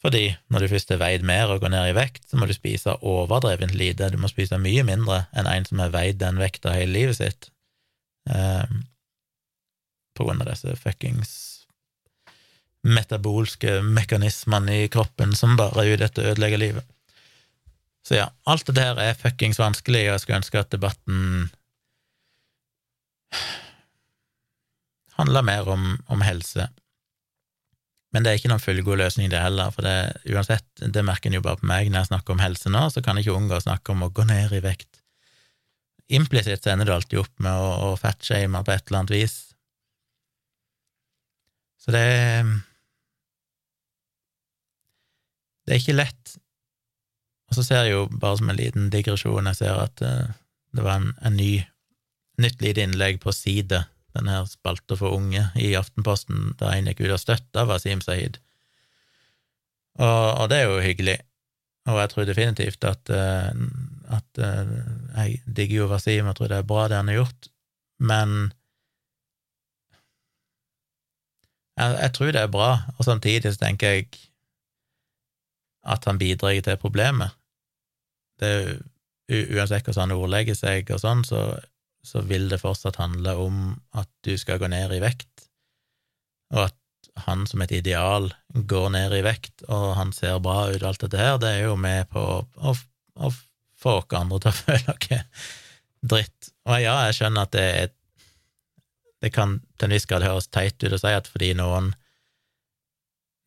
[0.00, 2.54] Fordi når du først har veid mer og går ned i vekt, så må du
[2.56, 6.72] spise overdrevent lite, du må spise mye mindre enn en som har veid den vekta
[6.78, 7.50] hele livet sitt.
[8.24, 8.86] Um,
[10.20, 11.32] på grunn av disse fuckings
[12.86, 16.86] metabolske mekanismene i kroppen som bare er ute etter å ødelegge livet.
[18.06, 21.50] Så ja, alt det der er fuckings vanskelig, og jeg skulle ønske at debatten
[25.20, 26.70] handla mer om, om, helse.
[28.10, 31.36] Men det er ikke noen fullgod løsning, det heller, for det, uansett, det merker en
[31.38, 33.60] jo bare på meg når jeg snakker om helse nå, så kan jeg ikke unngå
[33.60, 35.04] å snakke om å gå ned i vekt.
[36.10, 39.36] Implisitt ender du alltid opp med å, å fatshame på et eller annet vis,
[41.80, 42.06] så det
[45.66, 46.32] Det er ikke lett.
[47.50, 50.32] Og så ser jeg jo, bare som en liten digresjon, jeg ser at uh,
[50.74, 51.60] det var en, en ny,
[52.42, 53.84] nytt lite innlegg på Side,
[54.18, 58.40] den her spalta for unge, i Aftenposten, der en gikk ut og støtta Wasim Sahid.
[60.00, 61.18] Og, og, det er jo hyggelig.
[61.90, 63.50] Og jeg tror definitivt at, uh,
[64.16, 64.74] at uh,
[65.16, 67.50] Jeg digger jo Wasim, jeg tror det er bra det han har gjort,
[68.00, 68.52] men
[71.80, 74.08] Jeg, jeg tror det er bra, og samtidig så tenker jeg
[75.88, 77.32] at han bidrar til problemet.
[78.40, 78.80] Det,
[79.30, 81.44] uansett hvordan han ordlegger seg og sånn, så,
[82.04, 83.62] så, vil det fortsatt handle om
[83.96, 85.48] at du skal gå ned i vekt,
[86.54, 86.76] og at
[87.26, 91.20] han som et ideal går ned i vekt, og han ser bra ut, alt dette
[91.20, 92.74] her, det er jo med på å,
[93.16, 93.32] å
[93.80, 95.48] få oss andre til å føle oss
[96.00, 96.52] dritt.
[96.68, 97.90] Og ja, jeg skjønner at det er
[99.20, 101.94] det kan til en viss grad høres teit ut å si at fordi noen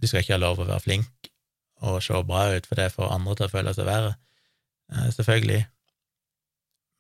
[0.02, 1.30] Du skal ikke ha lov å være flink
[1.84, 4.14] og se bra ut, for det får andre til å føle seg verre.
[4.92, 5.62] Eh, selvfølgelig.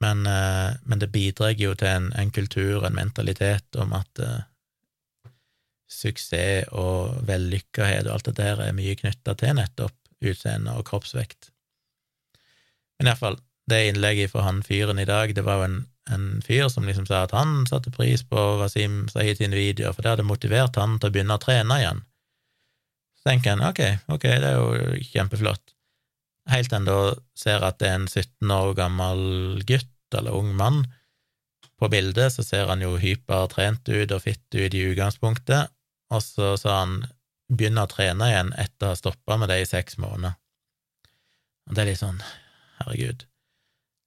[0.03, 4.41] Men, eh, men, det bidrar jo til en, en, kultur, en mentalitet, om at uh,
[5.87, 11.51] suksess og vellykkethet og alt det der er mye knytta til nettopp utseende og kroppsvekt.
[12.99, 13.39] Men iallfall,
[13.71, 15.77] det innlegget fra han fyren i dag, det var jo en,
[16.11, 20.03] en, fyr som liksom sa at han satte pris på Wasim Sahid sine videoer, for
[20.03, 22.03] det hadde motivert han til å begynne å trene igjen.
[23.19, 23.81] Så tenker en ok,
[24.11, 25.75] ok, det er jo kjempeflott.
[26.51, 26.97] Helt til en da
[27.39, 29.23] ser at det er en 17 år gammel
[29.67, 30.83] gutt eller ung mann.
[31.79, 35.71] På bildet så ser han jo hypertrent ut og fitt ut i utgangspunktet,
[36.13, 36.99] og så sa han
[37.47, 40.35] begynne å trene igjen etter å ha stoppa med det i seks måneder.
[41.69, 42.19] Og det er litt sånn,
[42.81, 43.23] herregud,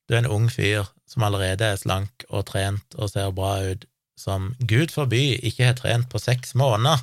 [0.06, 3.84] du er en ung fyr som allerede er slank og trent og ser bra ut,
[4.16, 7.02] som gud forby ikke har trent på seks måneder,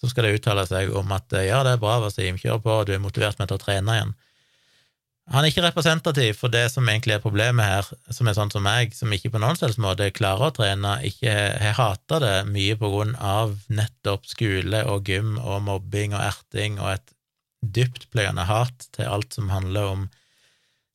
[0.00, 2.94] så skal det uttale seg om at ja, det er bra, Wasim, kjør på, du
[2.96, 4.14] er motivert med til å trene igjen.
[5.32, 8.64] Han er ikke representativ for det som egentlig er problemet her, som er sånn som
[8.66, 11.32] meg, som ikke på noen selvs måte klarer å trene, ikke
[11.62, 16.76] har hata det mye på grunn av nettopp skole og gym og mobbing og erting
[16.82, 17.14] og et
[17.64, 20.04] dyptpløyende hat til alt som handler om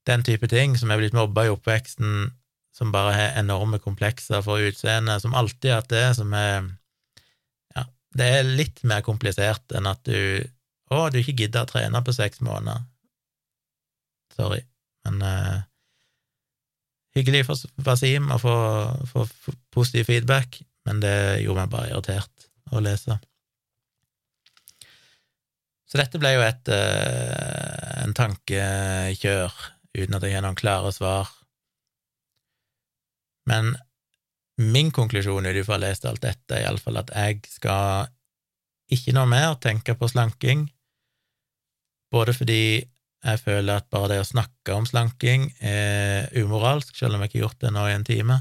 [0.10, 2.30] den type ting, som er blitt mobba i oppveksten,
[2.76, 6.70] som bare har enorme komplekser for utseendet, som alltid har hatt det, som er
[7.76, 7.86] Ja,
[8.18, 10.46] det er litt mer komplisert enn at du
[10.90, 12.82] Å, du ikke gidder å trene på seks måneder.
[14.34, 14.64] Sorry.
[15.06, 15.60] Men uh,
[17.14, 18.56] hyggelig for Wasim å få,
[19.12, 19.28] få,
[19.70, 20.58] positiv feedback,
[20.90, 23.20] men det gjorde meg bare irritert å lese.
[25.86, 29.62] Så dette ble jo et, uh, en tankekjør
[30.04, 31.30] uten at jeg har noen klare svar.
[33.50, 33.74] Men
[34.60, 38.10] min konklusjon ut ifra å ha lest alt dette, er iallfall at jeg skal
[38.92, 40.68] ikke noe mer tenke på slanking,
[42.12, 42.64] både fordi
[43.20, 47.40] jeg føler at bare det å snakke om slanking er umoralsk, selv om jeg ikke
[47.40, 48.40] har gjort det nå i en time,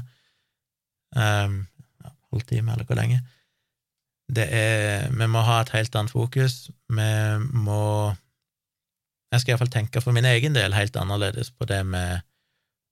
[1.15, 1.59] um,
[2.31, 3.19] halvtime eller hvor lenge.
[4.29, 6.69] Det er Vi må ha et helt annet fokus.
[6.87, 7.11] Vi
[7.65, 8.13] må
[9.29, 12.23] jeg skal iallfall tenke for min egen del helt annerledes på det med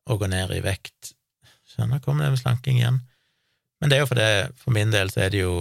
[0.08, 1.14] å gå ned i vekt.
[1.68, 3.02] Så nå kommer det med slanking igjen.
[3.82, 4.30] Men det er jo fordi
[4.62, 5.58] for min del så er det jo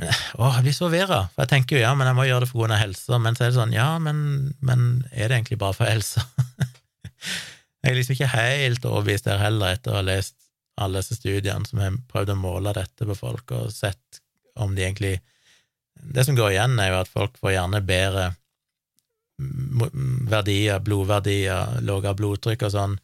[0.00, 0.08] men,
[0.40, 2.48] Å, jeg blir så forvirra, for jeg tenker jo ja, men jeg må gjøre det
[2.50, 4.22] for grunn av helsa, men så er det sånn ja, men,
[4.64, 6.24] men er det egentlig bare for helsa?
[7.84, 10.38] jeg er liksom ikke helt overbevist der heller, etter å ha lest
[10.80, 14.22] alle disse studiene som har prøvd å måle dette på folk, og sett
[14.56, 15.18] om de egentlig
[15.92, 18.24] Det som går igjen, er jo at folk får gjerne bedre
[19.38, 23.00] verdier, blodverdier, lavere blodtrykk og sånn,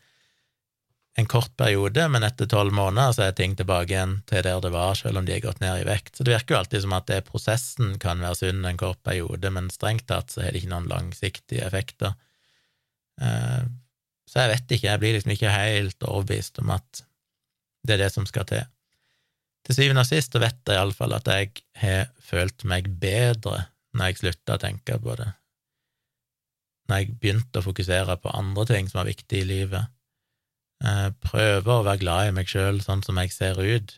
[1.18, 4.70] en kort periode, men etter tolv måneder så er ting tilbake igjen til der det
[4.70, 6.12] var, selv om de har gått ned i vekt.
[6.14, 9.50] Så det virker jo alltid som at det prosessen kan være sunn en kort periode,
[9.50, 12.14] men strengt tatt så har det ikke noen langsiktige effekter.
[13.18, 13.66] Eh,
[14.30, 17.02] så jeg vet ikke, jeg blir liksom ikke helt overbevist om at
[17.82, 18.62] det er det som skal til.
[19.66, 21.50] Til syvende og sist så vet jeg iallfall at jeg
[21.82, 23.64] har følt meg bedre
[23.96, 25.32] når jeg slutta å tenke på det,
[26.88, 29.90] når jeg begynte å fokusere på andre ting som var viktige i livet.
[30.84, 33.96] Eh, prøve å være glad i meg sjøl sånn som jeg ser ut.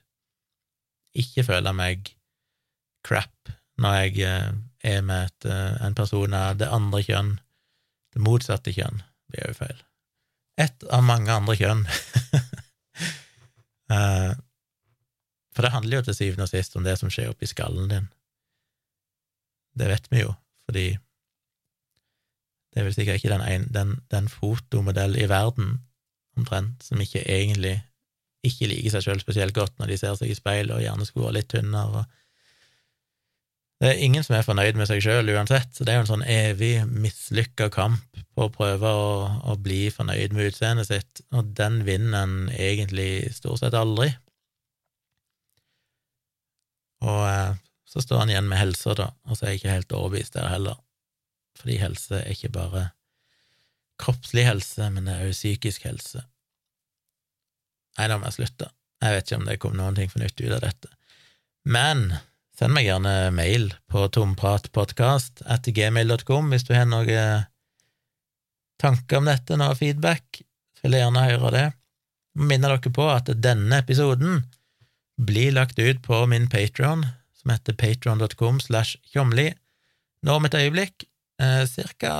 [1.18, 2.14] Ikke føle meg
[3.06, 4.50] crap når jeg eh,
[4.94, 7.34] er med et, eh, en person av det andre kjønn,
[8.14, 9.84] det motsatte kjønn, blir jo feil.
[10.60, 11.86] Et av mange andre kjønn.
[15.50, 18.06] For det handler jo til syvende og sist om det som skjer oppi skallen din.
[19.74, 20.34] Det vet vi jo,
[20.66, 20.84] fordi
[22.70, 25.80] det er vel sikkert ikke den, en, den, den fotomodell i verden,
[26.38, 27.80] omtrent, som ikke egentlig
[28.46, 31.28] ikke liker seg sjøl spesielt godt når de ser seg i speilet og gjerne skulle
[31.28, 32.06] vært litt tynnere.
[33.80, 36.10] Det er ingen som er fornøyd med seg sjøl uansett, så det er jo en
[36.10, 39.12] sånn evig mislykka kamp på å prøve å,
[39.50, 44.12] å bli fornøyd med utseendet sitt, og den vinner en egentlig stort sett aldri.
[47.08, 47.56] Og eh,
[47.88, 50.52] så står han igjen med helsa, da, og så er jeg ikke helt overbevist der
[50.52, 50.76] heller
[51.60, 52.88] fordi helse er ikke bare
[54.00, 56.24] kroppslig helse, men det er også psykisk helse.
[57.98, 58.70] Nei, da må jeg slutte.
[59.00, 60.92] Jeg vet ikke om det kom noen ting fornuftig ut av dette.
[61.68, 62.06] Men
[62.56, 67.46] send meg gjerne mail på tompratpodkast etter gmail.com hvis du har noen
[68.80, 70.40] tanker om dette, noe feedback.
[70.76, 71.66] Så vil jeg gjerne høre det.
[72.40, 74.44] Minner dere på at denne episoden
[75.20, 77.04] blir lagt ut på min Patron,
[77.36, 79.50] som heter patron.com slash tjomli,
[80.24, 81.04] nå om et øyeblikk,
[81.40, 82.12] eh, cirka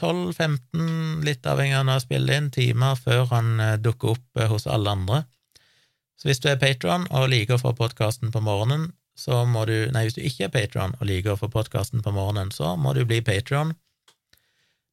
[0.00, 4.44] 12-15, mm, litt avhengig av når jeg spiller inn, timer før han eh, dukker opp
[4.52, 5.24] hos alle andre.
[6.20, 8.90] Så hvis du er patron og liker å få podkasten på morgenen,
[9.20, 12.12] så må du Nei, hvis du ikke er patron og liker å få podkasten på
[12.16, 13.74] morgenen, så må du bli patron.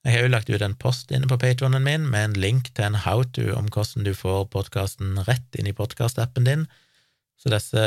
[0.07, 2.87] Jeg har jo lagt ut en post inne på patronen min med en link til
[2.87, 6.63] en how-to om hvordan du får podkasten rett inn i podkastappen din,
[7.39, 7.83] så disse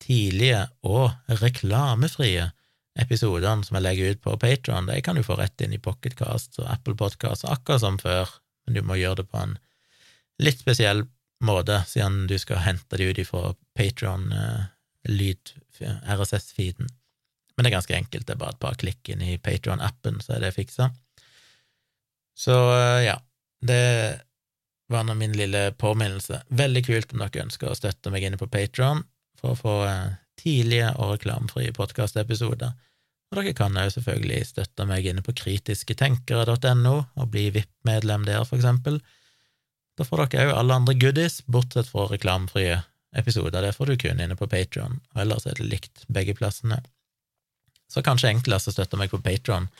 [0.00, 1.12] tidlige og
[1.42, 2.48] reklamefrie
[3.00, 6.60] episodene som jeg legger ut på Patron, de kan du få rett inn i Pocketcast
[6.60, 8.30] og Apple Podcast, akkurat som før,
[8.66, 9.56] men du må gjøre det på en
[10.40, 11.04] litt spesiell
[11.44, 16.88] måte, siden du skal hente det ut ifra Patron-lyd, eh, RSS-feeden.
[17.56, 20.36] Men det er ganske enkelt, det er bare et par klikk inn i Patron-appen, så
[20.36, 20.90] er det fiksa.
[22.36, 23.16] Så eh, ja,
[23.60, 23.84] det
[24.90, 26.42] var nå min lille påminnelse.
[26.48, 29.04] Veldig kult om dere ønsker å støtte meg inne på Patron
[29.40, 32.72] for å få eh, tidlige og reklamefrie podkastepisoder.
[33.30, 38.58] Og dere kan òg selvfølgelig støtte meg inne på kritisketenkere.no og bli VIP-medlem der, for
[38.58, 38.98] eksempel.
[39.98, 42.80] Da får dere òg alle andre goodies, bortsett fra reklamefrie
[43.14, 43.62] episoder.
[43.62, 46.80] Det får du kun inne på Patron, og ellers er det likt begge plassene.
[47.90, 49.70] Så kanskje enklest å støtte meg på Patron,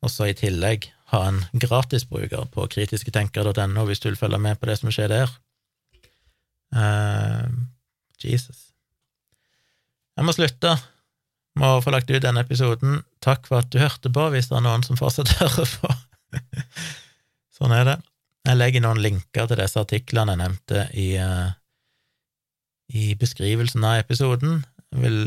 [0.00, 4.70] og så i tillegg ha en gratisbruker på kritisketenkere.no hvis du vil følge med på
[4.70, 5.34] det som skjer der.
[6.70, 7.50] Uh,
[8.22, 8.68] Jesus.
[10.14, 10.76] Jeg må slutte.
[11.60, 13.02] Må få lagt ut denne episoden.
[13.20, 15.92] Takk for at du hørte på, hvis det er noen som fortsatt hører på.
[17.58, 17.98] sånn er det.
[18.48, 21.52] Jeg legger noen linker til disse artiklene jeg nevnte i, uh,
[22.96, 24.62] i beskrivelsen av episoden.
[24.94, 25.20] Jeg vil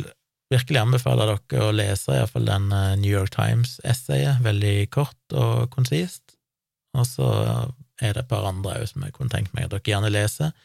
[0.53, 6.33] virkelig anbefale dere å lese iallfall den uh, New York Times-essayet, veldig kort og konsist.
[6.97, 7.29] Og så
[8.01, 10.57] er det et par andre òg som jeg kunne tenkt meg at dere gjerne leser.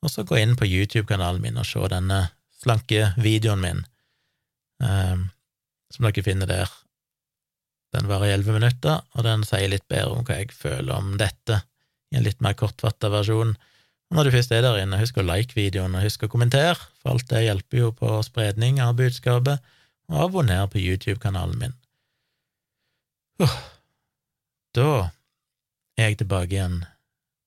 [0.00, 2.24] Og så gå inn på YouTube-kanalen min og se denne
[2.58, 3.84] slanke videoen min,
[4.78, 6.70] som dere finner der.
[7.96, 11.16] Den varer i elleve minutter, og den sier litt bedre om hva jeg føler om
[11.20, 11.62] dette,
[12.12, 13.54] i en litt mer kortfatta versjon.
[14.08, 16.76] Og når du først er der inne, husk å like videoen, og husk å kommentere,
[17.00, 19.64] for alt det hjelper jo på spredning av budskapet,
[20.08, 21.74] og abonner på YouTube-kanalen min.
[23.40, 23.58] Uh,
[24.76, 24.88] da
[25.98, 26.80] er jeg tilbake igjen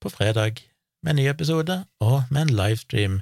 [0.01, 0.61] på fredag
[1.01, 3.19] med en ny episode, og med en livestream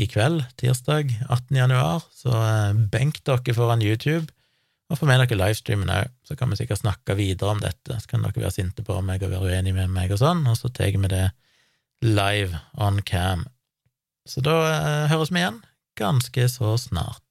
[0.00, 1.56] i kveld, tirsdag 18.
[1.56, 4.32] januar, så eh, benk dere foran YouTube,
[4.90, 8.10] og få med dere livestreamen òg, så kan vi sikkert snakke videre om dette, så
[8.10, 10.72] kan dere være sinte på meg og være uenige med meg og sånn, og så
[10.72, 11.26] tar vi det
[12.06, 13.44] live on cam.
[14.28, 15.60] Så da eh, høres vi igjen
[16.00, 17.29] ganske så snart.